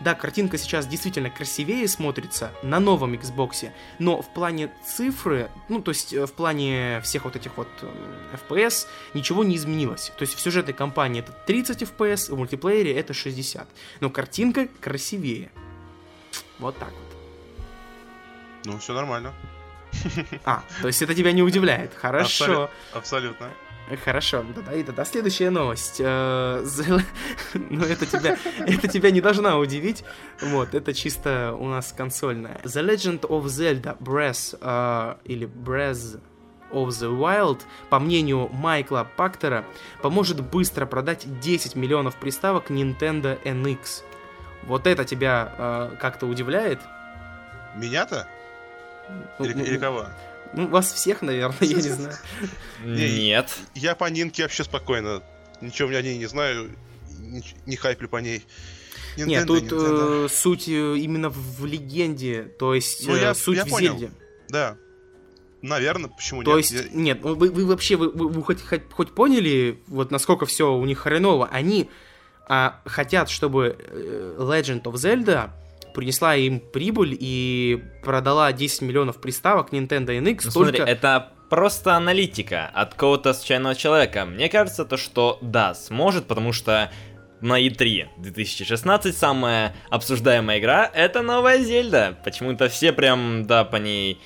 Да, 0.00 0.14
картинка 0.14 0.58
сейчас 0.58 0.86
действительно 0.86 1.30
красивее 1.30 1.86
смотрится 1.88 2.52
на 2.62 2.80
новом 2.80 3.14
Xbox, 3.14 3.70
но 3.98 4.22
в 4.22 4.32
плане 4.32 4.72
цифры, 4.84 5.50
ну, 5.68 5.80
то 5.80 5.92
есть 5.92 6.12
э, 6.12 6.26
в 6.26 6.32
плане 6.32 7.00
всех 7.02 7.24
вот 7.24 7.36
этих 7.36 7.56
вот 7.56 7.68
э, 7.82 8.38
FPS 8.48 8.86
ничего 9.14 9.44
не 9.44 9.56
изменилось. 9.56 10.12
То 10.16 10.22
есть 10.22 10.34
в 10.34 10.40
сюжетной 10.40 10.74
кампании 10.74 11.20
это 11.20 11.32
30 11.46 11.82
FPS, 11.82 12.32
в 12.34 12.36
мультиплеере 12.36 12.94
это 12.94 13.14
60. 13.14 13.68
Но 14.00 14.10
картинка 14.10 14.68
красивее. 14.80 15.50
Вот 16.58 16.76
так 16.78 16.90
вот. 16.90 17.16
Ну, 18.64 18.78
все 18.78 18.94
нормально. 18.94 19.32
А, 20.44 20.64
то 20.80 20.88
есть 20.88 21.00
это 21.02 21.14
тебя 21.14 21.32
не 21.32 21.42
удивляет. 21.42 21.94
Хорошо. 21.94 22.70
Абсолютно. 22.92 23.50
Хорошо, 24.02 24.44
тогда 24.54 24.72
и 24.72 24.82
тогда 24.82 25.04
следующая 25.04 25.50
новость. 25.50 25.96
Э, 25.98 26.64
ну, 27.54 27.84
это 27.84 28.06
тебя, 28.06 28.38
это 28.66 28.88
тебя 28.88 29.10
не 29.10 29.20
должна 29.20 29.58
удивить. 29.58 30.04
Вот, 30.40 30.74
это 30.74 30.94
чисто 30.94 31.54
у 31.58 31.68
нас 31.68 31.92
консольная. 31.92 32.60
The 32.64 32.82
Legend 32.82 33.20
of 33.28 33.44
Zelda 33.44 33.96
Breath, 33.98 34.58
uh, 34.60 35.18
или 35.24 35.46
Breath 35.46 36.18
of 36.70 36.88
the 36.88 37.10
Wild, 37.14 37.60
по 37.90 37.98
мнению 37.98 38.48
Майкла 38.52 39.06
Пактера, 39.16 39.64
поможет 40.00 40.40
быстро 40.40 40.86
продать 40.86 41.26
10 41.40 41.76
миллионов 41.76 42.16
приставок 42.16 42.70
Nintendo 42.70 43.38
NX. 43.44 44.02
Вот 44.62 44.86
это 44.86 45.04
тебя 45.04 45.52
uh, 45.58 45.96
как-то 45.98 46.26
удивляет? 46.26 46.80
Меня-то? 47.76 48.26
Или, 49.40 49.52
ну, 49.52 49.62
или 49.62 49.76
кого? 49.76 50.06
Ну, 50.56 50.68
вас 50.68 50.92
всех, 50.92 51.22
наверное, 51.22 51.56
я 51.60 51.76
не 51.76 51.80
знаю. 51.88 52.16
Нет. 52.84 53.50
Я 53.74 53.94
по 53.94 54.04
Нинке 54.10 54.42
вообще 54.42 54.64
спокойно. 54.64 55.22
Ничего 55.60 55.88
у 55.88 55.92
о 55.92 56.02
ней 56.02 56.18
не 56.18 56.26
знаю. 56.26 56.70
Не 57.66 57.76
хайплю 57.76 58.08
по 58.08 58.18
ней. 58.18 58.44
Nintendo, 59.16 59.26
Нет, 59.26 59.46
тут 59.46 59.62
Nintendo. 59.64 60.24
Э, 60.24 60.28
суть 60.28 60.68
э, 60.68 60.96
именно 60.98 61.30
в 61.30 61.64
легенде, 61.64 62.42
то 62.58 62.74
есть 62.74 63.06
ну, 63.06 63.14
э, 63.14 63.20
я, 63.20 63.34
суть 63.34 63.56
я 63.56 63.64
в 63.64 63.68
понял. 63.68 63.96
Зельде. 63.96 64.12
Да. 64.48 64.76
Наверное, 65.62 66.10
почему 66.10 66.42
то 66.42 66.56
нет? 66.56 66.68
То 66.68 66.74
есть, 66.76 66.86
я... 66.92 66.98
нет, 66.98 67.22
вы, 67.22 67.50
вы 67.50 67.66
вообще, 67.66 67.96
вы, 67.96 68.10
вы, 68.10 68.28
вы 68.28 68.42
хоть, 68.42 68.60
хоть, 68.60 68.82
хоть 68.90 69.14
поняли, 69.14 69.80
вот 69.86 70.10
насколько 70.10 70.46
все 70.46 70.74
у 70.74 70.84
них 70.84 70.98
хреново? 70.98 71.48
Они 71.50 71.88
а, 72.48 72.80
хотят, 72.84 73.30
чтобы 73.30 73.78
Legend 74.38 74.82
of 74.82 74.94
Zelda 74.94 75.50
принесла 75.94 76.36
им 76.36 76.60
прибыль 76.60 77.16
и 77.18 77.82
продала 78.02 78.52
10 78.52 78.82
миллионов 78.82 79.20
приставок 79.20 79.72
Nintendo 79.72 80.08
NX. 80.08 80.42
Ну, 80.44 80.50
только... 80.50 80.76
смотри, 80.76 80.80
это 80.80 81.32
просто 81.48 81.94
аналитика 81.94 82.66
от 82.74 82.94
кого-то 82.94 83.32
случайного 83.32 83.74
человека. 83.74 84.24
Мне 84.24 84.48
кажется, 84.48 84.84
то, 84.84 84.96
что 84.96 85.38
да, 85.40 85.74
сможет, 85.74 86.26
потому 86.26 86.52
что 86.52 86.90
на 87.40 87.60
E3 87.64 88.08
2016 88.18 89.16
самая 89.16 89.74
обсуждаемая 89.90 90.58
игра 90.58 90.90
это 90.92 91.22
новая 91.22 91.62
Зельда. 91.62 92.18
Почему-то 92.24 92.68
все 92.68 92.92
прям, 92.92 93.46
да, 93.46 93.64
по 93.64 93.76
ней 93.76 94.20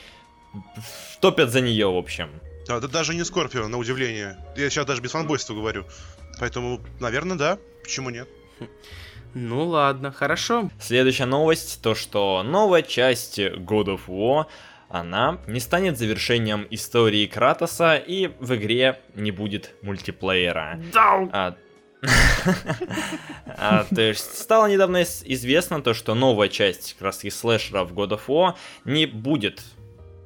топят 1.20 1.50
за 1.50 1.60
нее, 1.60 1.90
в 1.90 1.96
общем. 1.96 2.30
Да, 2.66 2.80
да 2.80 2.88
даже 2.88 3.14
не 3.14 3.24
Скорпио, 3.24 3.66
на 3.68 3.78
удивление. 3.78 4.38
Я 4.56 4.70
сейчас 4.70 4.86
даже 4.86 5.02
без 5.02 5.10
фанбойства 5.10 5.54
говорю. 5.54 5.84
Поэтому, 6.38 6.80
наверное, 7.00 7.36
да. 7.36 7.58
Почему 7.82 8.10
нет? 8.10 8.28
Ну 9.34 9.66
ладно, 9.66 10.10
хорошо. 10.10 10.70
Следующая 10.80 11.26
новость, 11.26 11.82
то 11.82 11.94
что 11.94 12.42
новая 12.42 12.82
часть 12.82 13.38
God 13.38 13.86
of 13.86 14.00
War, 14.06 14.46
она 14.88 15.38
не 15.46 15.60
станет 15.60 15.98
завершением 15.98 16.66
истории 16.70 17.26
Кратоса 17.26 17.96
и 17.96 18.28
в 18.40 18.54
игре 18.54 19.00
не 19.14 19.30
будет 19.30 19.74
мультиплеера. 19.82 20.80
Да. 20.92 21.28
А, 21.32 21.54
а, 23.46 23.84
то 23.84 24.00
есть 24.00 24.38
стало 24.38 24.66
недавно 24.66 25.02
известно 25.02 25.82
то, 25.82 25.94
что 25.94 26.14
новая 26.14 26.48
часть 26.48 26.94
как 26.94 27.02
раз 27.02 27.20
слэшеров 27.20 27.92
God 27.92 28.10
of 28.10 28.20
War 28.28 28.54
не 28.84 29.06
будет 29.06 29.62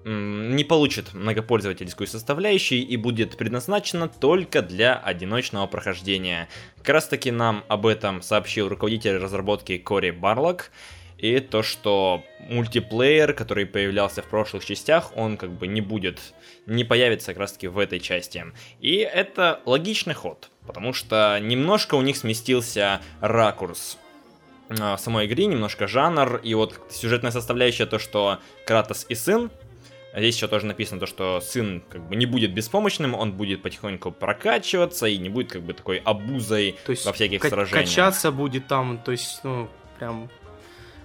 не 0.05 0.65
получит 0.65 1.15
многопользовательскую 1.15 2.07
составляющую 2.07 2.87
и 2.87 2.97
будет 2.97 3.37
предназначена 3.37 4.09
только 4.09 4.63
для 4.63 4.97
одиночного 4.97 5.67
прохождения. 5.67 6.49
Как 6.79 6.91
раз 6.91 7.09
таки 7.09 7.31
нам 7.31 7.65
об 7.69 7.87
этом 7.87 8.23
сообщил 8.23 8.69
руководитель 8.69 9.17
разработки 9.17 9.79
Кори 9.79 10.11
Барлок. 10.11 10.71
И 11.19 11.39
то, 11.39 11.63
что 11.63 12.25
мультиплеер, 12.41 13.33
который 13.33 13.65
появлялся 13.65 14.23
в 14.23 14.25
прошлых 14.25 14.65
частях, 14.65 15.17
он 15.17 15.37
как 15.37 15.53
бы 15.53 15.69
не 15.69 15.81
будет, 15.81 16.19
не 16.67 16.83
появится 16.83 17.29
как 17.29 17.39
раз 17.39 17.53
таки 17.53 17.69
в 17.69 17.79
этой 17.79 18.01
части. 18.01 18.45
И 18.81 18.97
это 18.97 19.61
логичный 19.65 20.15
ход, 20.15 20.51
потому 20.67 20.93
что 20.93 21.39
немножко 21.41 21.95
у 21.95 22.03
них 22.03 22.17
сместился 22.17 23.01
ракурс 23.21 23.99
в 24.69 24.97
самой 24.97 25.27
игре, 25.27 25.47
немножко 25.47 25.87
жанр, 25.87 26.41
и 26.43 26.55
вот 26.55 26.81
сюжетная 26.91 27.31
составляющая, 27.31 27.87
то, 27.87 28.01
что 28.01 28.41
Кратос 28.67 29.07
и 29.09 29.15
сын 29.15 29.51
а 30.13 30.19
здесь 30.21 30.37
еще 30.37 30.49
тоже 30.49 30.67
написано 30.67 31.01
то, 31.01 31.07
что 31.07 31.41
сын 31.41 31.83
как 31.89 32.03
бы 32.09 32.17
не 32.17 32.27
будет 32.27 32.53
беспомощным, 32.55 33.15
он 33.15 33.33
будет 33.33 33.63
потихоньку 33.63 34.11
прокачиваться 34.13 35.07
и 35.07 35.17
не 35.19 35.29
будет 35.29 35.53
как 35.53 35.63
бы 35.63 35.73
такой 35.73 35.99
обузой 35.99 36.77
то 36.85 36.91
есть 36.93 37.05
во 37.07 37.13
всяких 37.13 37.41
к- 37.41 37.49
сражениях. 37.49 37.87
Качаться 37.87 38.31
будет 38.33 38.67
там, 38.69 38.99
то 38.99 39.13
есть, 39.13 39.41
ну, 39.45 39.69
прям 39.99 40.29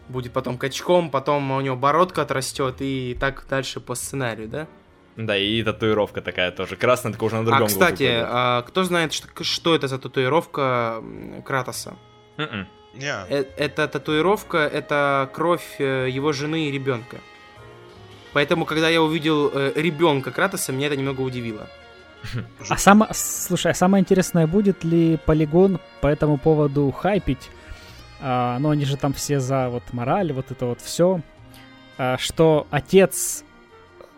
будет 0.09 0.31
потом 0.33 0.57
качком, 0.57 1.09
потом 1.09 1.51
у 1.51 1.61
него 1.61 1.75
бородка 1.75 2.21
отрастет 2.23 2.75
и 2.79 3.15
так 3.19 3.45
дальше 3.49 3.79
по 3.79 3.95
сценарию, 3.95 4.47
да? 4.47 4.67
Да, 5.15 5.35
и 5.35 5.63
татуировка 5.63 6.21
такая 6.21 6.51
тоже. 6.51 6.75
Красная, 6.75 7.11
только 7.11 7.23
уже 7.23 7.37
на 7.37 7.45
другом 7.45 7.63
А, 7.63 7.67
кстати, 7.67 8.07
а, 8.21 8.61
кто 8.61 8.83
знает, 8.83 9.13
что, 9.13 9.27
что 9.43 9.73
это 9.73 9.87
за 9.87 9.97
татуировка 9.97 11.03
Кратоса? 11.43 11.95
М-м. 12.37 12.67
Не. 12.93 13.13
Э, 13.29 13.45
Это 13.57 13.87
татуировка, 13.87 14.57
это 14.59 15.29
кровь 15.33 15.75
э, 15.79 16.07
его 16.09 16.33
жены 16.33 16.67
и 16.67 16.71
ребенка. 16.71 17.17
Поэтому, 18.37 18.65
когда 18.65 18.87
я 18.87 19.01
увидел 19.01 19.49
э, 19.51 19.71
ребенка 19.75 20.29
Кратоса, 20.29 20.71
меня 20.71 20.85
это 20.85 20.95
немного 20.95 21.21
удивило. 21.21 21.67
А 22.69 22.77
само, 22.77 23.07
слушай, 23.11 23.71
а 23.71 23.73
самое 23.73 24.03
интересное, 24.03 24.45
будет 24.45 24.83
ли 24.83 25.17
полигон 25.25 25.79
по 26.01 26.07
этому 26.07 26.37
поводу 26.37 26.91
хайпить? 26.91 27.49
А, 28.21 28.59
ну, 28.59 28.69
они 28.69 28.85
же 28.85 28.95
там 28.95 29.13
все 29.13 29.39
за 29.39 29.69
вот 29.69 29.81
мораль, 29.91 30.33
вот 30.33 30.51
это 30.51 30.67
вот 30.67 30.81
все. 30.81 31.21
А, 31.97 32.19
что 32.19 32.67
отец 32.69 33.43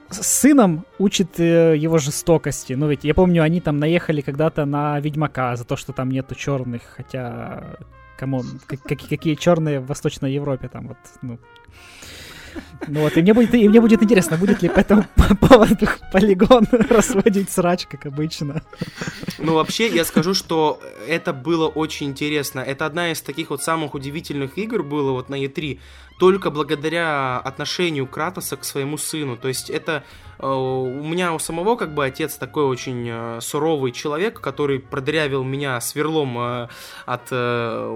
с 0.09 0.21
сыном 0.21 0.85
учит 0.97 1.39
э, 1.39 1.77
его 1.77 1.97
жестокости. 1.97 2.73
Ну, 2.73 2.89
ведь 2.89 3.05
я 3.05 3.13
помню, 3.13 3.41
они 3.41 3.61
там 3.61 3.79
наехали 3.79 4.19
когда-то 4.19 4.65
на 4.65 4.99
Ведьмака 4.99 5.55
за 5.55 5.63
то, 5.63 5.77
что 5.77 5.93
там 5.93 6.11
нету 6.11 6.35
черных, 6.35 6.81
хотя, 6.97 7.77
come 8.17 8.41
on, 8.41 8.59
как- 8.67 8.83
какие, 8.83 9.35
черные 9.35 9.79
в 9.79 9.85
Восточной 9.85 10.33
Европе 10.33 10.67
там 10.67 10.89
вот, 10.89 10.97
ну. 11.21 11.39
Ну 12.87 13.01
вот, 13.01 13.17
и 13.17 13.21
мне 13.21 13.33
будет, 13.33 13.53
и 13.53 13.67
мне 13.69 13.81
будет 13.81 14.01
интересно, 14.01 14.37
будет 14.37 14.61
ли 14.61 14.69
по 14.69 14.79
этому 14.79 15.05
поводу 15.39 15.87
полигон 16.11 16.65
разводить 16.89 17.49
срач, 17.49 17.85
как 17.87 18.05
обычно. 18.05 18.63
Ну, 19.37 19.55
вообще, 19.55 19.87
я 19.87 20.05
скажу, 20.05 20.33
что 20.33 20.79
это 21.07 21.33
было 21.33 21.67
очень 21.67 22.07
интересно. 22.07 22.59
Это 22.61 22.85
одна 22.85 23.11
из 23.11 23.21
таких 23.21 23.49
вот 23.49 23.61
самых 23.61 23.93
удивительных 23.93 24.57
игр 24.57 24.83
было 24.83 25.11
вот 25.11 25.29
на 25.29 25.35
E3, 25.43 25.79
только 26.19 26.51
благодаря 26.51 27.37
отношению 27.37 28.07
Кратоса 28.07 28.57
к 28.57 28.63
своему 28.63 28.97
сыну. 28.97 29.37
То 29.37 29.47
есть 29.47 29.69
это 29.69 30.03
э, 30.37 30.47
у 30.47 31.03
меня 31.03 31.33
у 31.33 31.39
самого 31.39 31.75
как 31.75 31.93
бы 31.93 32.05
отец 32.05 32.35
такой 32.35 32.65
очень 32.65 33.07
э, 33.09 33.39
суровый 33.41 33.91
человек, 33.91 34.41
который 34.41 34.79
продырявил 34.79 35.43
меня 35.43 35.79
сверлом 35.79 36.37
э, 36.37 36.67
от 37.05 37.29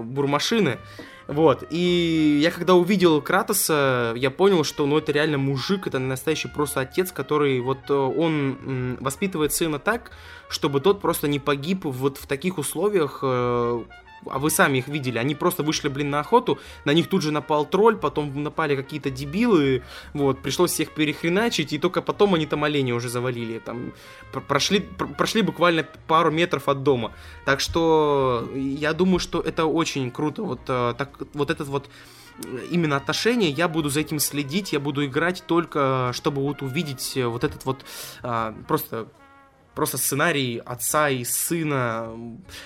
бурмашины. 0.06 0.78
Вот, 1.26 1.64
и 1.70 2.38
я 2.42 2.50
когда 2.50 2.74
увидел 2.74 3.22
Кратоса, 3.22 4.12
я 4.16 4.30
понял, 4.30 4.62
что 4.62 4.84
ну 4.84 4.98
это 4.98 5.10
реально 5.10 5.38
мужик, 5.38 5.86
это 5.86 5.98
настоящий 5.98 6.48
просто 6.48 6.80
отец, 6.80 7.12
который 7.12 7.60
вот 7.60 7.78
э, 7.88 7.94
он 7.94 8.98
воспитывает 9.00 9.52
сына 9.52 9.78
так, 9.78 10.10
чтобы 10.48 10.80
тот 10.80 11.00
просто 11.00 11.26
не 11.26 11.38
погиб 11.38 11.84
вот 11.84 12.18
в 12.18 12.26
таких 12.26 12.58
условиях, 12.58 13.20
э, 13.22 13.84
а 14.30 14.38
вы 14.38 14.50
сами 14.50 14.78
их 14.78 14.88
видели, 14.88 15.18
они 15.18 15.34
просто 15.34 15.62
вышли, 15.62 15.88
блин, 15.88 16.10
на 16.10 16.20
охоту, 16.20 16.58
на 16.84 16.92
них 16.92 17.08
тут 17.08 17.22
же 17.22 17.30
напал 17.32 17.66
тролль, 17.66 17.96
потом 17.96 18.42
напали 18.42 18.76
какие-то 18.76 19.10
дебилы, 19.10 19.82
вот, 20.12 20.42
пришлось 20.42 20.72
всех 20.72 20.90
перехреначить, 20.94 21.72
и 21.72 21.78
только 21.78 22.02
потом 22.02 22.34
они 22.34 22.46
там 22.46 22.64
оленя 22.64 22.94
уже 22.94 23.08
завалили, 23.08 23.58
там, 23.58 23.92
пр- 24.32 24.42
прошли, 24.42 24.80
пр- 24.80 25.14
прошли 25.14 25.42
буквально 25.42 25.86
пару 26.06 26.30
метров 26.30 26.68
от 26.68 26.82
дома. 26.82 27.12
Так 27.44 27.60
что 27.60 28.48
я 28.54 28.92
думаю, 28.92 29.18
что 29.18 29.40
это 29.40 29.66
очень 29.66 30.10
круто, 30.10 30.42
вот, 30.42 30.60
э, 30.68 30.94
так, 30.96 31.10
вот 31.34 31.50
этот 31.50 31.68
вот 31.68 31.88
э, 32.44 32.66
именно 32.70 32.96
отношение, 32.96 33.50
я 33.50 33.68
буду 33.68 33.88
за 33.88 34.00
этим 34.00 34.18
следить, 34.18 34.72
я 34.72 34.80
буду 34.80 35.04
играть 35.04 35.44
только, 35.46 36.10
чтобы 36.12 36.42
вот 36.42 36.62
увидеть 36.62 37.16
э, 37.16 37.26
вот 37.26 37.44
этот 37.44 37.64
вот 37.64 37.84
просто 38.66 39.06
просто 39.74 39.98
сценарий 39.98 40.62
отца 40.64 41.08
и 41.08 41.24
сына. 41.24 42.12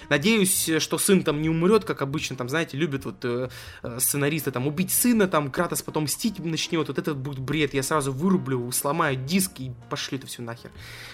Надеюсь, 0.09 0.71
что 0.79 0.99
сын 0.99 1.23
там 1.23 1.43
не 1.43 1.49
умрет, 1.49 1.85
как 1.85 2.03
обычно, 2.03 2.37
там, 2.37 2.49
знаете, 2.49 2.77
любят 2.77 3.05
вот 3.05 3.25
э, 3.25 3.49
э, 3.83 3.99
сценаристы 4.01 4.51
там 4.51 4.67
убить 4.67 4.93
сына, 4.93 5.27
там 5.27 5.51
Кратос 5.51 5.83
потом 5.83 6.05
мстить 6.05 6.39
начнет, 6.39 6.89
вот 6.89 6.99
это 6.99 7.15
будет 7.15 7.39
бред, 7.41 7.75
я 7.75 7.83
сразу 7.83 8.13
вырублю, 8.13 8.71
сломаю 8.73 9.17
диск 9.17 9.53
и 9.59 9.73
пошли 9.91 10.19
это 10.19 10.27
все 10.27 10.43
нахер. 10.43 10.71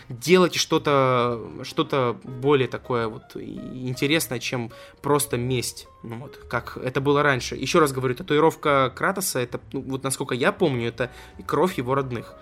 Делайте 0.08 0.58
что-то, 0.58 1.40
что-то 1.62 2.18
более 2.24 2.68
такое 2.68 3.08
вот 3.08 3.36
интересное, 3.36 4.38
чем 4.38 4.70
просто 5.02 5.36
месть. 5.36 5.86
Ну 6.02 6.18
вот, 6.18 6.36
как 6.48 6.76
это 6.76 7.00
было 7.00 7.22
раньше. 7.22 7.56
Еще 7.56 7.78
раз 7.78 7.92
говорю, 7.92 8.14
татуировка 8.14 8.92
Кратоса, 8.94 9.38
это, 9.38 9.60
ну, 9.72 9.82
вот 9.82 10.02
насколько 10.02 10.34
я 10.34 10.52
помню, 10.52 10.88
это 10.88 11.10
кровь 11.46 11.78
его 11.78 11.94
родных. 11.94 12.34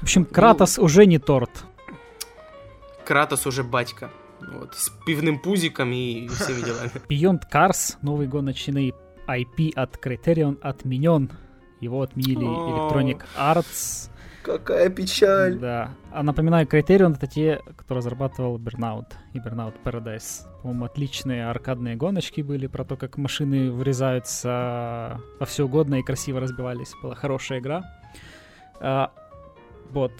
В 0.00 0.04
общем, 0.04 0.24
Кратос 0.24 0.78
уже 0.78 1.06
не 1.06 1.18
торт. 1.18 1.50
Кратос 3.08 3.46
уже 3.46 3.64
батька. 3.64 4.10
Вот, 4.52 4.74
с 4.74 4.90
пивным 5.06 5.38
пузиком 5.38 5.92
и 5.92 6.28
всеми 6.28 6.60
делами. 6.60 6.90
Beyond 7.08 7.44
Cars, 7.50 7.96
новый 8.02 8.26
гоночный 8.26 8.92
IP 9.26 9.72
от 9.74 9.96
Criterion 9.96 10.60
отменен. 10.60 11.30
Его 11.80 12.02
отменили. 12.02 12.44
Electronic 12.44 13.22
Arts. 13.34 14.10
Какая 14.42 14.90
печаль. 14.90 15.58
Да. 15.58 15.94
А 16.12 16.22
напоминаю, 16.22 16.66
Criterion 16.66 17.14
это 17.14 17.26
те, 17.26 17.62
кто 17.78 17.94
разрабатывал 17.94 18.58
Burnout 18.58 19.06
и 19.32 19.38
Burnout 19.38 19.76
Paradise. 19.82 20.44
По-моему, 20.60 20.84
отличные 20.84 21.48
аркадные 21.48 21.96
гоночки 21.96 22.42
были 22.42 22.66
про 22.66 22.84
то, 22.84 22.96
как 22.96 23.16
машины 23.16 23.72
врезаются 23.72 25.18
во 25.40 25.46
все 25.46 25.64
угодно 25.64 25.94
и 25.94 26.02
красиво 26.02 26.40
разбивались. 26.40 26.92
Была 27.02 27.14
хорошая 27.14 27.60
игра. 27.60 27.90
А, 28.80 29.12
вот. 29.92 30.12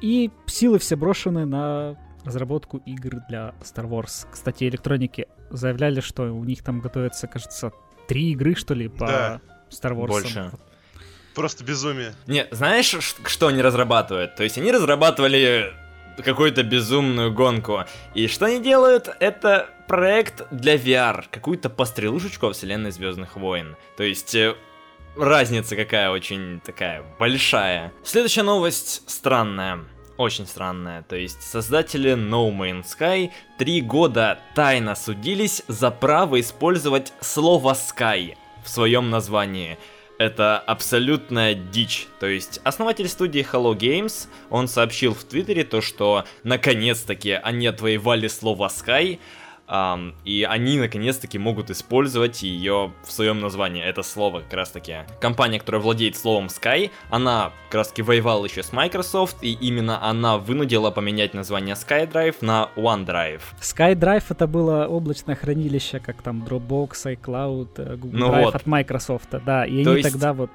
И 0.00 0.30
силы 0.46 0.78
все 0.78 0.94
брошены 0.94 1.44
на 1.44 1.96
разработку 2.28 2.78
игр 2.86 3.16
для 3.28 3.54
Star 3.60 3.88
Wars. 3.88 4.26
Кстати, 4.30 4.64
электроники 4.64 5.26
заявляли, 5.50 6.00
что 6.00 6.22
у 6.24 6.44
них 6.44 6.62
там 6.62 6.80
готовятся, 6.80 7.26
кажется, 7.26 7.72
три 8.06 8.32
игры, 8.32 8.54
что 8.54 8.74
ли, 8.74 8.88
по 8.88 9.06
Да. 9.06 9.40
Star 9.70 9.92
Wars. 9.92 10.06
Больше. 10.06 10.50
Просто 11.34 11.64
безумие. 11.64 12.14
Не, 12.26 12.46
знаешь, 12.50 12.94
что 13.26 13.46
они 13.46 13.62
разрабатывают? 13.62 14.34
То 14.36 14.42
есть 14.44 14.58
они 14.58 14.72
разрабатывали 14.72 15.72
какую-то 16.24 16.62
безумную 16.62 17.32
гонку. 17.32 17.84
И 18.14 18.26
что 18.26 18.46
они 18.46 18.60
делают? 18.60 19.08
Это 19.20 19.68
проект 19.86 20.42
для 20.50 20.74
VR. 20.76 21.24
Какую-то 21.30 21.70
пострелушечку 21.70 22.46
во 22.46 22.52
вселенной 22.52 22.90
Звездных 22.90 23.36
войн. 23.36 23.76
То 23.96 24.02
есть 24.02 24.34
э, 24.34 24.54
разница 25.16 25.76
какая 25.76 26.10
очень 26.10 26.60
такая 26.60 27.04
большая. 27.18 27.92
Следующая 28.02 28.42
новость 28.42 29.08
странная. 29.08 29.80
Очень 30.18 30.48
странная. 30.48 31.02
То 31.02 31.14
есть 31.14 31.42
создатели 31.42 32.14
No 32.14 32.50
Man's 32.50 32.86
Sky 32.98 33.30
три 33.56 33.80
года 33.80 34.40
тайно 34.56 34.96
судились 34.96 35.62
за 35.68 35.92
право 35.92 36.40
использовать 36.40 37.12
слово 37.20 37.74
Sky 37.74 38.34
в 38.64 38.68
своем 38.68 39.10
названии. 39.10 39.78
Это 40.18 40.58
абсолютная 40.58 41.54
дичь. 41.54 42.08
То 42.18 42.26
есть 42.26 42.60
основатель 42.64 43.08
студии 43.08 43.46
Hello 43.48 43.78
Games, 43.78 44.26
он 44.50 44.66
сообщил 44.66 45.14
в 45.14 45.22
Твиттере 45.22 45.62
то, 45.62 45.80
что 45.80 46.24
наконец-таки 46.42 47.30
они 47.30 47.68
отвоевали 47.68 48.26
слово 48.26 48.66
Sky, 48.66 49.20
ам, 49.68 50.14
и 50.24 50.46
они 50.48 50.78
наконец-таки 50.78 51.38
могут 51.38 51.70
использовать 51.70 52.42
ее 52.42 52.92
в 53.04 53.12
своем 53.12 53.40
названии. 53.40 53.82
Это 53.84 54.02
слово 54.02 54.40
как 54.40 54.52
раз-таки. 54.54 54.96
Компания, 55.20 55.58
которая 55.60 55.80
владеет 55.82 56.16
словом 56.16 56.46
Sky, 56.46 56.90
она 57.10 57.52
как 57.66 57.74
раз-таки 57.80 58.02
воевала 58.02 58.46
еще 58.46 58.62
с 58.62 58.72
Microsoft, 58.72 59.36
и 59.42 59.52
именно 59.52 60.02
она 60.02 60.38
вынудила 60.38 60.90
поменять 60.90 61.34
название 61.34 61.74
SkyDrive 61.74 62.36
на 62.40 62.70
OneDrive. 62.76 63.42
SkyDrive 63.60 64.24
это 64.30 64.46
было 64.46 64.86
облачное 64.86 65.36
хранилище, 65.36 65.98
как 66.00 66.22
там 66.22 66.42
Dropbox, 66.44 66.90
iCloud, 67.16 67.68
э, 67.76 67.96
Google 67.96 68.18
Ну 68.18 68.28
Drive 68.32 68.44
вот. 68.44 68.54
от 68.54 68.66
Microsoft, 68.66 69.28
да, 69.44 69.66
и 69.66 69.84
То 69.84 69.90
они 69.90 70.00
есть- 70.00 70.10
тогда 70.12 70.32
вот 70.32 70.50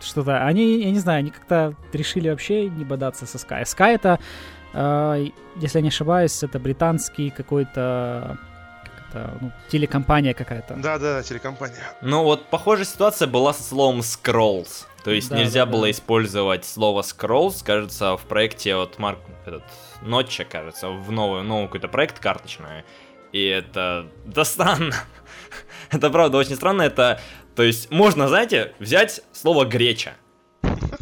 что-то, 0.00 0.44
они, 0.44 0.82
я 0.82 0.90
не 0.90 0.98
знаю, 0.98 1.20
они 1.20 1.30
как-то 1.30 1.74
решили 1.92 2.28
вообще 2.28 2.68
не 2.68 2.84
бодаться 2.84 3.26
со 3.26 3.38
Sky. 3.38 3.62
Sky 3.64 3.94
это, 3.94 4.18
если 5.56 5.78
я 5.78 5.82
не 5.82 5.88
ошибаюсь, 5.88 6.42
это 6.42 6.58
британский 6.58 7.30
какой-то, 7.30 8.38
это, 9.08 9.38
ну, 9.40 9.52
телекомпания 9.70 10.34
какая-то. 10.34 10.74
Да-да, 10.74 11.22
телекомпания. 11.22 11.78
Ну 12.02 12.22
вот 12.24 12.46
похожая 12.50 12.84
ситуация 12.84 13.26
была 13.28 13.52
со 13.54 13.62
словом 13.62 14.00
scrolls. 14.00 14.86
То 15.04 15.12
есть 15.12 15.30
Да, 15.30 15.38
нельзя 15.38 15.64
да, 15.64 15.72
было 15.72 15.84
да. 15.86 15.90
использовать 15.92 16.64
слово 16.64 17.02
scrolls, 17.02 17.64
кажется, 17.64 18.16
в 18.16 18.22
проекте 18.22 18.74
от 18.74 18.98
Марк 18.98 19.20
этот 19.46 19.62
Нотча, 20.02 20.44
кажется, 20.44 20.88
в 20.88 21.10
новый, 21.12 21.42
новый 21.42 21.66
какой-то 21.66 21.88
проект 21.88 22.18
карточный. 22.18 22.84
И 23.32 23.44
это 23.44 24.06
да 24.24 24.44
странно. 24.44 24.94
это 25.90 26.10
правда 26.10 26.38
очень 26.38 26.56
странно. 26.56 26.82
Это, 26.82 27.20
то 27.54 27.62
есть 27.62 27.90
можно, 27.90 28.28
знаете, 28.28 28.74
взять 28.78 29.22
слово 29.32 29.64
греча, 29.64 30.14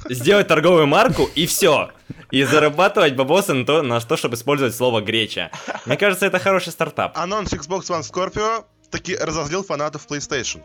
сделать 0.09 0.49
торговую 0.49 0.87
марку 0.87 1.29
и 1.35 1.47
все. 1.47 1.91
И 2.31 2.43
зарабатывать 2.43 3.15
бабосы 3.15 3.55
на 3.55 3.65
то, 3.65 3.83
на 3.83 4.01
то, 4.01 4.17
чтобы 4.17 4.35
использовать 4.35 4.75
слово 4.75 5.01
греча. 5.01 5.51
Мне 5.87 5.97
кажется, 5.97 6.27
это 6.27 6.39
хороший 6.39 6.73
стартап. 6.73 7.17
Анонс 7.17 7.53
Xbox 7.53 7.83
One 7.83 8.03
Scorpio 8.03 8.65
таки 8.91 9.17
разозлил 9.17 9.65
фанатов 9.65 10.07
PlayStation. 10.09 10.63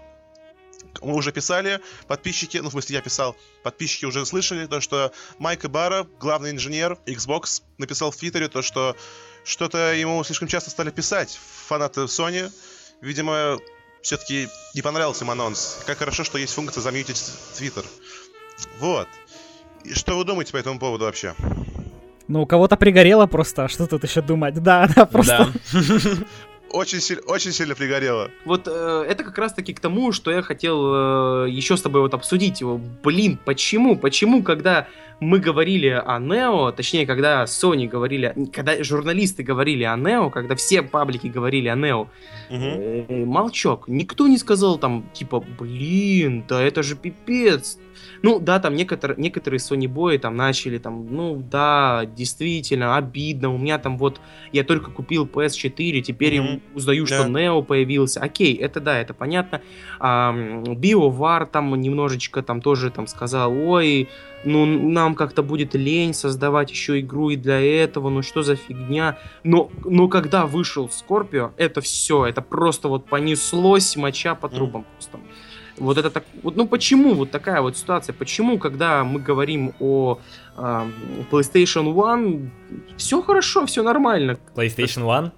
Мы 1.01 1.13
уже 1.13 1.31
писали, 1.31 1.79
подписчики, 2.07 2.57
ну, 2.57 2.69
в 2.69 2.71
смысле, 2.71 2.95
я 2.95 3.01
писал, 3.01 3.35
подписчики 3.63 4.05
уже 4.05 4.25
слышали, 4.25 4.65
то, 4.65 4.81
что 4.81 5.11
Майк 5.37 5.65
Ибара, 5.65 6.07
главный 6.19 6.51
инженер 6.51 6.97
Xbox, 7.05 7.61
написал 7.77 8.11
в 8.11 8.17
Твиттере 8.17 8.47
то, 8.47 8.61
что 8.61 8.95
что-то 9.43 9.93
ему 9.93 10.23
слишком 10.23 10.47
часто 10.47 10.69
стали 10.69 10.89
писать 10.89 11.39
фанаты 11.67 12.01
Sony. 12.01 12.51
Видимо, 13.01 13.59
все-таки 14.01 14.49
не 14.73 14.81
понравился 14.81 15.23
им 15.23 15.31
анонс. 15.31 15.79
Как 15.85 15.99
хорошо, 15.99 16.23
что 16.23 16.37
есть 16.37 16.53
функция 16.53 16.81
замьютить 16.81 17.23
Твиттер. 17.55 17.85
Вот. 18.79 19.07
И 19.83 19.93
что 19.93 20.17
вы 20.17 20.25
думаете 20.25 20.51
по 20.51 20.57
этому 20.57 20.79
поводу 20.79 21.05
вообще? 21.05 21.33
Ну, 22.27 22.43
у 22.43 22.45
кого-то 22.45 22.77
пригорело 22.77 23.25
просто, 23.25 23.65
а 23.65 23.67
что 23.69 23.87
тут 23.87 24.03
еще 24.03 24.21
думать? 24.21 24.53
Да, 24.61 24.87
да, 24.95 25.05
просто... 25.05 25.51
Да. 25.73 25.79
Очень, 26.71 26.99
силь- 26.99 27.21
очень 27.25 27.51
сильно 27.51 27.73
пригорело. 27.73 28.29
Вот 28.45 28.67
э, 28.67 29.05
это 29.09 29.23
как 29.23 29.37
раз-таки 29.39 29.73
к 29.73 29.79
тому, 29.79 30.11
что 30.11 30.29
я 30.29 30.43
хотел 30.43 31.45
э, 31.45 31.49
еще 31.49 31.75
с 31.75 31.81
тобой 31.81 32.01
вот 32.01 32.13
обсудить 32.13 32.61
его. 32.61 32.79
Блин, 33.03 33.39
почему? 33.43 33.97
Почему, 33.97 34.43
когда 34.43 34.87
мы 35.19 35.39
говорили 35.39 35.87
о 35.89 36.19
Нео, 36.19 36.71
точнее, 36.71 37.07
когда 37.07 37.45
Sony 37.45 37.87
говорили, 37.87 38.35
когда 38.53 38.83
журналисты 38.83 39.41
говорили 39.41 39.83
о 39.83 39.95
Нео, 39.97 40.29
когда 40.29 40.55
все 40.55 40.83
паблики 40.83 41.25
говорили 41.25 41.69
о 41.69 41.75
Нео, 41.75 42.07
э, 42.49 43.25
молчок. 43.25 43.87
Никто 43.87 44.27
не 44.27 44.37
сказал 44.37 44.77
там, 44.77 45.09
типа, 45.13 45.39
блин, 45.39 46.45
да 46.47 46.61
это 46.61 46.83
же 46.83 46.95
пипец. 46.95 47.79
Ну, 48.21 48.39
да, 48.39 48.59
там 48.59 48.75
некоторые, 48.75 49.19
некоторые 49.19 49.59
Sony 49.59 49.87
бои 49.87 50.17
там 50.17 50.35
начали, 50.35 50.77
там, 50.77 51.07
ну, 51.13 51.35
да, 51.51 52.05
действительно, 52.05 52.97
обидно. 52.97 53.53
У 53.53 53.57
меня 53.57 53.77
там 53.79 53.97
вот, 53.97 54.19
я 54.51 54.63
только 54.63 54.91
купил 54.91 55.25
PS4, 55.25 56.01
теперь 56.01 56.35
я 56.35 56.41
Мгм. 56.41 56.61
узнаю, 56.75 57.05
что. 57.05 57.27
Нео 57.27 57.61
появился. 57.61 58.19
Окей, 58.19 58.55
это 58.55 58.79
да, 58.79 58.97
это 58.99 59.13
понятно. 59.13 59.61
А, 59.99 60.33
BioWare 60.33 61.45
там 61.45 61.79
немножечко 61.79 62.41
там 62.41 62.61
тоже 62.61 62.89
там 62.91 63.07
сказал, 63.07 63.53
ой, 63.53 64.09
ну 64.45 64.65
нам 64.65 65.15
как-то 65.15 65.43
будет 65.43 65.75
лень 65.75 66.13
создавать 66.13 66.71
еще 66.71 66.99
игру 66.99 67.29
и 67.29 67.35
для 67.35 67.59
этого, 67.59 68.09
ну 68.09 68.21
что 68.21 68.41
за 68.43 68.55
фигня. 68.55 69.17
Но, 69.43 69.69
но 69.85 70.07
когда 70.07 70.45
вышел 70.45 70.89
Скорпио, 70.89 71.51
это 71.57 71.81
все, 71.81 72.25
это 72.25 72.41
просто 72.41 72.87
вот 72.87 73.05
понеслось 73.05 73.95
моча 73.95 74.35
по 74.35 74.49
трубам 74.49 74.85
просто. 74.93 75.19
Вот 75.79 75.97
это 75.97 76.09
так, 76.09 76.23
вот, 76.43 76.55
ну 76.55 76.67
почему 76.67 77.13
вот 77.15 77.31
такая 77.31 77.61
вот 77.61 77.77
ситуация? 77.77 78.13
Почему, 78.13 78.57
когда 78.59 79.03
мы 79.03 79.19
говорим 79.19 79.73
о 79.79 80.19
а, 80.57 80.87
PlayStation 81.31 81.93
One, 81.93 82.49
все 82.97 83.21
хорошо, 83.21 83.65
все 83.65 83.81
нормально. 83.81 84.37
PlayStation 84.55 85.03
One? 85.05 85.31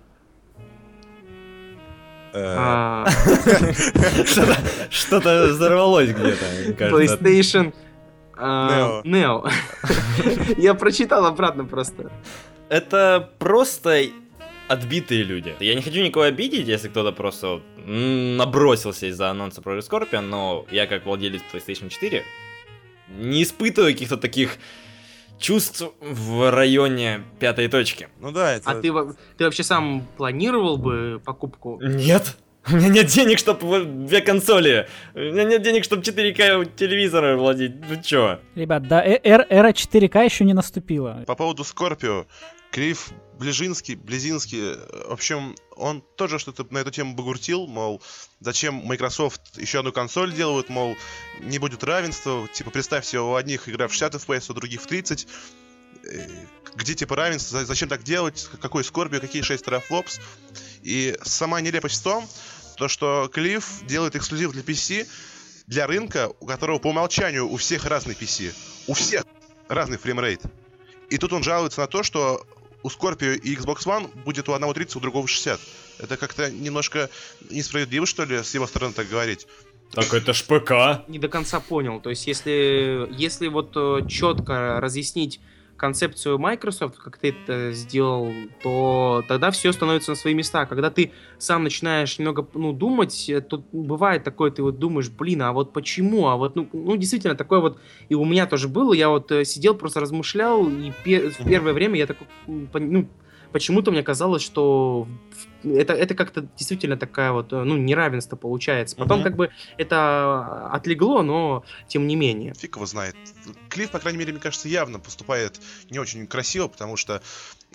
Э, 2.33 2.55
А, 2.57 3.05
Что-то- 4.89 5.47
взорвалось 5.49 6.09
где-то. 6.09 6.89
PlayStation 6.89 7.73
а, 8.37 9.01
Neo. 9.03 9.49
Я 10.57 10.73
прочитал 10.73 11.25
обратно 11.25 11.65
просто. 11.65 12.09
Это 12.69 13.29
просто 13.37 14.05
отбитые 14.71 15.23
люди. 15.23 15.55
Я 15.59 15.75
не 15.75 15.81
хочу 15.81 16.01
никого 16.01 16.23
обидеть, 16.25 16.67
если 16.67 16.87
кто-то 16.87 17.11
просто 17.11 17.61
набросился 17.85 19.07
из-за 19.07 19.29
анонса 19.29 19.61
про 19.61 19.77
Scorpion, 19.79 20.21
но 20.21 20.65
я 20.71 20.87
как 20.87 21.05
владелец 21.05 21.41
PlayStation 21.53 21.89
4 21.89 22.23
не 23.17 23.43
испытываю 23.43 23.91
каких-то 23.93 24.17
таких 24.17 24.57
чувств 25.37 25.83
в 25.99 26.51
районе 26.51 27.23
пятой 27.39 27.67
точки. 27.67 28.07
Ну 28.19 28.31
да, 28.31 28.53
это... 28.53 28.69
А 28.69 28.75
ты, 28.75 28.91
ты 29.37 29.43
вообще 29.45 29.63
сам 29.63 30.07
планировал 30.17 30.77
бы 30.77 31.21
покупку? 31.25 31.79
Нет. 31.81 32.37
У 32.71 32.75
меня 32.75 32.89
нет 32.89 33.07
денег, 33.07 33.39
чтобы 33.39 33.83
две 33.83 34.21
консоли. 34.21 34.87
У 35.15 35.19
меня 35.19 35.43
нет 35.45 35.63
денег, 35.63 35.83
чтобы 35.83 36.03
4К 36.03 36.69
телевизора 36.75 37.35
владеть. 37.35 37.73
Ну 37.89 38.01
чё? 38.03 38.39
Ребят, 38.55 38.87
да, 38.87 39.03
э- 39.03 39.19
эр- 39.23 39.47
эра 39.49 39.71
4К 39.71 40.23
еще 40.23 40.45
не 40.45 40.53
наступила. 40.53 41.23
По 41.25 41.35
поводу 41.35 41.63
Скорпио, 41.63 42.27
Клифф 42.71 43.11
Ближинский, 43.37 43.95
Близинский, 43.95 44.59
э, 44.61 45.07
в 45.07 45.13
общем, 45.13 45.55
он 45.75 46.01
тоже 46.15 46.39
что-то 46.39 46.65
на 46.69 46.79
эту 46.79 46.91
тему 46.91 47.15
бугуртил, 47.15 47.67
мол, 47.67 48.01
зачем 48.39 48.75
Microsoft 48.75 49.57
еще 49.57 49.79
одну 49.79 49.91
консоль 49.91 50.33
делают, 50.33 50.69
мол, 50.69 50.95
не 51.39 51.59
будет 51.59 51.83
равенства, 51.83 52.47
типа, 52.47 52.69
представьте, 52.69 53.19
у 53.19 53.35
одних 53.35 53.67
игра 53.67 53.87
в 53.87 53.93
60 53.93 54.15
FPS, 54.15 54.51
у 54.51 54.53
других 54.53 54.81
в 54.81 54.87
30, 54.87 55.27
Э, 56.03 56.27
где 56.75 56.95
типа 56.95 57.15
равенство, 57.15 57.59
За- 57.59 57.65
зачем 57.65 57.89
так 57.89 58.03
делать, 58.03 58.49
какой 58.61 58.83
Скорпио, 58.83 59.19
какие 59.19 59.41
6 59.41 59.65
терафлопс, 59.65 60.19
и 60.81 61.17
сама 61.23 61.61
нелепость 61.61 61.99
в 61.99 62.03
том, 62.03 62.27
то, 62.77 62.87
что 62.87 63.29
Клифф 63.31 63.85
делает 63.85 64.15
эксклюзив 64.15 64.51
для 64.51 64.61
PC, 64.61 65.07
для 65.67 65.87
рынка, 65.87 66.31
у 66.39 66.45
которого 66.45 66.79
по 66.79 66.87
умолчанию 66.87 67.47
у 67.47 67.57
всех 67.57 67.85
разный 67.85 68.15
PC. 68.15 68.53
У 68.87 68.93
всех 68.93 69.23
разный 69.67 69.97
framerate. 69.97 70.41
И 71.09 71.17
тут 71.17 71.33
он 71.33 71.43
жалуется 71.43 71.81
на 71.81 71.87
то, 71.87 72.03
что 72.03 72.45
у 72.83 72.89
Scorpio 72.89 73.35
и 73.35 73.55
Xbox 73.55 73.85
One 73.85 74.09
будет 74.23 74.49
у 74.49 74.53
одного 74.53 74.73
30, 74.73 74.95
у 74.95 74.99
другого 74.99 75.27
60. 75.27 75.59
Это 75.99 76.17
как-то 76.17 76.49
немножко 76.49 77.09
несправедливо, 77.49 78.05
что 78.05 78.23
ли, 78.25 78.43
с 78.43 78.53
его 78.53 78.67
стороны 78.67 78.93
так 78.93 79.07
говорить. 79.07 79.47
Так 79.91 80.13
это 80.13 80.33
ж 80.33 80.43
ПК. 80.43 81.07
Не 81.09 81.19
до 81.19 81.27
конца 81.27 81.59
понял. 81.59 81.99
То 81.99 82.09
есть, 82.09 82.25
если, 82.25 83.07
если 83.11 83.47
вот 83.47 83.73
четко 84.07 84.79
разъяснить 84.79 85.39
концепцию 85.81 86.37
Microsoft, 86.37 86.99
как 86.99 87.17
ты 87.17 87.29
это 87.29 87.71
сделал, 87.71 88.31
то 88.61 89.23
тогда 89.27 89.49
все 89.49 89.73
становится 89.73 90.11
на 90.11 90.15
свои 90.15 90.35
места. 90.35 90.67
Когда 90.67 90.91
ты 90.91 91.11
сам 91.39 91.63
начинаешь 91.63 92.19
немного 92.19 92.47
ну, 92.53 92.71
думать, 92.71 93.27
э, 93.27 93.41
тут 93.41 93.65
бывает 93.71 94.23
такое, 94.23 94.51
ты 94.51 94.61
вот 94.61 94.77
думаешь, 94.77 95.09
блин, 95.09 95.41
а 95.41 95.51
вот 95.53 95.73
почему? 95.73 96.27
А 96.27 96.35
вот, 96.35 96.55
ну, 96.55 96.69
ну 96.71 96.95
действительно, 96.97 97.33
такое 97.33 97.61
вот 97.61 97.79
и 98.09 98.13
у 98.13 98.23
меня 98.25 98.45
тоже 98.45 98.67
было. 98.67 98.93
Я 98.93 99.09
вот 99.09 99.31
э, 99.31 99.43
сидел, 99.43 99.73
просто 99.73 99.99
размышлял, 99.99 100.69
и 100.69 100.91
пе- 101.03 101.31
в 101.31 101.43
первое 101.43 101.73
время 101.73 101.97
я 101.97 102.05
такой, 102.05 102.27
ну, 102.45 103.09
почему-то 103.51 103.91
мне 103.91 104.03
казалось, 104.03 104.41
что 104.41 105.07
это, 105.63 105.93
это 105.93 106.15
как-то 106.15 106.41
действительно 106.57 106.97
такая 106.97 107.31
вот, 107.31 107.53
э, 107.53 107.63
ну, 107.63 107.77
неравенство 107.77 108.35
получается. 108.35 108.95
Потом 108.95 109.19
Мгм. 109.19 109.23
как 109.23 109.35
бы 109.35 109.49
это 109.77 110.67
отлегло, 110.71 111.21
но 111.21 111.63
тем 111.87 112.07
не 112.07 112.15
менее. 112.15 112.53
Фиг 112.53 112.75
его 112.75 112.85
знает. 112.85 113.15
Клифф, 113.69 113.91
по 113.91 113.99
крайней 113.99 114.19
мере, 114.19 114.31
мне 114.33 114.41
кажется, 114.41 114.67
явно 114.67 114.99
поступает 114.99 115.59
не 115.89 115.99
очень 115.99 116.27
красиво, 116.27 116.67
потому 116.67 116.97
что 116.97 117.21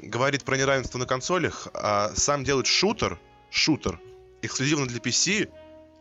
говорит 0.01 0.45
про 0.45 0.57
неравенство 0.57 0.99
на 0.99 1.07
консолях, 1.07 1.69
а 1.75 2.11
сам 2.15 2.45
делает 2.45 2.67
шутер, 2.67 3.19
шутер, 3.51 4.01
эксклюзивно 4.43 4.87
для 4.87 4.99
PC, 4.99 5.49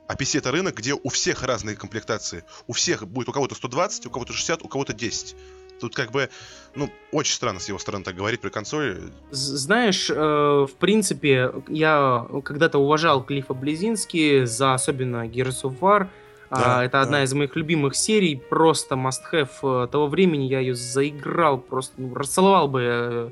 а 0.08 0.16
PC 0.16 0.38
это 0.40 0.52
рынок, 0.52 0.76
где 0.76 0.94
у 0.94 1.10
всех 1.10 1.44
разные 1.44 1.76
комплектации. 1.76 2.44
У 2.68 2.74
всех 2.74 3.08
будет 3.08 3.30
у 3.30 3.32
кого-то 3.32 3.56
120, 3.56 4.06
у 4.06 4.10
кого-то 4.10 4.34
60, 4.34 4.62
у 4.64 4.68
кого-то 4.68 4.94
10. 4.94 5.36
Тут 5.80 5.96
как 5.96 6.12
бы, 6.12 6.30
ну, 6.76 6.90
очень 7.12 7.34
странно 7.34 7.60
с 7.60 7.68
его 7.68 7.78
стороны 7.80 8.04
так 8.04 8.16
говорить 8.16 8.40
про 8.40 8.50
консоли. 8.50 8.98
Знаешь, 9.32 10.10
э, 10.10 10.14
в 10.16 10.74
принципе, 10.80 11.52
я 11.68 12.26
когда-то 12.44 12.78
уважал 12.78 13.24
Клиффа 13.24 13.54
Близински 13.54 14.46
за 14.46 14.74
особенно 14.74 15.28
Gears 15.28 15.64
of 15.64 15.80
War. 15.80 16.08
А, 16.50 16.60
Да, 16.62 16.86
это 16.86 17.02
одна 17.02 17.18
да. 17.18 17.24
из 17.24 17.34
моих 17.34 17.56
любимых 17.56 17.96
серий, 17.96 18.36
просто 18.36 18.96
must-have 18.96 19.84
э, 19.84 19.88
того 19.88 20.08
времени. 20.08 20.44
Я 20.44 20.60
ее 20.60 20.76
заиграл, 20.76 21.58
просто 21.58 21.94
ну, 21.98 22.14
расцеловал 22.14 22.68
бы 22.68 22.82
э, 22.84 23.30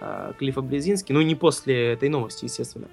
э, 0.00 0.32
Клиффа 0.38 0.60
Близински, 0.60 1.12
ну 1.12 1.22
не 1.22 1.34
после 1.34 1.92
этой 1.92 2.08
новости, 2.08 2.44
естественно. 2.44 2.88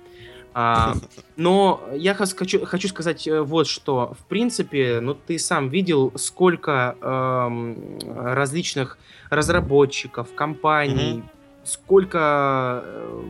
А, 0.60 0.96
но 1.38 1.88
я 1.94 2.16
хочу, 2.16 2.66
хочу 2.66 2.88
сказать 2.88 3.28
э, 3.28 3.42
вот 3.42 3.68
что. 3.68 4.16
В 4.20 4.26
принципе, 4.26 5.00
ну 5.02 5.14
ты 5.14 5.38
сам 5.38 5.70
видел, 5.70 6.12
сколько 6.16 6.96
эм, 7.00 8.00
различных 8.16 8.98
разработчиков, 9.30 10.34
компаний, 10.34 11.22
сколько 11.68 12.82
э, 12.86 13.22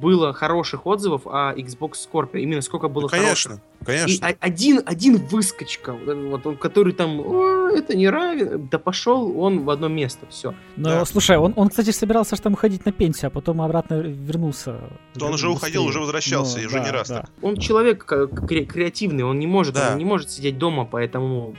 было 0.00 0.32
хороших 0.32 0.86
отзывов 0.86 1.22
о 1.26 1.54
Xbox 1.54 1.92
Scorpio. 2.12 2.40
Именно 2.40 2.60
сколько 2.62 2.88
было 2.88 3.02
Ну, 3.02 3.08
хороших. 3.08 3.52
конечно, 3.52 3.60
И 3.80 3.84
конечно. 3.84 4.28
о- 4.28 4.36
один, 4.40 4.82
один 4.84 5.16
выскочка, 5.16 5.92
вот 5.92 6.46
он, 6.46 6.56
который 6.56 6.92
там, 6.92 7.20
«О, 7.20 7.68
это 7.68 7.96
не 7.96 8.08
равен, 8.08 8.68
да 8.70 8.78
пошел 8.78 9.38
он 9.40 9.64
в 9.64 9.70
одно 9.70 9.88
место, 9.88 10.26
все. 10.30 10.54
Но, 10.76 10.88
Да. 10.90 11.04
слушай, 11.04 11.36
он, 11.36 11.52
он, 11.56 11.68
кстати, 11.68 11.90
собирался 11.90 12.36
же 12.36 12.42
там 12.42 12.54
уходить 12.54 12.84
на 12.86 12.92
пенсию, 12.92 13.28
а 13.28 13.30
потом 13.30 13.60
обратно 13.62 13.94
вернулся. 14.00 14.78
То 15.18 15.26
он 15.26 15.34
уже 15.34 15.48
уходил, 15.48 15.84
уже 15.84 16.00
возвращался, 16.00 16.60
и 16.60 16.66
уже 16.66 16.80
не 16.80 16.86
да, 16.86 16.92
раз 16.92 17.08
да. 17.08 17.20
так. 17.22 17.30
Он 17.42 17.56
человек 17.56 18.04
ка- 18.04 18.24
кре- 18.24 18.64
креативный, 18.66 19.24
он 19.24 19.38
не 19.38 19.46
может, 19.46 19.74
Да. 19.74 19.90
он 19.92 19.98
не 19.98 20.04
может 20.04 20.30
сидеть 20.30 20.58
дома, 20.58 20.84
поэтому 20.84 21.54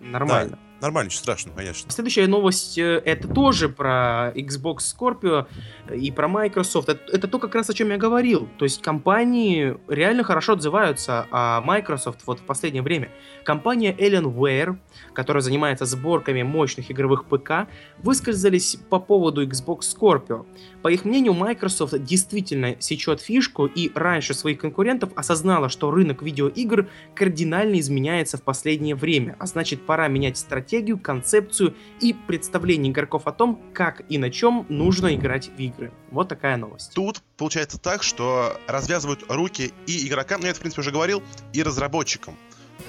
нормально. 0.00 0.58
Нормально, 0.82 1.10
ничего 1.10 1.20
страшного, 1.20 1.56
конечно. 1.56 1.88
Следующая 1.92 2.26
новость 2.26 2.76
э, 2.76 3.00
это 3.04 3.28
тоже 3.28 3.68
про 3.68 4.32
Xbox 4.34 4.78
Scorpio 4.78 5.46
и 5.94 6.10
про 6.10 6.26
Microsoft. 6.26 6.88
Это, 6.88 7.00
это 7.12 7.28
то, 7.28 7.38
как 7.38 7.54
раз 7.54 7.70
о 7.70 7.72
чем 7.72 7.90
я 7.90 7.98
говорил. 7.98 8.48
То 8.58 8.64
есть 8.64 8.82
компании 8.82 9.76
реально 9.86 10.24
хорошо 10.24 10.54
отзываются 10.54 11.28
о 11.30 11.60
Microsoft 11.60 12.22
вот 12.26 12.40
в 12.40 12.42
последнее 12.42 12.82
время. 12.82 13.10
Компания 13.44 13.92
Alienware, 13.92 14.76
которая 15.12 15.40
занимается 15.40 15.84
сборками 15.84 16.42
мощных 16.42 16.90
игровых 16.90 17.26
ПК, 17.26 17.68
высказались 17.98 18.76
по 18.90 18.98
поводу 18.98 19.46
Xbox 19.46 19.82
Scorpio. 19.82 20.46
По 20.82 20.88
их 20.88 21.04
мнению, 21.04 21.34
Microsoft 21.34 21.96
действительно 22.02 22.74
сечет 22.80 23.20
фишку 23.20 23.66
и 23.66 23.92
раньше 23.94 24.34
своих 24.34 24.58
конкурентов 24.58 25.10
осознала, 25.14 25.68
что 25.68 25.92
рынок 25.92 26.22
видеоигр 26.22 26.88
кардинально 27.14 27.78
изменяется 27.78 28.36
в 28.36 28.42
последнее 28.42 28.96
время, 28.96 29.36
а 29.38 29.46
значит 29.46 29.86
пора 29.86 30.08
менять 30.08 30.36
стратегию 30.36 30.71
стратегию, 30.72 30.98
концепцию 30.98 31.76
и 32.00 32.14
представление 32.14 32.92
игроков 32.92 33.26
о 33.26 33.32
том, 33.32 33.60
как 33.74 34.02
и 34.08 34.16
на 34.16 34.30
чем 34.30 34.64
нужно 34.70 35.14
играть 35.14 35.50
в 35.50 35.58
игры. 35.58 35.92
Вот 36.10 36.30
такая 36.30 36.56
новость. 36.56 36.94
Тут 36.94 37.22
получается 37.36 37.78
так, 37.78 38.02
что 38.02 38.58
развязывают 38.66 39.22
руки 39.28 39.70
и 39.86 40.08
игрокам, 40.08 40.40
ну 40.40 40.46
я 40.46 40.52
это, 40.52 40.60
в 40.60 40.62
принципе, 40.62 40.80
уже 40.80 40.90
говорил, 40.90 41.22
и 41.52 41.62
разработчикам. 41.62 42.38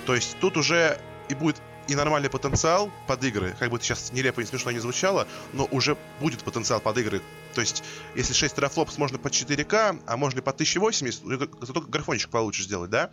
То 0.06 0.16
есть 0.16 0.38
тут 0.40 0.56
уже 0.56 0.98
и 1.28 1.36
будет 1.36 1.58
и 1.90 1.96
нормальный 1.96 2.30
потенциал 2.30 2.90
под 3.06 3.22
игры, 3.26 3.54
как 3.60 3.70
бы 3.70 3.76
это 3.76 3.84
сейчас 3.84 4.14
нелепо 4.14 4.40
и 4.40 4.46
смешно 4.46 4.72
не 4.72 4.80
звучало, 4.80 5.28
но 5.52 5.68
уже 5.70 5.98
будет 6.22 6.42
потенциал 6.42 6.80
под 6.80 6.98
игры. 6.98 7.22
То 7.54 7.60
есть, 7.60 7.84
если 8.16 8.34
6 8.34 8.56
терафлопс 8.56 8.98
можно 8.98 9.18
по 9.18 9.28
4К, 9.28 10.00
а 10.08 10.16
можно 10.16 10.40
и 10.40 10.42
по 10.42 10.52
1080, 10.52 11.22
зато 11.60 11.82
графончик 11.82 12.30
получше 12.30 12.64
сделать, 12.64 12.90
да? 12.90 13.12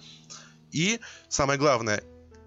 И, 0.71 1.01
самое 1.29 1.59
главное, 1.59 2.05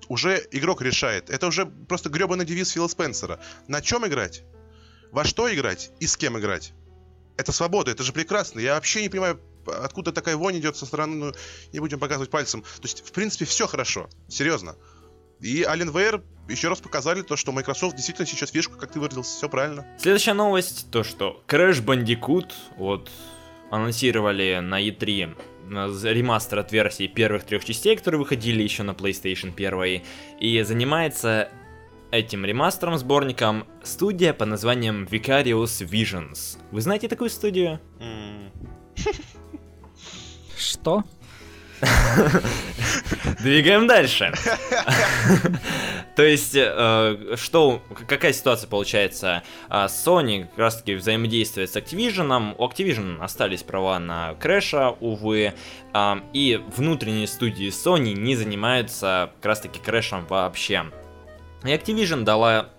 уже 0.09 0.45
игрок 0.51 0.81
решает. 0.81 1.29
Это 1.29 1.47
уже 1.47 1.65
просто 1.65 2.09
гребаный 2.09 2.45
девиз 2.45 2.71
Фила 2.71 2.87
Спенсера. 2.87 3.39
На 3.67 3.81
чем 3.81 4.05
играть? 4.07 4.43
Во 5.11 5.23
что 5.23 5.53
играть? 5.53 5.91
И 5.99 6.07
с 6.07 6.17
кем 6.17 6.37
играть? 6.39 6.73
Это 7.37 7.51
свобода, 7.51 7.91
это 7.91 8.03
же 8.03 8.13
прекрасно. 8.13 8.59
Я 8.59 8.75
вообще 8.75 9.01
не 9.01 9.09
понимаю, 9.09 9.39
откуда 9.65 10.11
такая 10.11 10.35
вонь 10.35 10.57
идет 10.57 10.77
со 10.77 10.85
стороны, 10.85 11.15
ну, 11.15 11.33
не 11.71 11.79
будем 11.79 11.99
показывать 11.99 12.29
пальцем. 12.29 12.61
То 12.61 12.83
есть, 12.83 13.05
в 13.05 13.11
принципе, 13.11 13.45
все 13.45 13.67
хорошо. 13.67 14.09
Серьезно. 14.27 14.75
И 15.39 15.63
Alienware 15.63 16.23
еще 16.47 16.69
раз 16.69 16.79
показали 16.79 17.21
то, 17.21 17.35
что 17.35 17.51
Microsoft 17.51 17.95
действительно 17.95 18.27
сейчас 18.27 18.51
фишку, 18.51 18.77
как 18.77 18.91
ты 18.91 18.99
выразился, 18.99 19.35
все 19.35 19.49
правильно. 19.49 19.85
Следующая 19.99 20.33
новость, 20.33 20.89
то 20.91 21.03
что 21.03 21.43
Crash 21.47 21.83
Bandicoot, 21.83 22.51
вот, 22.77 23.09
анонсировали 23.71 24.59
на 24.61 24.81
E3 24.81 25.35
ремастер 25.69 26.59
от 26.59 26.71
версии 26.71 27.07
первых 27.07 27.43
трех 27.43 27.63
частей, 27.65 27.95
которые 27.95 28.19
выходили 28.19 28.61
еще 28.63 28.83
на 28.83 28.91
PlayStation 28.91 29.53
1, 29.55 30.03
и 30.39 30.61
занимается 30.63 31.49
этим 32.11 32.45
ремастером, 32.45 32.97
сборником, 32.97 33.65
студия 33.83 34.33
под 34.33 34.49
названием 34.49 35.05
Vicarious 35.05 35.83
Visions. 35.83 36.59
Вы 36.71 36.81
знаете 36.81 37.07
такую 37.07 37.29
студию? 37.29 37.79
Что? 40.55 41.03
Двигаем 43.41 43.87
дальше. 43.87 44.33
То 46.15 46.23
есть, 46.23 46.55
э, 46.55 47.35
что, 47.35 47.81
какая 48.07 48.33
ситуация 48.33 48.69
получается? 48.69 49.43
А, 49.67 49.87
Sony 49.87 50.47
как 50.47 50.57
раз 50.59 50.77
таки 50.77 50.93
взаимодействует 50.93 51.71
с 51.71 51.75
Activision. 51.75 52.55
У 52.57 52.67
Activision 52.67 53.21
остались 53.21 53.63
права 53.63 53.97
на 53.99 54.35
Крэша, 54.35 54.91
увы. 54.99 55.53
А, 55.91 56.23
и 56.33 56.61
внутренние 56.75 57.27
студии 57.27 57.69
Sony 57.69 58.13
не 58.13 58.35
занимаются 58.35 59.31
как 59.37 59.45
раз 59.45 59.61
таки 59.61 59.79
Крэшем 59.79 60.25
вообще. 60.27 60.85
И 61.63 61.67
Activision 61.67 62.23
дала 62.23 62.69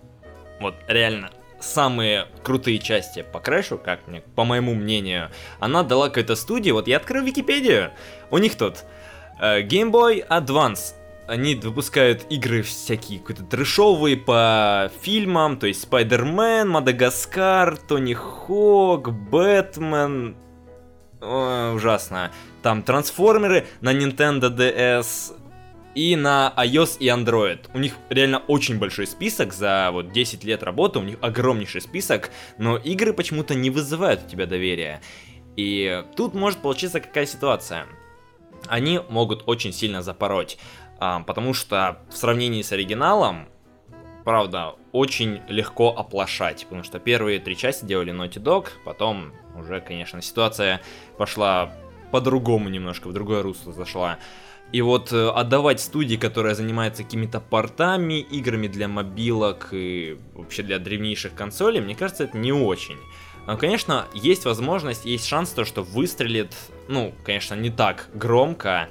вот 0.61 0.77
реально 0.87 1.31
самые 1.65 2.27
крутые 2.43 2.79
части 2.79 3.25
по 3.33 3.41
Крэшу, 3.41 3.79
как 3.79 4.07
мне, 4.07 4.23
по 4.35 4.45
моему 4.45 4.75
мнению, 4.75 5.31
она 5.61 5.83
дала 5.83 6.09
какой-то 6.09 6.37
студии, 6.37 6.71
вот 6.71 6.89
я 6.89 6.99
открыл 6.99 7.25
Википедию, 7.25 7.93
у 8.31 8.39
них 8.39 8.57
тут 8.57 8.85
э, 9.41 9.63
Game 9.63 9.91
Boy 9.91 10.27
Advance, 10.29 10.95
они 11.27 11.55
выпускают 11.55 12.27
игры 12.31 12.63
всякие, 12.63 13.19
какие-то 13.19 13.45
трешовые 13.45 14.17
по 14.17 14.91
фильмам, 15.01 15.59
то 15.59 15.67
есть 15.67 15.83
Спайдермен, 15.83 16.69
Мадагаскар, 16.69 17.77
Тони 17.79 18.15
Хок, 18.15 19.11
Бэтмен, 19.11 20.37
ужасно. 21.21 22.31
Там 22.63 22.83
трансформеры 22.83 23.67
на 23.81 23.93
Nintendo 23.95 24.55
DS, 24.55 25.35
и 25.95 26.17
на 26.17 26.53
iOS 26.57 26.99
и 26.99 27.07
Android. 27.07 27.69
У 27.73 27.79
них 27.79 27.95
реально 28.09 28.39
очень 28.49 28.79
большой 28.79 29.07
список 29.07 29.53
за 29.53 29.91
вот 29.93 30.13
10 30.13 30.45
лет 30.45 30.63
работы, 30.63 30.99
у 30.99 31.03
них 31.03 31.17
огромнейший 31.21 31.81
список, 31.81 32.31
но 32.59 32.77
игры 32.77 33.13
почему-то 33.13 33.55
не 33.55 33.71
вызывают 33.71 34.25
у 34.27 34.29
тебя 34.29 34.47
доверия. 34.47 35.01
И 35.57 36.05
тут 36.17 36.35
может 36.35 36.61
получиться 36.61 37.01
какая 37.01 37.27
ситуация. 37.27 37.87
Они 38.67 39.01
могут 39.09 39.45
очень 39.47 39.73
сильно 39.73 40.03
запороть, 40.03 40.59
а, 40.99 41.21
потому 41.21 41.55
что 41.55 41.99
в 42.11 42.17
сравнении 42.17 42.63
с 42.63 42.73
оригиналом, 42.73 43.49
правда, 44.25 44.75
очень 44.93 45.43
легко 45.49 45.91
оплошать, 45.91 46.65
потому 46.65 46.83
что 46.83 46.99
первые 46.99 47.39
три 47.39 47.57
части 47.57 47.85
делали 47.85 48.13
Naughty 48.13 48.43
Dog, 48.43 48.69
потом 48.85 49.33
уже, 49.55 49.81
конечно, 49.81 50.23
ситуация 50.23 50.81
пошла 51.19 51.73
по-другому 52.11 52.69
немножко, 52.69 53.09
в 53.09 53.13
другое 53.13 53.43
русло 53.43 53.73
зашла. 53.73 54.19
И 54.75 54.83
вот 54.83 55.13
э, 55.13 55.29
отдавать 55.29 55.81
студии, 55.81 56.17
которая 56.17 56.57
занимается 56.57 57.05
какими-то 57.05 57.39
портами, 57.39 58.15
играми 58.15 58.67
для 58.67 58.89
мобилок 58.89 59.69
и 59.71 60.19
вообще 60.35 60.65
для 60.65 60.81
древнейших 60.81 61.33
консолей, 61.33 61.81
мне 61.81 61.95
кажется, 61.95 62.25
это 62.25 62.37
не 62.37 62.53
очень. 62.53 62.97
Но, 63.47 63.57
конечно, 63.57 64.07
есть 64.15 64.45
возможность, 64.47 65.05
есть 65.05 65.29
шанс 65.29 65.51
то, 65.51 65.65
что 65.65 65.85
выстрелит, 65.85 66.57
ну, 66.89 67.15
конечно, 67.23 67.55
не 67.55 67.71
так 67.71 68.09
громко 68.15 68.89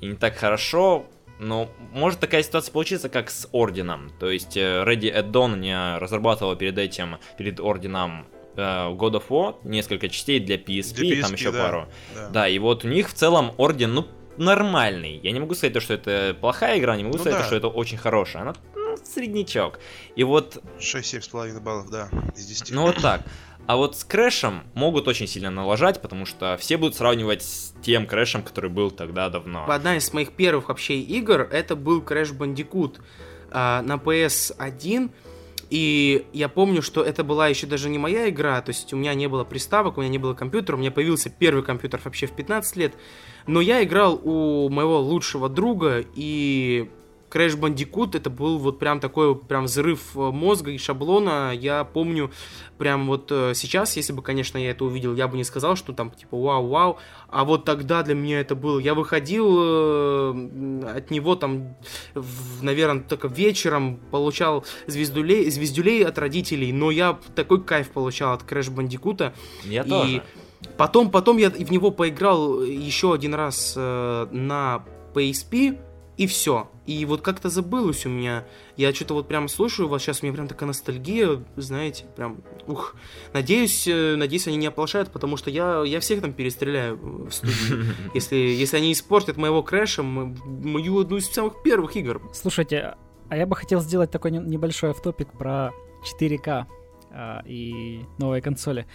и 0.00 0.06
не 0.06 0.14
так 0.14 0.36
хорошо, 0.36 1.04
но 1.38 1.68
может 1.92 2.18
такая 2.18 2.42
ситуация 2.42 2.72
получиться, 2.72 3.10
как 3.10 3.28
с 3.28 3.46
Орденом. 3.52 4.10
То 4.18 4.30
есть 4.30 4.56
э, 4.56 4.84
Ready 4.86 5.14
at 5.14 5.32
Dawn 5.32 5.58
не 5.58 5.98
разрабатывала 5.98 6.56
перед 6.56 6.78
этим, 6.78 7.18
перед 7.36 7.60
Орденом 7.60 8.26
э, 8.56 8.60
God 8.62 9.20
of 9.20 9.24
War 9.28 9.56
несколько 9.64 10.08
частей 10.08 10.40
для 10.40 10.56
PSP, 10.56 10.94
для 10.94 11.18
PSP 11.18 11.20
там 11.20 11.32
еще 11.34 11.52
да. 11.52 11.62
пару. 11.62 11.88
Да. 12.14 12.28
да, 12.30 12.48
и 12.48 12.58
вот 12.58 12.86
у 12.86 12.88
них 12.88 13.10
в 13.10 13.12
целом 13.12 13.52
Орден, 13.58 13.92
ну, 13.92 14.06
нормальный. 14.38 15.18
Я 15.22 15.32
не 15.32 15.40
могу 15.40 15.54
сказать, 15.54 15.72
то, 15.72 15.80
что 15.80 15.94
это 15.94 16.36
плохая 16.40 16.78
игра, 16.78 16.96
не 16.96 17.04
могу 17.04 17.16
ну 17.16 17.22
сказать, 17.22 17.38
да. 17.38 17.42
то, 17.42 17.46
что 17.46 17.56
это 17.56 17.68
очень 17.68 17.98
хорошая. 17.98 18.42
Она 18.42 18.54
ну, 18.74 18.96
среднячок. 19.04 19.78
И 20.14 20.24
вот... 20.24 20.62
6-7,5 20.78 21.60
баллов, 21.60 21.90
да, 21.90 22.08
из 22.36 22.46
10. 22.46 22.72
Ну 22.72 22.82
вот 22.82 22.96
так. 22.96 23.22
А 23.66 23.76
вот 23.76 23.96
с 23.96 24.04
Крэшем 24.04 24.62
могут 24.74 25.08
очень 25.08 25.26
сильно 25.26 25.50
налажать, 25.50 26.00
потому 26.00 26.24
что 26.24 26.56
все 26.56 26.76
будут 26.76 26.94
сравнивать 26.94 27.42
с 27.42 27.74
тем 27.82 28.06
Крэшем, 28.06 28.42
который 28.42 28.70
был 28.70 28.92
тогда 28.92 29.28
давно. 29.28 29.68
Одна 29.68 29.96
из 29.96 30.12
моих 30.12 30.32
первых 30.32 30.68
вообще 30.68 31.00
игр, 31.00 31.40
это 31.40 31.74
был 31.74 32.00
Crash 32.00 32.36
Bandicoot 32.36 32.98
э, 33.50 33.80
на 33.82 33.94
PS1. 33.96 35.10
И 35.70 36.26
я 36.32 36.48
помню, 36.48 36.80
что 36.82 37.02
это 37.02 37.24
была 37.24 37.48
еще 37.48 37.66
даже 37.66 37.88
не 37.88 37.98
моя 37.98 38.28
игра, 38.28 38.60
то 38.62 38.70
есть 38.70 38.92
у 38.92 38.96
меня 38.96 39.14
не 39.14 39.26
было 39.26 39.44
приставок, 39.44 39.98
у 39.98 40.00
меня 40.00 40.10
не 40.10 40.18
было 40.18 40.34
компьютера, 40.34 40.76
у 40.76 40.78
меня 40.78 40.90
появился 40.90 41.30
первый 41.30 41.64
компьютер 41.64 42.00
вообще 42.04 42.26
в 42.26 42.32
15 42.32 42.76
лет. 42.76 42.94
Но 43.46 43.60
я 43.60 43.82
играл 43.82 44.20
у 44.22 44.68
моего 44.68 45.00
лучшего 45.00 45.48
друга, 45.48 46.04
и 46.14 46.90
Crash 47.30 47.58
Bandicoot 47.58 48.16
это 48.16 48.30
был 48.30 48.58
вот 48.58 48.78
прям 48.78 49.00
такой 49.00 49.34
прям 49.36 49.64
взрыв 49.64 50.16
э, 50.16 50.18
мозга 50.18 50.70
и 50.70 50.78
шаблона. 50.78 51.52
Я 51.54 51.84
помню 51.84 52.30
прям 52.78 53.06
вот 53.06 53.30
э, 53.30 53.52
сейчас, 53.54 53.96
если 53.96 54.12
бы, 54.12 54.22
конечно, 54.22 54.58
я 54.58 54.70
это 54.70 54.84
увидел, 54.84 55.14
я 55.14 55.28
бы 55.28 55.36
не 55.36 55.44
сказал, 55.44 55.76
что 55.76 55.92
там 55.92 56.10
типа 56.10 56.36
вау-вау. 56.36 56.98
А 57.28 57.44
вот 57.44 57.64
тогда 57.64 58.02
для 58.02 58.14
меня 58.14 58.40
это 58.40 58.54
было. 58.54 58.78
Я 58.78 58.94
выходил 58.94 59.56
э, 59.58 60.96
от 60.96 61.10
него 61.10 61.34
там, 61.36 61.76
в, 62.14 62.62
наверное, 62.62 63.02
только 63.02 63.28
вечером 63.28 63.98
получал 64.10 64.64
звездулей, 64.86 65.50
звездюлей 65.50 66.04
от 66.04 66.18
родителей, 66.18 66.72
но 66.72 66.90
я 66.90 67.18
такой 67.34 67.62
кайф 67.62 67.90
получал 67.90 68.34
от 68.34 68.42
Crash 68.42 68.72
Bandicoot. 68.74 69.32
Я 69.64 69.82
и 69.82 69.88
тоже. 69.88 70.22
Потом, 70.76 71.10
потом 71.10 71.36
я 71.38 71.50
в 71.50 71.70
него 71.70 71.90
поиграл 71.90 72.62
еще 72.62 73.12
один 73.12 73.34
раз 73.34 73.74
э, 73.76 74.26
на 74.30 74.84
PSP, 75.14 75.78
и 76.16 76.26
все. 76.26 76.68
И 76.86 77.04
вот 77.04 77.20
как-то 77.20 77.48
забылось 77.48 78.06
у 78.06 78.08
меня. 78.08 78.44
Я 78.76 78.94
что-то 78.94 79.14
вот 79.14 79.26
прям 79.26 79.48
слушаю 79.48 79.88
вас 79.88 80.02
сейчас, 80.02 80.22
у 80.22 80.26
меня 80.26 80.34
прям 80.34 80.48
такая 80.48 80.68
ностальгия, 80.68 81.44
знаете, 81.56 82.04
прям, 82.14 82.38
ух. 82.66 82.94
Надеюсь, 83.32 83.88
э, 83.88 84.14
надеюсь, 84.16 84.46
они 84.46 84.56
не 84.56 84.66
оплошают, 84.66 85.10
потому 85.10 85.36
что 85.36 85.50
я, 85.50 85.82
я 85.84 86.00
всех 86.00 86.20
там 86.20 86.32
перестреляю 86.32 86.96
в 86.96 87.30
студии. 87.30 87.86
Если, 88.14 88.36
если 88.36 88.76
они 88.76 88.92
испортят 88.92 89.36
моего 89.36 89.62
крэша, 89.62 90.02
мою 90.02 91.00
одну 91.00 91.16
из 91.16 91.28
самых 91.28 91.62
первых 91.62 91.96
игр. 91.96 92.22
Слушайте, 92.32 92.96
а 93.28 93.36
я 93.36 93.46
бы 93.46 93.56
хотел 93.56 93.80
сделать 93.80 94.10
такой 94.10 94.30
небольшой 94.30 94.90
автопик 94.90 95.32
про 95.32 95.72
4К 96.20 96.66
а, 97.10 97.42
и 97.44 98.04
новые 98.18 98.42
консоли. 98.42 98.86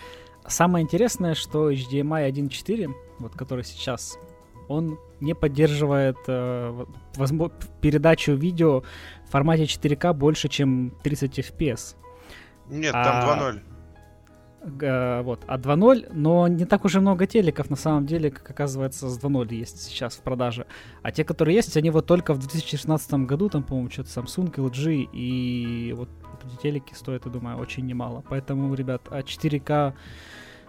Самое 0.48 0.84
интересное, 0.84 1.36
что 1.36 1.72
HDMI 1.72 2.30
1.4, 2.32 2.94
вот 3.20 3.34
который 3.34 3.64
сейчас, 3.64 4.18
он 4.72 5.00
не 5.20 5.36
поддерживает 5.36 6.18
э, 6.28 6.86
возможно, 7.16 7.56
передачу 7.82 8.34
видео 8.34 8.84
в 9.28 9.32
формате 9.32 9.64
4К 9.64 10.14
больше, 10.14 10.48
чем 10.50 10.94
30 11.04 11.40
FPS. 11.40 11.96
Нет, 12.70 12.94
там 12.94 13.30
а, 13.30 13.52
2.0. 13.52 13.62
Э, 14.82 15.22
вот, 15.22 15.44
а 15.48 15.58
2.0, 15.58 16.10
но 16.14 16.48
не 16.48 16.66
так 16.66 16.86
уже 16.86 17.02
много 17.02 17.28
телеков, 17.28 17.70
на 17.70 17.76
самом 17.76 18.06
деле, 18.06 18.32
как 18.32 18.50
оказывается, 18.50 19.10
с 19.10 19.20
2.0 19.20 19.54
есть 19.54 19.82
сейчас 19.82 20.16
в 20.16 20.22
продаже. 20.22 20.66
А 21.02 21.12
те, 21.12 21.24
которые 21.24 21.56
есть, 21.56 21.76
они 21.78 21.90
вот 21.90 22.06
только 22.06 22.34
в 22.34 22.40
2016 22.40 23.14
году, 23.26 23.50
там, 23.50 23.64
по-моему, 23.64 23.90
что-то 23.90 24.10
Samsung, 24.10 24.54
LG, 24.54 25.10
и 25.14 25.94
вот 25.98 26.10
эти 26.46 26.62
телеки 26.62 26.94
стоят, 26.94 27.26
я 27.26 27.32
думаю, 27.32 27.58
очень 27.58 27.86
немало. 27.86 28.24
Поэтому, 28.30 28.74
ребят, 28.74 29.02
а 29.10 29.22
4К 29.22 29.72
Э, 29.72 29.94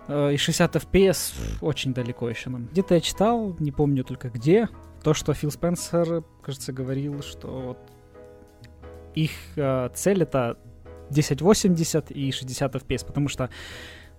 и 0.08 0.36
60 0.36 0.76
FPS 0.76 1.32
очень 1.60 1.94
далеко 1.94 2.28
еще 2.28 2.50
нам. 2.50 2.66
Где-то 2.66 2.94
я 2.94 3.00
читал, 3.00 3.56
не 3.58 3.72
помню 3.72 4.04
только 4.04 4.30
где, 4.30 4.68
то, 5.02 5.14
что 5.14 5.34
Фил 5.34 5.50
Спенсер, 5.50 6.24
кажется, 6.42 6.72
говорил, 6.72 7.22
что 7.22 7.48
вот 7.48 7.78
их 9.14 9.30
э, 9.56 9.90
цель 9.94 10.22
это 10.22 10.58
1080 11.10 12.10
и 12.10 12.32
60 12.32 12.74
FPS, 12.74 13.06
потому 13.06 13.28
что, 13.28 13.50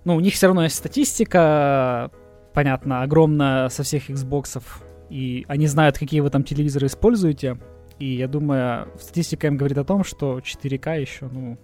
ну, 0.05 0.15
у 0.15 0.19
них 0.19 0.33
все 0.33 0.47
равно 0.47 0.63
есть 0.63 0.75
статистика, 0.75 2.11
понятно, 2.53 3.01
огромная 3.01 3.69
со 3.69 3.83
всех 3.83 4.09
Xbox, 4.09 4.61
и 5.09 5.45
они 5.47 5.67
знают, 5.67 5.97
какие 5.97 6.19
вы 6.19 6.29
там 6.29 6.43
телевизоры 6.43 6.87
используете, 6.87 7.57
и 7.99 8.15
я 8.15 8.27
думаю, 8.27 8.89
статистика 8.99 9.47
им 9.47 9.57
говорит 9.57 9.77
о 9.77 9.83
том, 9.83 10.03
что 10.03 10.39
4К 10.39 10.99
еще, 10.99 11.27
ну, 11.31 11.57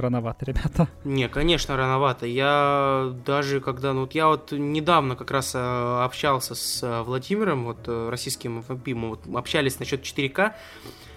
рановато, 0.00 0.44
ребята. 0.44 0.88
Не, 1.04 1.28
конечно, 1.28 1.76
рановато. 1.76 2.26
Я 2.26 3.12
даже 3.26 3.60
когда, 3.60 3.92
ну 3.92 4.02
вот 4.02 4.14
я 4.14 4.28
вот 4.28 4.52
недавно 4.52 5.16
как 5.16 5.30
раз 5.30 5.54
э, 5.54 5.58
общался 6.04 6.54
с 6.54 6.82
э, 6.82 7.02
Владимиром, 7.02 7.64
вот 7.64 7.78
э, 7.86 8.08
российским 8.10 8.60
FMP, 8.60 8.94
мы 8.94 9.08
вот 9.10 9.20
общались 9.34 9.78
насчет 9.78 10.02
4К, 10.02 10.52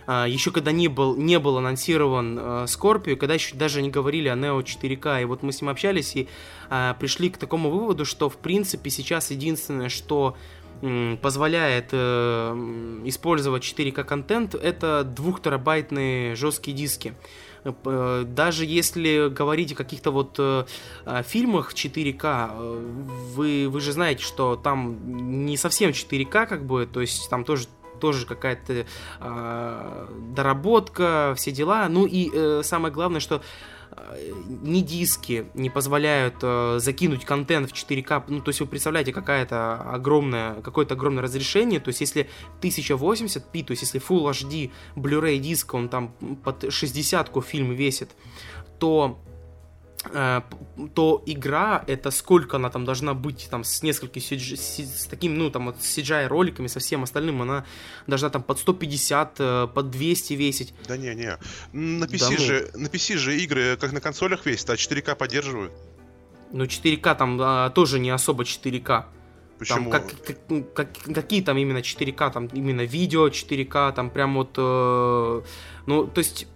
а, 0.07 0.25
еще 0.25 0.51
когда 0.51 0.71
не 0.71 0.87
был, 0.87 1.15
не 1.15 1.37
был 1.39 1.57
анонсирован 1.57 2.39
Scorpio, 2.65 3.15
когда 3.15 3.35
еще 3.35 3.55
даже 3.55 3.81
не 3.81 3.89
говорили 3.89 4.27
о 4.29 4.35
Neo 4.35 4.61
4K, 4.61 5.21
и 5.21 5.25
вот 5.25 5.43
мы 5.43 5.51
с 5.51 5.61
ним 5.61 5.69
общались 5.69 6.15
и 6.15 6.27
пришли 6.99 7.29
к 7.29 7.37
такому 7.37 7.69
выводу, 7.69 8.03
что 8.03 8.29
в 8.29 8.37
принципе 8.37 8.89
сейчас 8.89 9.29
единственное, 9.29 9.89
что 9.89 10.35
позволяет 11.21 11.89
э, 11.91 12.53
использовать 13.05 13.63
4К 13.63 14.03
контент, 14.03 14.55
это 14.55 15.03
2 15.03 15.39
терабайтные 15.39 16.35
жесткие 16.35 16.75
диски. 16.75 17.13
Э, 17.63 18.23
даже 18.25 18.65
если 18.65 19.29
говорить 19.29 19.73
о 19.73 19.75
каких-то 19.75 20.11
вот 20.11 20.35
э, 20.39 20.65
фильмах 21.23 21.73
4К, 21.73 22.51
э, 22.51 22.93
вы, 23.33 23.67
вы 23.69 23.81
же 23.81 23.91
знаете, 23.91 24.23
что 24.23 24.55
там 24.55 25.45
не 25.45 25.57
совсем 25.57 25.91
4К, 25.91 26.47
как 26.47 26.65
бы, 26.65 26.85
то 26.85 27.01
есть 27.01 27.29
там 27.29 27.43
тоже 27.43 27.67
тоже 27.99 28.25
какая-то 28.25 28.85
э, 29.19 30.07
доработка, 30.35 31.33
все 31.37 31.51
дела. 31.51 31.87
Ну 31.87 32.07
и 32.07 32.31
э, 32.33 32.61
самое 32.63 32.91
главное, 32.93 33.19
что 33.19 33.41
ни 34.47 34.81
диски 34.81 35.47
не 35.53 35.69
позволяют 35.69 36.35
э, 36.41 36.77
закинуть 36.79 37.25
контент 37.25 37.69
в 37.69 37.73
4К. 37.73 38.23
Ну, 38.27 38.41
то 38.41 38.49
есть 38.49 38.59
вы 38.59 38.67
представляете, 38.67 39.13
какая-то 39.13 39.81
огромная, 39.81 40.61
какое-то 40.61 40.93
огромное 40.95 41.23
разрешение. 41.23 41.79
То 41.79 41.89
есть 41.89 42.01
если 42.01 42.29
1080p, 42.61 43.65
то 43.65 43.71
есть 43.71 43.81
если 43.81 44.01
Full 44.01 44.29
HD 44.31 44.71
Blu-ray 44.95 45.37
диск, 45.37 45.73
он 45.73 45.89
там 45.89 46.13
под 46.43 46.71
60 46.71 47.31
фильм 47.45 47.71
весит, 47.73 48.11
то 48.79 49.19
Э, 49.30 49.30
то 50.03 51.23
игра, 51.25 51.83
это 51.87 52.09
сколько 52.11 52.57
она 52.57 52.69
там 52.69 52.85
должна 52.85 53.13
быть, 53.13 53.47
там, 53.51 53.63
с 53.63 53.83
несколькими, 53.83 54.23
CG, 54.23 54.55
с 54.55 55.05
таким, 55.05 55.37
ну, 55.37 55.51
там, 55.51 55.67
вот, 55.67 55.77
CGI 55.77 56.27
роликами, 56.27 56.67
со 56.67 56.79
всем 56.79 57.03
остальным, 57.03 57.41
она 57.41 57.65
должна 58.07 58.29
там 58.29 58.41
под 58.41 58.57
150, 58.59 59.35
э, 59.39 59.67
под 59.73 59.91
200 59.91 60.33
весить. 60.33 60.73
Да 60.87 60.97
не, 60.97 61.13
не. 61.13 61.37
На 61.71 62.05
PC, 62.05 62.19
да, 62.19 62.29
ну... 62.31 62.37
же, 62.37 62.71
на 62.73 62.87
PC 62.87 63.17
же 63.17 63.37
игры, 63.37 63.77
как 63.77 63.91
на 63.91 64.01
консолях 64.01 64.45
весят, 64.45 64.71
а 64.71 64.73
4К 64.73 65.15
поддерживают. 65.15 65.71
Ну, 66.51 66.65
4К 66.65 67.15
там 67.15 67.39
а, 67.39 67.69
тоже 67.69 67.99
не 67.99 68.09
особо 68.09 68.43
4К. 68.43 69.05
Почему? 69.59 69.91
Там, 69.91 70.01
как, 70.01 70.23
как, 70.25 70.37
ну, 70.49 70.63
как, 70.63 70.93
какие 71.13 71.43
там 71.43 71.57
именно 71.57 71.77
4К, 71.77 72.31
там 72.31 72.47
именно 72.47 72.81
видео 72.81 73.27
4К, 73.27 73.93
там 73.93 74.09
прям 74.09 74.33
вот, 74.33 74.55
э, 74.57 75.41
ну, 75.85 76.07
то 76.07 76.17
есть 76.17 76.47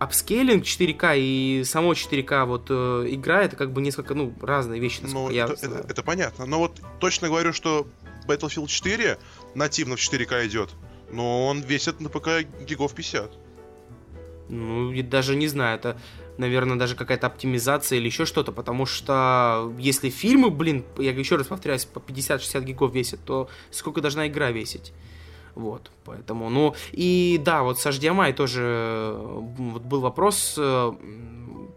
апскейлинг 0.00 0.64
4К 0.64 1.14
и 1.18 1.62
само 1.64 1.92
4К 1.92 2.46
вот 2.46 2.66
э, 2.70 3.06
игра 3.10 3.42
это 3.42 3.54
как 3.54 3.70
бы 3.72 3.82
несколько 3.82 4.14
ну 4.14 4.34
разные 4.40 4.80
вещи, 4.80 5.02
ну, 5.02 5.30
это. 5.30 5.52
Это, 5.52 5.84
это 5.88 6.02
понятно. 6.02 6.46
Но 6.46 6.58
вот 6.58 6.80
точно 6.98 7.28
говорю, 7.28 7.52
что 7.52 7.86
Battlefield 8.26 8.66
4 8.66 9.18
нативно 9.54 9.96
в 9.96 9.98
4К 9.98 10.46
идет, 10.46 10.70
но 11.12 11.46
он 11.46 11.60
весит 11.60 12.00
на 12.00 12.08
ПК 12.08 12.46
гигов 12.66 12.94
50. 12.94 13.30
Ну, 14.48 14.90
и 14.90 15.02
даже 15.02 15.36
не 15.36 15.48
знаю, 15.48 15.78
это, 15.78 16.00
наверное, 16.38 16.78
даже 16.78 16.96
какая-то 16.96 17.26
оптимизация 17.26 17.98
или 17.98 18.06
еще 18.06 18.24
что-то, 18.24 18.52
потому 18.52 18.86
что 18.86 19.72
если 19.78 20.08
фильмы, 20.08 20.50
блин, 20.50 20.84
я 20.96 21.12
еще 21.12 21.36
раз 21.36 21.46
повторяюсь, 21.46 21.84
по 21.84 21.98
50-60 21.98 22.64
гигов 22.64 22.94
весят, 22.94 23.20
то 23.24 23.50
сколько 23.70 24.00
должна 24.00 24.26
игра 24.26 24.50
весить? 24.50 24.94
Вот, 25.60 25.90
поэтому, 26.04 26.48
ну, 26.48 26.74
и 26.92 27.38
да, 27.44 27.62
вот 27.62 27.78
с 27.78 27.86
HDMI 27.86 28.32
тоже 28.32 29.14
вот 29.14 29.82
был 29.82 30.00
вопрос, 30.00 30.54
э, 30.56 30.92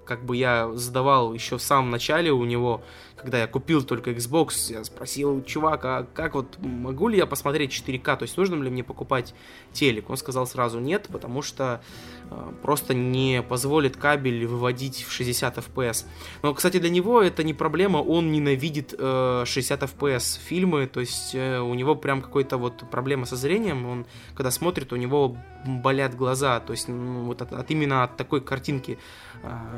как 0.06 0.26
бы 0.26 0.36
я 0.36 0.72
задавал 0.74 1.34
еще 1.34 1.58
в 1.58 1.62
самом 1.62 1.90
начале 1.90 2.32
у 2.32 2.44
него, 2.46 2.82
когда 3.16 3.40
я 3.40 3.48
купил 3.48 3.84
только 3.84 4.12
Xbox, 4.12 4.72
я 4.72 4.84
спросил, 4.84 5.44
чувак, 5.44 5.86
а 5.86 6.08
как 6.14 6.36
вот, 6.36 6.58
могу 6.60 7.08
ли 7.08 7.18
я 7.18 7.26
посмотреть 7.26 7.72
4К, 7.72 8.18
то 8.18 8.24
есть 8.24 8.38
нужно 8.38 8.62
ли 8.62 8.70
мне 8.70 8.84
покупать 8.84 9.34
телек? 9.72 10.10
Он 10.10 10.18
сказал 10.18 10.46
сразу 10.46 10.80
нет, 10.80 11.08
потому 11.10 11.42
что 11.42 11.82
э, 12.30 12.52
просто 12.62 12.94
не 12.94 13.42
позволит 13.42 13.96
кабель 13.98 14.46
выводить 14.46 15.04
в 15.04 15.12
60 15.12 15.58
FPS. 15.58 16.06
Но, 16.42 16.54
кстати, 16.54 16.80
для 16.80 16.90
него 16.90 17.22
это 17.22 17.44
не 17.44 17.54
проблема, 17.54 17.98
он 17.98 18.32
ненавидит 18.32 18.94
э, 18.98 19.44
60 19.46 19.84
FPS 19.84 20.40
фильмы, 20.40 20.88
то 20.88 21.00
есть 21.00 21.34
э, 21.34 21.60
у 21.60 21.74
него 21.74 21.96
прям 21.96 22.22
какой-то 22.22 22.58
вот 22.58 22.84
проблема 22.92 23.26
со 23.26 23.36
зрением, 23.36 23.86
он 23.86 24.06
когда 24.36 24.52
смотрит, 24.52 24.92
у 24.92 24.98
него 24.98 25.38
болят 25.66 26.16
глаза, 26.16 26.60
то 26.60 26.74
есть 26.74 26.88
ну, 26.88 27.24
вот 27.24 27.42
от, 27.42 27.54
от 27.54 27.72
именно 27.72 28.04
от 28.04 28.18
такой 28.18 28.42
картинки 28.42 28.98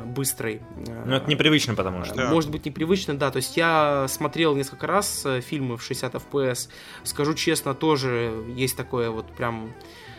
быстрой. 0.04 0.62
Э, 0.86 1.04
ну, 1.06 1.16
это 1.16 1.28
непривычно, 1.28 1.74
потому 1.74 2.04
что. 2.04 2.14
Да. 2.14 2.30
Может 2.30 2.50
быть, 2.50 2.64
непривычно, 2.66 3.16
да. 3.16 3.30
То 3.30 3.38
есть 3.38 3.56
я 3.56 4.06
смотрел 4.08 4.54
несколько 4.54 4.86
раз 4.86 5.24
э, 5.26 5.40
фильмы 5.40 5.76
в 5.76 5.82
60 5.82 6.14
FPS. 6.14 6.68
Скажу 7.04 7.34
честно, 7.34 7.74
тоже 7.74 8.44
есть 8.56 8.76
такое 8.76 9.10
вот 9.10 9.26
прям 9.36 9.72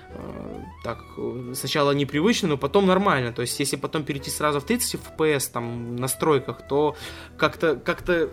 э, 0.10 0.64
так, 0.84 1.00
сначала 1.54 1.92
непривычно, 1.92 2.50
но 2.50 2.58
потом 2.58 2.86
нормально. 2.86 3.32
То 3.32 3.42
есть, 3.42 3.60
если 3.60 3.78
потом 3.78 4.04
перейти 4.04 4.30
сразу 4.30 4.60
в 4.60 4.66
30 4.66 5.02
FPS 5.02 5.52
там 5.52 5.96
в 5.96 6.00
настройках, 6.00 6.68
то 6.68 6.96
как-то 7.38 7.76
как-то 7.76 8.30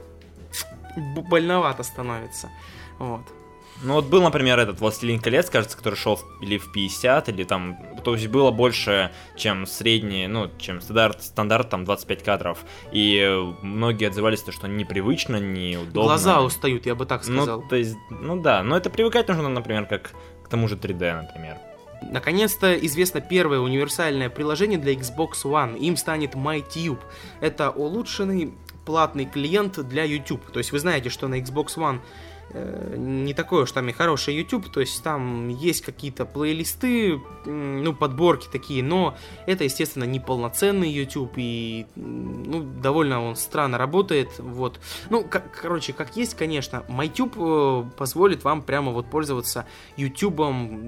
больновато 0.96 1.82
становится. 1.82 2.50
Вот. 2.98 3.22
Ну 3.82 3.94
вот 3.94 4.06
был, 4.06 4.22
например, 4.22 4.58
этот 4.58 4.80
«Властелин 4.80 5.20
колец», 5.20 5.50
кажется, 5.50 5.76
который 5.76 5.96
шел 5.96 6.20
или 6.40 6.58
в 6.58 6.72
50, 6.72 7.28
или 7.28 7.44
там... 7.44 7.78
То 8.04 8.14
есть 8.14 8.28
было 8.28 8.50
больше, 8.50 9.10
чем 9.36 9.66
средний, 9.66 10.26
ну, 10.26 10.50
чем 10.58 10.80
стандарт, 10.80 11.22
стандарт 11.22 11.70
там 11.70 11.84
25 11.84 12.22
кадров. 12.22 12.58
И 12.92 13.44
многие 13.62 14.08
отзывались, 14.08 14.42
то, 14.42 14.52
что 14.52 14.68
непривычно, 14.68 15.36
неудобно. 15.36 16.02
Глаза 16.02 16.42
устают, 16.42 16.86
я 16.86 16.94
бы 16.94 17.04
так 17.06 17.26
ну, 17.26 17.42
сказал. 17.42 17.62
Ну, 17.62 17.68
то 17.68 17.76
есть, 17.76 17.96
ну 18.10 18.40
да, 18.40 18.62
но 18.62 18.76
это 18.76 18.90
привыкать 18.90 19.28
нужно, 19.28 19.48
например, 19.48 19.86
как 19.86 20.12
к 20.44 20.48
тому 20.48 20.68
же 20.68 20.76
3D, 20.76 21.22
например. 21.22 21.58
Наконец-то 22.02 22.74
известно 22.74 23.20
первое 23.20 23.60
универсальное 23.60 24.28
приложение 24.28 24.78
для 24.78 24.94
Xbox 24.94 25.44
One. 25.44 25.78
Им 25.78 25.96
станет 25.96 26.34
MyTube. 26.34 26.98
Это 27.40 27.70
улучшенный 27.70 28.52
платный 28.84 29.24
клиент 29.24 29.82
для 29.88 30.04
YouTube. 30.04 30.50
То 30.52 30.58
есть 30.58 30.72
вы 30.72 30.78
знаете, 30.78 31.08
что 31.08 31.28
на 31.28 31.40
Xbox 31.40 31.76
One 31.76 32.00
не 32.54 33.34
такой 33.34 33.64
уж 33.64 33.72
там 33.72 33.88
и 33.88 33.92
хороший 33.92 34.36
YouTube, 34.36 34.68
то 34.68 34.80
есть 34.80 35.02
там 35.02 35.48
есть 35.48 35.82
какие-то 35.82 36.24
плейлисты, 36.24 37.20
ну, 37.44 37.92
подборки 37.92 38.48
такие, 38.50 38.82
но 38.82 39.16
это, 39.46 39.64
естественно, 39.64 40.04
не 40.04 40.20
полноценный 40.20 40.88
YouTube, 40.88 41.32
и, 41.36 41.86
ну, 41.96 42.62
довольно 42.62 43.22
он 43.22 43.36
странно 43.36 43.76
работает, 43.76 44.38
вот. 44.38 44.80
Ну, 45.10 45.24
как, 45.24 45.50
короче, 45.50 45.92
как 45.92 46.16
есть, 46.16 46.34
конечно, 46.34 46.84
MyTube 46.88 47.88
э, 47.88 47.96
позволит 47.96 48.44
вам 48.44 48.62
прямо 48.62 48.92
вот 48.92 49.10
пользоваться 49.10 49.66
YouTube, 49.96 50.40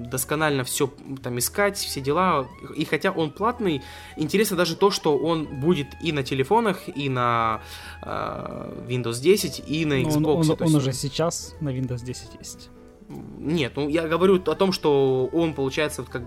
досконально 0.09 0.63
все 0.63 0.89
там 1.21 1.37
искать, 1.37 1.77
все 1.77 1.99
дела, 1.99 2.47
и 2.75 2.85
хотя 2.85 3.11
он 3.11 3.31
платный, 3.31 3.81
интересно 4.15 4.55
даже 4.55 4.75
то, 4.75 4.89
что 4.89 5.17
он 5.17 5.45
будет 5.45 5.87
и 6.01 6.11
на 6.11 6.23
телефонах, 6.23 6.83
и 6.87 7.09
на 7.09 7.61
э, 8.03 8.85
Windows 8.87 9.21
10, 9.21 9.63
и 9.67 9.85
на 9.85 10.01
Xbox. 10.01 10.25
Он, 10.25 10.51
он, 10.51 10.57
он 10.59 10.75
уже 10.75 10.93
сейчас 10.93 11.56
на 11.61 11.69
Windows 11.69 12.03
10 12.03 12.35
есть. 12.39 12.69
Нет, 13.09 13.73
ну 13.75 13.87
я 13.87 14.07
говорю 14.07 14.35
о 14.35 14.55
том, 14.55 14.73
что 14.73 15.29
он 15.31 15.53
получается 15.53 16.01
вот 16.01 16.11
как, 16.11 16.23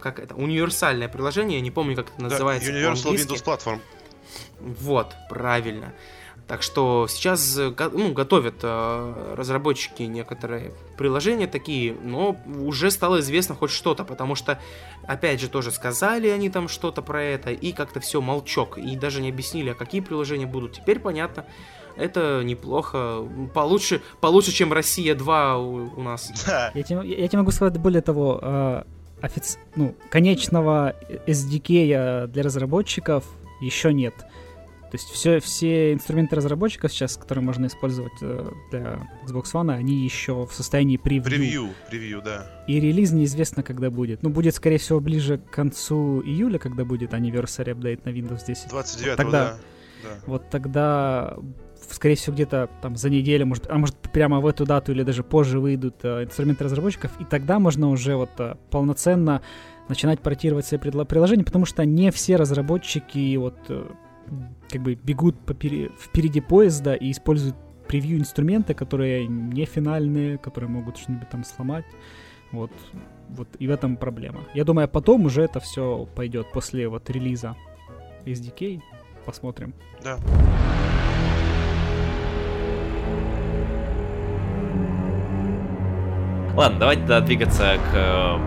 как 0.00 0.18
это 0.18 0.34
универсальное 0.34 1.08
приложение, 1.08 1.58
я 1.58 1.62
не 1.62 1.70
помню, 1.70 1.94
как 1.94 2.10
это 2.10 2.22
называется. 2.22 2.72
Да, 2.72 2.78
Universal 2.78 3.14
Windows 3.14 3.44
Platform. 3.44 3.80
Вот, 4.60 5.14
правильно. 5.28 5.94
Так 6.46 6.62
что 6.62 7.08
сейчас 7.08 7.58
ну, 7.58 8.12
готовят 8.12 8.56
э, 8.62 9.34
разработчики 9.36 10.04
некоторые 10.04 10.72
приложения 10.96 11.48
такие, 11.48 11.92
но 11.92 12.36
уже 12.46 12.92
стало 12.92 13.18
известно 13.18 13.56
хоть 13.56 13.72
что-то, 13.72 14.04
потому 14.04 14.36
что, 14.36 14.60
опять 15.08 15.40
же, 15.40 15.48
тоже 15.48 15.72
сказали 15.72 16.28
они 16.28 16.48
там 16.48 16.68
что-то 16.68 17.02
про 17.02 17.20
это, 17.20 17.50
и 17.50 17.72
как-то 17.72 17.98
все 17.98 18.20
молчок, 18.20 18.78
и 18.78 18.94
даже 18.94 19.22
не 19.22 19.30
объяснили, 19.30 19.70
а 19.70 19.74
какие 19.74 20.00
приложения 20.00 20.46
будут. 20.46 20.74
Теперь 20.74 21.00
понятно, 21.00 21.46
это 21.96 22.42
неплохо. 22.44 23.22
Получше, 23.54 24.00
получше 24.20 24.52
чем 24.52 24.72
Россия 24.72 25.14
2 25.14 25.58
у, 25.58 25.90
у 25.96 26.02
нас. 26.02 26.30
Да. 26.46 26.70
Я, 26.74 26.82
тебе, 26.82 27.20
я 27.20 27.28
тебе 27.28 27.38
могу 27.38 27.50
сказать 27.50 27.78
более 27.78 28.02
того, 28.02 28.38
э, 28.42 28.82
офици... 29.20 29.58
ну, 29.74 29.94
конечного 30.10 30.94
SDK 31.26 32.26
для 32.28 32.42
разработчиков 32.42 33.24
еще 33.60 33.92
нет. 33.92 34.14
То 34.90 34.94
есть 34.98 35.08
все, 35.10 35.40
все 35.40 35.92
инструменты 35.92 36.36
разработчиков 36.36 36.92
сейчас, 36.92 37.16
которые 37.16 37.44
можно 37.44 37.66
использовать 37.66 38.12
э, 38.20 38.48
для 38.70 39.08
Xbox 39.26 39.52
One, 39.52 39.72
они 39.74 40.04
еще 40.04 40.46
в 40.46 40.52
состоянии 40.52 40.96
превью. 40.96 41.24
Превью, 41.24 41.68
превью, 41.90 42.22
да. 42.24 42.46
И 42.68 42.78
релиз 42.78 43.10
неизвестно, 43.10 43.64
когда 43.64 43.90
будет. 43.90 44.22
Ну, 44.22 44.30
будет, 44.30 44.54
скорее 44.54 44.78
всего, 44.78 45.00
ближе 45.00 45.38
к 45.38 45.50
концу 45.50 46.22
июля, 46.24 46.58
когда 46.58 46.84
будет 46.84 47.14
anniversary 47.14 47.74
update 47.74 48.02
на 48.04 48.10
Windows 48.10 48.46
10. 48.46 48.68
29 48.70 49.16
Тогда- 49.16 49.32
да. 49.32 49.58
да. 50.04 50.20
Вот 50.26 50.50
тогда, 50.50 51.36
скорее 51.90 52.14
всего, 52.14 52.34
где-то 52.34 52.68
там 52.82 52.96
за 52.96 53.10
неделю, 53.10 53.46
может, 53.46 53.66
а 53.70 53.78
может 53.78 53.96
прямо 53.96 54.40
в 54.40 54.46
эту 54.46 54.64
дату 54.64 54.92
или 54.92 55.02
даже 55.02 55.22
позже 55.22 55.60
выйдут 55.60 55.96
э, 56.02 56.24
инструменты 56.24 56.64
разработчиков, 56.64 57.12
и 57.20 57.24
тогда 57.24 57.58
можно 57.58 57.88
уже 57.88 58.16
вот 58.16 58.30
э, 58.38 58.56
полноценно 58.70 59.42
начинать 59.88 60.20
портировать 60.20 60.66
свои 60.66 60.80
приложения, 60.80 61.44
потому 61.44 61.64
что 61.64 61.84
не 61.84 62.10
все 62.10 62.36
разработчики 62.36 63.36
вот 63.36 63.58
э, 63.68 63.86
как 64.68 64.82
бы 64.82 64.94
бегут 64.94 65.36
попери- 65.46 65.90
впереди 65.98 66.40
поезда 66.40 66.94
и 66.94 67.10
используют 67.10 67.56
превью 67.86 68.18
инструменты, 68.18 68.74
которые 68.74 69.26
не 69.26 69.64
финальные, 69.64 70.38
которые 70.38 70.70
могут 70.70 70.96
что-нибудь 70.98 71.28
там 71.28 71.44
сломать. 71.44 71.84
Вот, 72.52 72.72
вот 73.28 73.48
и 73.58 73.66
в 73.66 73.70
этом 73.70 73.96
проблема. 73.96 74.44
Я 74.54 74.64
думаю, 74.64 74.88
потом 74.88 75.26
уже 75.26 75.42
это 75.42 75.60
все 75.60 76.08
пойдет 76.14 76.50
после 76.52 76.88
вот 76.88 77.08
релиза 77.10 77.56
SDK. 78.24 78.80
Посмотрим. 79.24 79.74
Да. 80.02 80.18
Ладно, 86.56 86.78
давайте 86.80 87.02
да, 87.02 87.20
двигаться 87.20 87.78
к 87.92 87.94
э, 87.94 88.38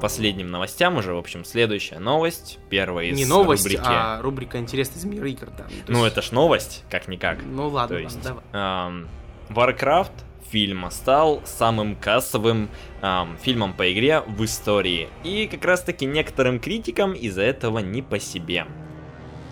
последним 0.00 0.50
новостям 0.50 0.98
уже. 0.98 1.14
В 1.14 1.18
общем, 1.18 1.44
следующая 1.44 1.98
новость. 1.98 2.58
Первая 2.68 3.06
из 3.06 3.16
Не 3.16 3.24
новость, 3.24 3.64
рубрики. 3.64 3.82
а 3.82 4.20
рубрика 4.20 4.58
«Интересно 4.58 4.98
из 4.98 5.04
мира 5.06 5.28
игр». 5.28 5.48
Да. 5.56 5.64
Ну, 5.88 6.04
есть- 6.04 6.12
это 6.12 6.22
ж 6.22 6.32
новость, 6.32 6.84
как-никак. 6.90 7.38
Ну 7.42 7.68
ладно, 7.68 7.96
То 7.96 8.02
есть, 8.02 8.16
ладно, 8.24 8.42
давай. 8.52 8.88
эм, 8.88 9.08
Warcraft 9.48 10.12
фильм 10.50 10.90
стал 10.90 11.40
самым 11.46 11.96
кассовым 11.96 12.68
эм, 13.00 13.38
фильмом 13.38 13.72
по 13.72 13.90
игре 13.90 14.20
в 14.20 14.44
истории. 14.44 15.08
И 15.24 15.48
как 15.50 15.64
раз 15.64 15.80
таки 15.82 16.04
некоторым 16.04 16.60
критикам 16.60 17.14
из-за 17.14 17.42
этого 17.42 17.78
не 17.78 18.02
по 18.02 18.18
себе. 18.20 18.66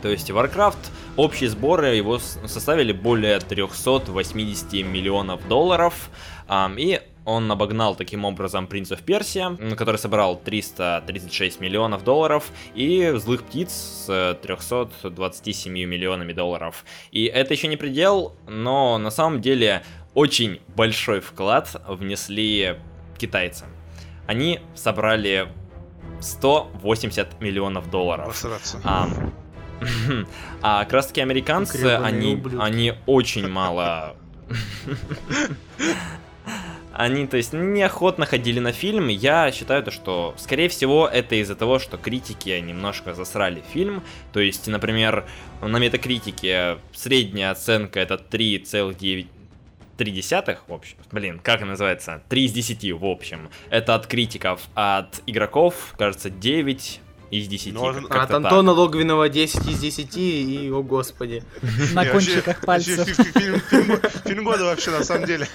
То 0.03 0.09
есть 0.11 0.29
Warcraft, 0.31 0.77
общие 1.17 1.49
сборы 1.49 1.95
его 1.95 2.19
с- 2.19 2.39
составили 2.49 2.93
более 2.93 3.41
380 3.41 4.83
миллионов 4.83 5.49
долларов. 5.49 6.11
ам, 6.47 6.75
и 6.77 7.01
он 7.25 7.51
обогнал 7.51 7.95
таким 7.95 8.25
образом 8.25 8.67
Принцев 8.67 9.01
Персия, 9.03 9.57
который 9.77 9.97
собрал 9.97 10.37
336 10.37 11.61
миллионов 11.61 12.05
долларов, 12.05 12.51
и 12.75 13.13
Злых 13.17 13.45
Птиц 13.45 13.73
с 13.73 14.07
э, 14.09 14.35
327 14.43 15.73
миллионами 15.73 16.33
долларов. 16.33 16.85
И 17.13 17.25
это 17.25 17.55
еще 17.55 17.69
не 17.69 17.77
предел, 17.77 18.35
но 18.47 18.99
на 18.99 19.11
самом 19.11 19.41
деле 19.41 19.83
очень 20.15 20.61
большой 20.69 21.21
вклад 21.21 21.81
внесли 21.89 22.77
китайцы. 23.19 23.65
Они 24.27 24.61
собрали 24.75 25.49
180 26.21 27.41
миллионов 27.41 27.91
долларов. 27.91 28.45
А, 28.85 29.09
а 30.63 30.85
как 30.85 30.93
раз 30.93 31.07
таки 31.07 31.21
американцы, 31.21 31.85
они, 31.87 32.43
они 32.59 32.95
очень 33.07 33.49
мало... 33.49 34.17
Они, 36.97 37.27
то 37.27 37.37
есть, 37.37 37.53
неохотно 37.53 38.25
ходили 38.25 38.61
на 38.61 38.73
фильм. 38.73 39.09
Я 39.09 39.51
считаю, 39.51 39.83
то, 39.83 39.91
что, 39.91 40.35
скорее 40.39 40.69
всего, 40.69 41.09
это 41.13 41.35
из-за 41.37 41.57
того, 41.57 41.79
что 41.81 41.97
критики 41.97 42.51
немножко 42.61 43.15
засрали 43.15 43.63
фильм. 43.73 44.03
То 44.33 44.41
есть, 44.41 44.67
например, 44.69 45.25
на 45.61 45.79
метакритике 45.79 46.79
средняя 46.93 47.51
оценка 47.51 47.99
это 48.01 48.15
3,9 48.15 49.27
3 49.97 50.11
десятых, 50.11 50.65
в 50.69 50.73
общем. 50.73 50.97
Блин, 51.13 51.39
как 51.43 51.61
называется? 51.63 52.21
3 52.29 52.45
из 52.47 52.53
10, 52.53 52.93
в 52.93 53.05
общем. 53.05 53.49
Это 53.71 53.95
от 53.95 54.07
критиков. 54.09 54.61
А 54.75 54.99
от 54.99 55.23
игроков, 55.29 55.95
кажется, 55.97 56.31
9 56.31 57.01
из 57.31 57.47
10. 57.49 57.75
Ну, 57.75 57.81
как- 57.93 57.97
а 58.15 58.23
От 58.23 58.29
так. 58.29 58.37
Антона 58.39 58.73
Логвинова 58.73 59.29
10 59.29 59.67
из 59.69 59.79
10 59.81 60.17
и, 60.17 60.69
о 60.71 60.83
господи. 60.83 61.43
На 61.93 62.05
кончиках 62.07 62.61
пальцев. 62.61 63.07
фи- 63.09 63.15
фи- 63.23 63.39
Фильм 63.41 63.61
фильм- 63.71 64.01
фильм 64.25 64.45
года 64.45 64.65
вообще, 64.65 64.91
на 64.91 65.05
самом 65.05 65.27
деле. 65.27 65.47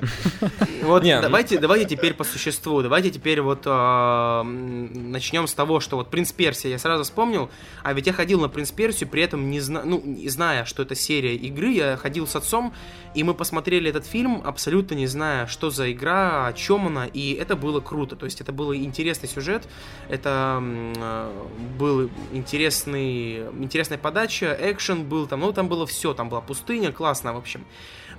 Вот 0.82 1.02
Не, 1.02 1.16
ну- 1.16 1.22
давайте, 1.22 1.58
давайте 1.58 1.96
теперь 1.96 2.14
по 2.14 2.24
существу. 2.24 2.82
Давайте 2.82 3.10
теперь 3.10 3.40
вот 3.40 3.62
а, 3.66 4.42
начнем 4.42 5.46
с 5.46 5.54
того, 5.54 5.80
что 5.80 5.96
вот 5.96 6.10
Принц 6.10 6.32
Персия 6.32 6.70
я 6.70 6.78
сразу 6.78 7.04
вспомнил, 7.04 7.50
а 7.82 7.92
ведь 7.92 8.06
я 8.06 8.12
ходил 8.12 8.40
на 8.40 8.48
Принц 8.48 8.70
Персию, 8.70 9.08
при 9.08 9.22
этом 9.22 9.50
не 9.50 9.60
зна, 9.60 9.82
ну, 9.84 10.00
не 10.04 10.28
зная, 10.28 10.64
что 10.64 10.82
это 10.82 10.94
серия 10.94 11.34
игры, 11.36 11.70
я 11.70 11.96
ходил 11.96 12.26
с 12.26 12.36
отцом, 12.36 12.72
и 13.14 13.22
мы 13.24 13.34
посмотрели 13.34 13.90
этот 13.90 14.06
фильм, 14.06 14.42
абсолютно 14.44 14.94
не 14.94 15.06
зная, 15.06 15.46
что 15.46 15.70
за 15.70 15.92
игра, 15.92 16.46
о 16.46 16.52
чем 16.52 16.86
она, 16.86 17.06
и 17.06 17.32
это 17.34 17.56
было 17.56 17.80
круто. 17.80 18.16
То 18.16 18.26
есть 18.26 18.40
это 18.40 18.52
был 18.52 18.74
интересный 18.74 19.28
сюжет, 19.28 19.68
это 20.08 20.30
а, 20.30 21.46
был 21.78 22.10
интересный, 22.32 23.40
интересная 23.58 23.98
подача, 23.98 24.56
экшен 24.60 25.04
был 25.04 25.26
там, 25.26 25.40
ну 25.40 25.52
там 25.52 25.68
было 25.68 25.86
все, 25.86 26.14
там 26.14 26.28
была 26.28 26.40
пустыня, 26.40 26.92
классно, 26.92 27.32
в 27.32 27.36
общем. 27.36 27.64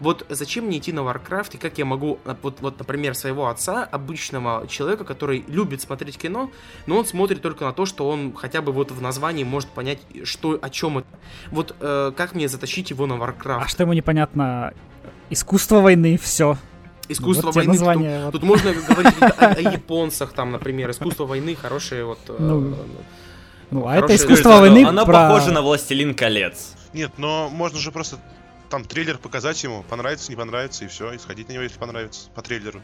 Вот 0.01 0.25
зачем 0.29 0.65
мне 0.65 0.79
идти 0.79 0.91
на 0.91 1.01
Warcraft, 1.01 1.51
и 1.53 1.57
как 1.57 1.77
я 1.77 1.85
могу, 1.85 2.17
э, 2.25 2.35
вот, 2.41 2.57
вот, 2.59 2.77
например, 2.79 3.13
своего 3.15 3.47
отца, 3.47 3.83
обычного 3.83 4.67
человека, 4.67 5.03
который 5.05 5.45
любит 5.47 5.79
смотреть 5.81 6.17
кино, 6.17 6.49
но 6.87 6.97
он 6.97 7.05
смотрит 7.05 7.41
только 7.41 7.63
на 7.65 7.71
то, 7.71 7.85
что 7.85 8.09
он 8.09 8.33
хотя 8.35 8.61
бы 8.61 8.71
вот 8.71 8.91
в 8.91 8.99
названии 9.01 9.43
может 9.43 9.69
понять, 9.69 9.99
что, 10.23 10.57
о 10.61 10.69
чем 10.69 10.97
это. 10.97 11.07
Вот 11.51 11.75
э, 11.79 12.11
как 12.17 12.33
мне 12.35 12.47
затащить 12.49 12.89
его 12.89 13.05
на 13.05 13.15
А 13.15 13.17
Warcraft? 13.19 13.67
что 13.67 13.83
ему 13.83 13.93
непонятно? 13.93 14.73
Искусство 15.29 15.79
войны, 15.81 16.17
все. 16.21 16.57
Искусство 17.07 17.47
вот 17.47 17.55
войны. 17.55 17.71
название, 17.73 18.15
Тут, 18.17 18.25
вот. 18.25 18.31
тут 18.31 18.43
можно 18.43 18.73
говорить 18.89 19.13
о, 19.21 19.45
о 19.47 19.59
японцах, 19.61 20.33
там, 20.33 20.51
например, 20.51 20.89
искусство 20.91 21.25
войны, 21.25 21.55
хорошие 21.55 22.05
вот... 22.05 22.19
э, 22.27 22.35
Ну, 22.39 22.75
Ну, 23.69 23.87
а 23.87 23.91
это 23.97 24.07
Хорошее 24.07 24.17
искусство 24.17 24.51
Оно- 24.53 24.59
войны 24.61 24.85
Оно 24.85 25.05
про- 25.05 25.27
похоже 25.29 25.51
на 25.51 25.61
Властелин 25.61 26.15
колец. 26.15 26.73
Нет, 26.93 27.11
но 27.17 27.49
можно 27.49 27.79
же 27.79 27.91
просто 27.91 28.17
там 28.71 28.85
трейлер 28.85 29.17
показать 29.17 29.61
ему, 29.63 29.83
понравится, 29.83 30.31
не 30.31 30.37
понравится, 30.37 30.85
и 30.85 30.87
все, 30.87 31.11
и 31.11 31.17
сходить 31.17 31.49
на 31.49 31.53
него, 31.53 31.63
если 31.63 31.77
понравится, 31.77 32.29
по 32.33 32.41
трейлеру. 32.41 32.81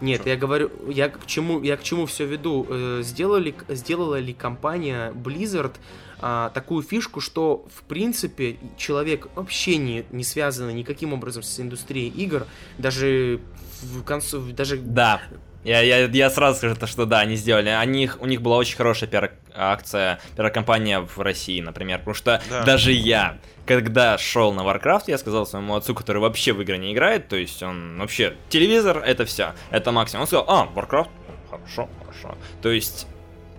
Нет, 0.00 0.24
Чё? 0.24 0.30
я 0.30 0.36
говорю, 0.36 0.70
я 0.88 1.08
к 1.10 1.26
чему, 1.26 1.62
я 1.62 1.76
к 1.76 1.82
чему 1.82 2.06
все 2.06 2.24
веду. 2.26 2.66
Э, 2.68 3.02
Сделали, 3.02 3.54
сделала 3.68 4.18
ли 4.18 4.32
компания 4.32 5.12
Blizzard 5.12 5.74
а, 6.18 6.50
такую 6.50 6.82
фишку, 6.82 7.20
что 7.20 7.66
в 7.74 7.82
принципе 7.82 8.56
человек 8.78 9.28
вообще 9.34 9.76
не, 9.76 10.06
не 10.10 10.24
связанный 10.24 10.72
никаким 10.72 11.12
образом 11.12 11.42
с 11.42 11.60
индустрией 11.60 12.08
игр, 12.08 12.46
даже 12.78 13.40
в 13.82 14.02
концу, 14.02 14.40
даже 14.52 14.78
Да. 14.78 15.20
Я, 15.66 15.80
я, 15.80 16.04
я 16.06 16.30
сразу 16.30 16.58
скажу, 16.58 16.76
то, 16.76 16.86
что 16.86 17.06
да, 17.06 17.18
они 17.18 17.34
сделали. 17.34 17.70
Они, 17.70 18.08
у 18.20 18.26
них 18.26 18.40
была 18.40 18.56
очень 18.56 18.76
хорошая 18.76 19.10
пиар-акция, 19.10 20.20
пиар-компания 20.36 21.00
в 21.00 21.18
России, 21.20 21.60
например. 21.60 21.98
Потому 21.98 22.14
что 22.14 22.40
Да. 22.48 22.62
даже 22.62 22.92
я, 22.92 23.38
когда 23.66 24.16
шел 24.16 24.52
на 24.52 24.60
Warcraft, 24.60 25.04
я 25.08 25.18
сказал 25.18 25.44
своему 25.44 25.74
отцу, 25.74 25.92
который 25.92 26.18
вообще 26.18 26.52
в 26.52 26.62
игры 26.62 26.78
не 26.78 26.92
играет, 26.92 27.26
то 27.26 27.34
есть 27.34 27.60
он 27.64 27.98
вообще 27.98 28.34
телевизор, 28.48 28.98
это 28.98 29.24
все, 29.24 29.54
это 29.70 29.90
максимум. 29.90 30.20
Он 30.22 30.26
сказал, 30.28 30.44
а, 30.48 30.68
Warcraft, 30.72 31.08
хорошо, 31.50 31.88
хорошо. 32.00 32.38
То 32.62 32.70
есть, 32.70 33.08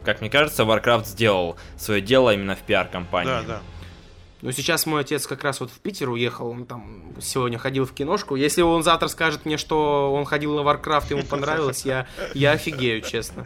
как 0.06 0.22
мне 0.22 0.30
кажется, 0.30 0.64
Warcraft 0.64 1.08
сделал 1.08 1.58
свое 1.78 2.00
дело 2.00 2.34
именно 2.34 2.56
в 2.56 2.60
пиар-компании. 2.60 3.28
Да, 3.30 3.42
да. 3.42 3.60
Ну, 4.48 4.54
сейчас 4.54 4.86
мой 4.86 5.02
отец 5.02 5.28
как 5.28 5.44
раз 5.44 5.60
вот 5.60 5.70
в 5.70 5.80
Питер 5.82 6.10
уехал, 6.10 6.48
он 6.48 6.66
там 6.66 7.14
сегодня 7.20 7.58
ходил 7.58 7.86
в 7.86 7.92
киношку. 7.92 8.38
Если 8.38 8.62
он 8.62 8.82
завтра 8.82 9.10
скажет 9.10 9.44
мне, 9.44 9.58
что 9.58 10.14
он 10.14 10.24
ходил 10.24 10.56
на 10.56 10.62
Warcraft, 10.62 11.10
ему 11.10 11.24
понравилось, 11.24 11.84
я, 11.84 12.08
я 12.34 12.52
офигею, 12.54 13.02
честно. 13.02 13.46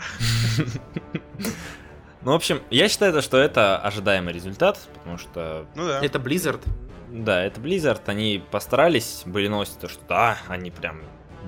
Ну, 2.21 2.33
в 2.33 2.35
общем, 2.35 2.61
я 2.69 2.87
считаю, 2.87 3.19
что 3.23 3.37
это 3.37 3.79
ожидаемый 3.79 4.31
результат, 4.31 4.77
потому 4.93 5.17
что 5.17 5.65
Ну 5.73 5.87
да. 5.87 6.05
Это 6.05 6.19
Blizzard. 6.19 6.61
Да, 7.09 7.43
это 7.43 7.59
Blizzard, 7.59 8.01
они 8.05 8.43
постарались, 8.51 9.23
были 9.25 9.47
новости, 9.47 9.79
то, 9.81 9.89
что 9.89 10.01
да, 10.07 10.37
они 10.47 10.69
прям 10.69 11.01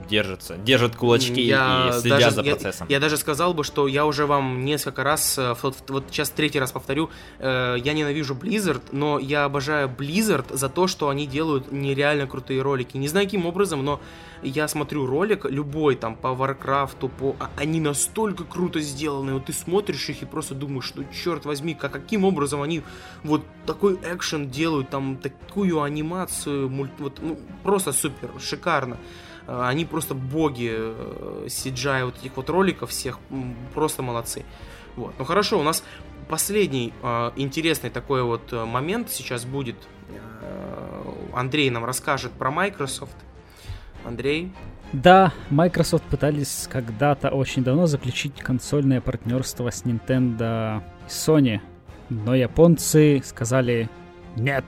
держатся, 0.10 0.58
держат 0.58 0.96
кулачки 0.96 1.42
Я 1.42 1.90
и 1.90 2.00
следят 2.02 2.20
даже- 2.20 2.32
за 2.36 2.42
я- 2.42 2.52
процессом. 2.56 2.88
Я, 2.90 3.00
даже 3.00 3.18
сказал 3.18 3.54
бы, 3.54 3.64
что 3.64 3.88
я 3.88 4.06
уже 4.06 4.26
вам 4.26 4.66
несколько 4.66 5.04
раз, 5.04 5.38
э, 5.38 5.56
вот, 5.62 5.76
вот 5.90 6.06
сейчас 6.10 6.30
третий 6.30 6.60
раз 6.60 6.72
повторю, 6.72 7.10
э, 7.40 7.76
я 7.84 7.94
ненавижу 7.94 8.36
Blizzard, 8.36 8.82
но 8.92 9.20
я 9.20 9.46
обожаю 9.46 9.90
Blizzard 9.90 10.56
за 10.56 10.70
то, 10.70 10.88
что 10.88 11.10
они 11.10 11.28
делают 11.28 11.72
нереально 11.72 12.28
крутые 12.28 12.62
ролики. 12.62 12.98
Не 12.98 13.08
знаю 13.08 13.26
каким 13.28 13.46
образом, 13.46 13.84
но 13.84 14.00
я 14.42 14.68
смотрю 14.68 15.06
ролик, 15.06 15.46
любой 15.46 15.96
там 15.96 16.16
по 16.16 16.28
Warcraft, 16.28 17.10
по... 17.18 17.36
а- 17.40 17.50
они 17.56 17.80
настолько 17.80 18.44
круто 18.44 18.80
сделаны, 18.82 19.34
вот 19.36 19.46
ты 19.46 19.54
смотришь 19.54 20.10
их 20.10 20.22
и 20.22 20.26
просто 20.26 20.54
думаешь, 20.54 20.92
ну 20.96 21.06
черт 21.24 21.46
возьми, 21.46 21.74
как, 21.76 21.92
каким 21.94 22.26
образом 22.26 22.62
они 22.62 22.82
вот 23.24 23.44
такой 23.66 23.98
экшен 24.04 24.50
делают, 24.50 24.90
там 24.90 25.16
такую 25.18 25.82
анимацию, 25.82 26.70
мульт, 26.70 26.92
вот, 27.00 27.20
ну, 27.22 27.40
просто 27.64 27.94
супер, 27.94 28.30
шикарно. 28.42 28.98
Э, 29.48 29.64
Они 29.66 29.86
просто 29.86 30.14
боги 30.16 30.72
э, 30.74 31.46
CGI 31.48 32.06
вот 32.06 32.18
этих 32.20 32.36
вот 32.36 32.50
роликов 32.50 32.90
всех, 32.90 33.20
просто 33.74 34.02
молодцы. 34.02 34.46
Вот. 34.96 35.14
Ну 35.18 35.26
хорошо, 35.26 35.60
у 35.60 35.64
нас 35.64 35.84
последний 36.30 36.94
э, 37.02 37.32
интересный 37.36 37.90
такой 37.90 38.24
вот 38.24 38.54
э, 38.54 38.66
момент 38.66 39.10
сейчас 39.10 39.46
будет. 39.46 39.76
э, 40.10 41.04
Андрей 41.34 41.70
нам 41.70 41.86
расскажет 41.86 42.32
про 42.32 42.52
Microsoft. 42.52 43.16
Андрей? 44.06 44.52
Да, 44.92 45.32
Microsoft 45.50 46.04
пытались 46.04 46.68
когда-то 46.72 47.30
очень 47.30 47.64
давно 47.64 47.88
заключить 47.88 48.36
консольное 48.40 49.02
партнерство 49.02 49.72
с 49.72 49.84
Nintendo 49.86 50.84
и 51.08 51.10
Sony, 51.10 51.62
но 52.10 52.36
японцы 52.36 53.22
сказали 53.26 53.90
нет. 54.36 54.66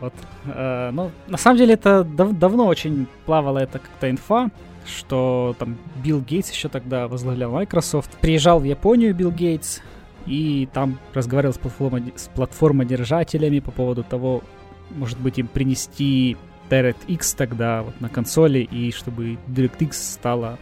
Вот. 0.00 0.14
Э, 0.46 0.90
ну, 0.92 1.10
на 1.26 1.36
самом 1.38 1.58
деле 1.58 1.74
это 1.74 2.04
дав- 2.04 2.38
давно 2.38 2.66
очень 2.66 3.06
плавала 3.26 3.58
это 3.58 3.78
как-то 3.78 4.08
инфа, 4.10 4.50
что 4.86 5.54
там 5.58 5.76
Билл 6.04 6.20
Гейтс 6.20 6.50
еще 6.50 6.68
тогда 6.68 7.08
возглавлял 7.08 7.52
Microsoft. 7.52 8.10
Приезжал 8.20 8.60
в 8.60 8.64
Японию 8.64 9.14
Билл 9.14 9.30
Гейтс, 9.30 9.80
и 10.26 10.68
там 10.72 10.98
разговаривал 11.14 11.54
с, 11.54 11.58
платформо- 11.58 12.12
с 12.16 12.28
платформодержателями 12.28 13.60
по 13.60 13.70
поводу 13.70 14.04
того, 14.04 14.42
может 14.90 15.18
быть, 15.18 15.38
им 15.38 15.46
принести 15.48 16.36
DirectX 16.70 17.36
тогда 17.36 17.82
вот 17.82 18.00
на 18.00 18.08
консоли, 18.08 18.58
и 18.58 18.92
чтобы 18.92 19.38
DirectX 19.48 19.92
стала 19.92 20.58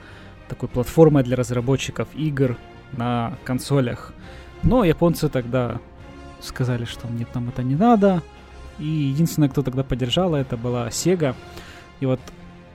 такой 0.48 0.68
платформой 0.68 1.24
для 1.24 1.36
разработчиков 1.36 2.08
игр 2.14 2.56
на 2.92 3.34
консолях. 3.44 4.14
Но 4.62 4.84
японцы 4.84 5.28
тогда 5.28 5.80
сказали, 6.40 6.84
что 6.84 7.08
нет, 7.08 7.34
нам 7.34 7.48
это 7.48 7.62
не 7.62 7.74
надо. 7.74 8.22
И 8.78 8.86
единственное, 8.86 9.48
кто 9.48 9.62
тогда 9.62 9.82
поддержала, 9.82 10.36
это 10.36 10.56
была 10.56 10.88
Sega. 10.88 11.34
И 12.00 12.06
вот 12.06 12.20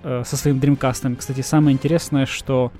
э, 0.04 0.24
со 0.26 0.38
своим 0.38 0.60
Dreamcast. 0.60 1.16
Кстати, 1.16 1.42
самое 1.42 1.74
интересное, 1.74 2.26
что 2.26 2.72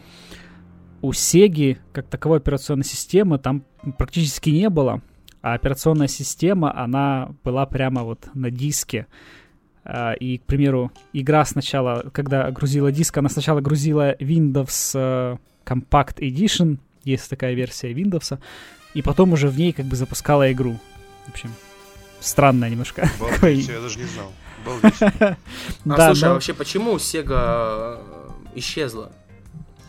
у 1.02 1.12
Sega 1.12 1.78
как 1.94 2.08
таковой 2.08 2.38
операционной 2.38 2.86
системы 2.86 3.38
там 3.38 3.64
практически 3.98 4.50
не 4.50 4.70
было. 4.70 5.02
А 5.42 5.54
операционная 5.54 6.08
система, 6.08 6.78
она 6.78 7.32
была 7.44 7.66
прямо 7.66 8.04
вот 8.04 8.30
на 8.34 8.52
диске. 8.52 9.08
Uh, 9.84 10.16
и, 10.18 10.38
к 10.38 10.44
примеру, 10.44 10.92
игра 11.12 11.44
сначала, 11.44 12.06
когда 12.14 12.52
грузила 12.52 12.92
диск, 12.92 13.18
она 13.18 13.30
сначала 13.30 13.62
грузила 13.62 14.16
Windows 14.18 14.96
uh, 14.96 15.40
Compact 15.66 16.20
Edition, 16.20 16.78
есть 17.04 17.28
такая 17.28 17.56
версия 17.56 17.92
Windows, 17.92 18.38
и 18.94 19.02
потом 19.02 19.34
уже 19.34 19.48
в 19.48 19.58
ней 19.58 19.74
как 19.74 19.88
бы 19.88 19.96
запускала 19.96 20.52
игру. 20.52 20.78
В 21.26 21.30
общем, 21.30 21.50
странная 22.22 22.70
немножко. 22.70 23.10
Балдеть, 23.20 23.68
я 23.68 23.82
даже 23.82 24.00
не 24.00 24.06
знал. 24.06 24.32
А 25.90 26.06
слушай, 26.08 26.30
а 26.30 26.34
вообще 26.34 26.54
почему 26.54 26.96
Sega 26.98 28.00
исчезла? 28.56 29.12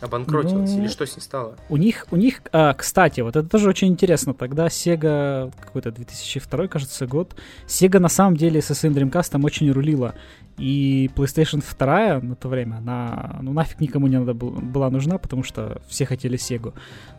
Обанкротилась 0.03 0.71
ну, 0.71 0.81
или 0.81 0.87
что 0.89 1.05
с 1.05 1.15
ней 1.15 1.21
стало? 1.21 1.55
У 1.69 1.77
них, 1.77 2.07
у 2.11 2.17
них, 2.17 2.41
а, 2.51 2.73
кстати, 2.73 3.21
вот 3.21 3.37
это 3.37 3.47
тоже 3.47 3.69
очень 3.69 3.87
интересно. 3.87 4.33
Тогда 4.33 4.67
Sega, 4.67 5.53
какой-то 5.61 5.91
2002, 5.91 6.67
кажется, 6.67 7.07
год, 7.07 7.35
Sega 7.67 7.99
на 7.99 8.09
самом 8.09 8.35
деле 8.35 8.61
со 8.61 8.75
своим 8.75 8.95
Dreamcast 8.95 9.41
очень 9.41 9.71
рулила. 9.71 10.13
И 10.57 11.09
PlayStation 11.15 11.63
2 11.77 12.19
на 12.21 12.35
то 12.35 12.49
время, 12.49 12.75
она 12.75 13.39
ну, 13.41 13.53
нафиг 13.53 13.79
никому 13.79 14.07
не 14.07 14.19
надо 14.19 14.33
был, 14.33 14.51
была 14.51 14.89
нужна, 14.89 15.17
потому 15.17 15.43
что 15.43 15.81
все 15.87 16.05
хотели 16.05 16.37
Sega. 16.37 16.73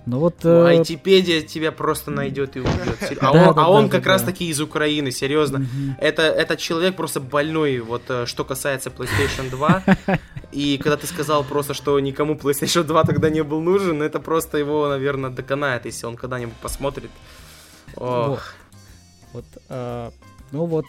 Но 0.07 0.20
вот... 0.20 0.37
Ну, 0.45 0.51
э... 0.51 0.78
Айтипедия 0.78 1.41
тебя 1.41 1.72
просто 1.72 2.11
найдет 2.11 2.57
и 2.57 2.61
убьет. 2.61 2.74
А 3.20 3.32
он, 3.32 3.59
а 3.59 3.70
он 3.70 3.89
как 3.89 4.07
раз 4.07 4.22
таки 4.22 4.49
из 4.49 4.61
Украины, 4.61 5.11
серьезно. 5.11 5.66
Это, 5.99 6.22
этот 6.22 6.59
человек 6.59 6.97
просто 6.97 7.20
больной, 7.20 7.80
вот 7.80 8.03
э, 8.09 8.26
что 8.26 8.45
касается 8.45 8.91
PlayStation 8.91 9.49
2. 9.51 9.82
И 10.53 10.78
когда 10.78 10.97
ты 10.97 11.07
сказал 11.07 11.43
просто, 11.43 11.74
что 11.74 11.99
никому 11.99 12.35
PlayStation 12.35 12.73
2 12.82 13.04
тогда 13.04 13.30
не 13.30 13.42
был 13.42 13.60
нужен, 13.60 14.02
это 14.02 14.20
просто 14.20 14.58
его, 14.58 14.88
наверное, 14.88 15.30
доконает, 15.30 15.86
если 15.86 16.06
он 16.06 16.16
когда-нибудь 16.16 16.56
посмотрит. 16.56 17.10
Ох. 17.96 18.54
Вот, 19.32 19.44
э, 19.68 20.10
ну 20.52 20.66
вот, 20.66 20.86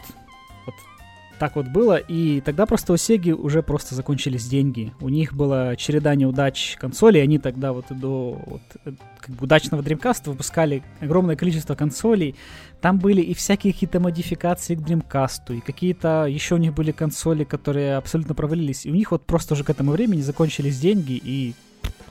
так 1.40 1.56
вот 1.56 1.68
было, 1.68 1.98
и 1.98 2.42
тогда 2.42 2.66
просто 2.66 2.94
у 2.94 2.98
Сеги 2.98 3.32
уже 3.32 3.62
просто 3.62 3.96
закончились 3.96 4.48
деньги. 4.48 4.94
У 5.02 5.10
них 5.10 5.34
была 5.34 5.76
череда 5.76 6.16
неудач 6.16 6.78
консолей, 6.80 7.22
они 7.22 7.40
тогда 7.40 7.74
вот 7.74 7.86
до 7.90 8.42
вот, 8.46 8.62
э, 8.86 8.92
как 9.20 9.36
бы 9.36 9.44
удачного 9.44 9.82
Dreamcast 9.82 10.30
выпускали 10.30 10.84
огромное 11.02 11.36
количество 11.36 11.76
консолей. 11.76 12.36
Там 12.82 13.00
были 13.00 13.22
и 13.22 13.34
всякие 13.34 13.74
какие-то 13.74 14.00
модификации 14.00 14.76
к 14.76 14.80
Dreamcast, 14.80 15.58
и 15.58 15.60
какие-то 15.60 16.26
еще 16.26 16.56
у 16.56 16.60
них 16.60 16.74
были 16.74 16.92
консоли, 16.92 17.44
которые 17.44 17.98
абсолютно 17.98 18.34
провалились. 18.34 18.86
И 18.86 18.92
у 18.92 18.96
них 18.96 19.12
вот 19.12 19.26
просто 19.26 19.56
уже 19.56 19.64
к 19.64 19.70
этому 19.70 19.92
времени 19.92 20.22
закончились 20.22 20.80
деньги, 20.80 21.20
и 21.22 21.54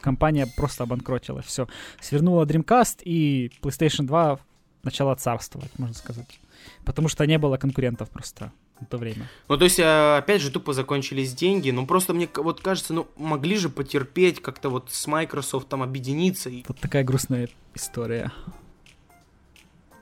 компания 0.05 0.47
просто 0.47 0.85
обанкротила. 0.85 1.41
Все. 1.41 1.67
Свернула 2.01 2.45
Dreamcast, 2.45 3.03
и 3.05 3.51
PlayStation 3.63 4.03
2 4.03 4.39
начала 4.83 5.17
царствовать, 5.17 5.71
можно 5.79 5.95
сказать. 5.95 6.39
Потому 6.85 7.09
что 7.09 7.27
не 7.27 7.39
было 7.39 7.57
конкурентов 7.57 8.11
просто 8.11 8.53
в 8.81 8.87
то 8.87 8.99
время. 8.99 9.29
Ну, 9.49 9.57
то 9.57 9.65
есть, 9.65 9.79
э, 9.79 10.17
опять 10.19 10.43
же, 10.43 10.51
тупо 10.51 10.73
закончились 10.73 11.33
деньги. 11.33 11.71
Ну, 11.71 11.87
просто 11.87 12.13
мне 12.13 12.29
вот 12.37 12.61
кажется, 12.61 12.93
ну, 12.93 13.07
могли 13.17 13.57
же 13.57 13.69
потерпеть, 13.69 14.43
как-то 14.43 14.69
вот 14.69 14.91
с 14.91 15.07
Microsoft 15.07 15.69
там 15.69 15.83
объединиться. 15.83 16.51
И... 16.51 16.65
Вот 16.69 16.79
такая 16.79 17.03
грустная 17.03 17.49
история. 17.75 18.31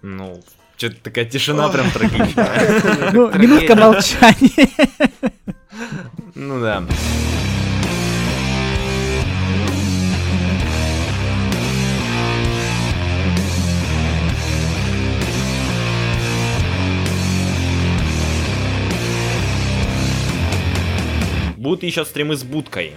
Ну, 0.03 0.43
что-то 0.77 0.97
такая 1.03 1.27
тишина 1.27 1.69
прям 1.69 1.91
трагичная. 1.91 3.13
Ну, 3.13 3.31
минутка 3.39 3.77
молчания. 3.77 4.69
Ну 6.35 6.61
да. 6.61 6.85
Будут 21.63 21.85
еще 21.85 22.05
стримы 22.05 22.35
с 22.35 22.43
будкой. 22.43 22.97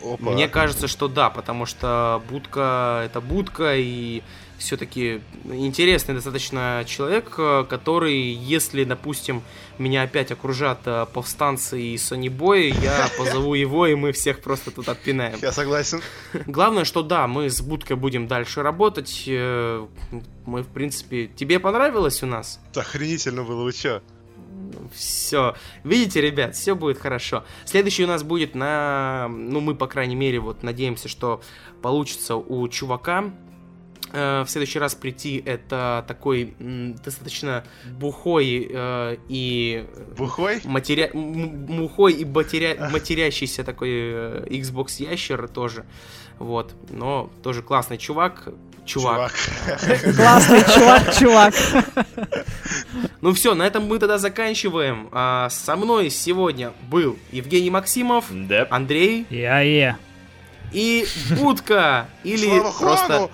Опа. 0.00 0.30
Мне 0.30 0.46
кажется, 0.46 0.86
что 0.86 1.08
да, 1.08 1.28
потому 1.28 1.66
что 1.66 2.22
будка 2.30 3.02
это 3.04 3.20
будка, 3.20 3.74
и 3.76 4.22
все-таки 4.58 5.20
интересный 5.44 6.14
достаточно 6.14 6.84
человек, 6.86 7.30
который, 7.68 8.16
если, 8.16 8.84
допустим, 8.84 9.42
меня 9.78 10.02
опять 10.02 10.30
окружат 10.30 10.82
э, 10.84 11.06
повстанцы 11.12 11.82
и 11.82 11.98
сонибои, 11.98 12.72
я 12.80 13.10
позову 13.18 13.54
его, 13.54 13.88
и 13.88 13.96
мы 13.96 14.12
всех 14.12 14.40
просто 14.40 14.70
тут 14.70 14.88
отпинаем. 14.88 15.40
Я 15.42 15.50
согласен. 15.50 16.00
Главное, 16.46 16.84
что 16.84 17.02
да, 17.02 17.26
мы 17.26 17.50
с 17.50 17.60
будкой 17.60 17.96
будем 17.96 18.28
дальше 18.28 18.62
работать. 18.62 19.24
Э, 19.26 19.84
мы, 20.46 20.62
в 20.62 20.68
принципе... 20.68 21.26
Тебе 21.26 21.58
понравилось 21.58 22.22
у 22.22 22.26
нас? 22.26 22.60
Охренительно 22.76 23.42
было, 23.42 23.64
вы 23.64 23.72
чё? 23.72 24.00
Все. 24.92 25.54
Видите, 25.84 26.20
ребят, 26.20 26.54
все 26.54 26.74
будет 26.74 26.98
хорошо. 26.98 27.44
Следующий 27.64 28.04
у 28.04 28.08
нас 28.08 28.22
будет 28.22 28.54
на... 28.54 29.28
Ну, 29.28 29.60
мы, 29.60 29.74
по 29.74 29.86
крайней 29.86 30.16
мере, 30.16 30.40
вот 30.40 30.62
надеемся, 30.62 31.08
что 31.08 31.40
получится 31.82 32.36
у 32.36 32.66
чувака 32.68 33.30
э, 34.12 34.42
в 34.42 34.50
следующий 34.50 34.78
раз 34.78 34.94
прийти. 34.94 35.42
Это 35.44 36.04
такой 36.08 36.54
достаточно 36.58 37.64
бухой 37.86 38.68
э, 38.70 39.16
и 39.28 39.86
бухой? 40.16 40.60
матеря... 40.64 41.10
мухой 41.14 42.14
и 42.14 42.24
матеря... 42.24 42.88
матерящийся 42.90 43.64
такой 43.64 43.90
э, 43.90 44.46
Xbox 44.48 45.02
ящер 45.02 45.48
тоже. 45.48 45.84
Вот. 46.38 46.74
Но 46.90 47.30
тоже 47.42 47.62
классный 47.62 47.98
чувак 47.98 48.48
чувак. 48.84 49.32
Классный 50.16 50.64
чувак, 50.74 51.16
чувак. 51.16 51.54
Ну 53.20 53.32
все, 53.32 53.54
на 53.54 53.66
этом 53.66 53.86
мы 53.86 53.98
тогда 53.98 54.18
заканчиваем. 54.18 55.08
А, 55.12 55.48
со 55.50 55.76
мной 55.76 56.10
сегодня 56.10 56.72
был 56.88 57.18
Евгений 57.32 57.70
Максимов. 57.70 58.26
Андрей. 58.70 59.26
Я 59.30 59.60
е. 59.60 59.96
И 60.72 61.06
Будка. 61.30 62.06
Или 62.24 62.46
Слава 62.46 62.72
просто... 62.78 63.30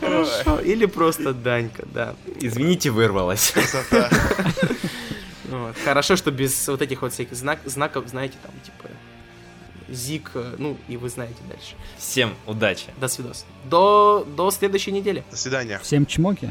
Хорошо. 0.00 0.60
Или 0.60 0.86
просто 0.86 1.32
Данька, 1.32 1.84
да. 1.86 2.14
Извините, 2.40 2.90
вырвалась. 2.90 3.54
Вот. 5.48 5.76
Хорошо, 5.84 6.16
что 6.16 6.32
без 6.32 6.66
вот 6.66 6.82
этих 6.82 7.02
вот 7.02 7.12
всяких 7.12 7.36
знак, 7.36 7.60
знаков, 7.64 8.08
знаете, 8.08 8.34
там, 8.42 8.50
типа, 8.64 8.90
Зик, 9.88 10.32
э, 10.34 10.54
ну 10.58 10.76
и 10.88 10.96
вы 10.96 11.08
знаете 11.08 11.38
дальше. 11.48 11.74
Всем 11.98 12.34
удачи. 12.46 12.86
До 13.00 13.08
свидос. 13.08 13.44
До, 13.64 14.26
до 14.36 14.50
следующей 14.50 14.92
недели. 14.92 15.24
До 15.30 15.36
свидания. 15.36 15.78
Всем 15.82 16.06
чмоки. 16.06 16.50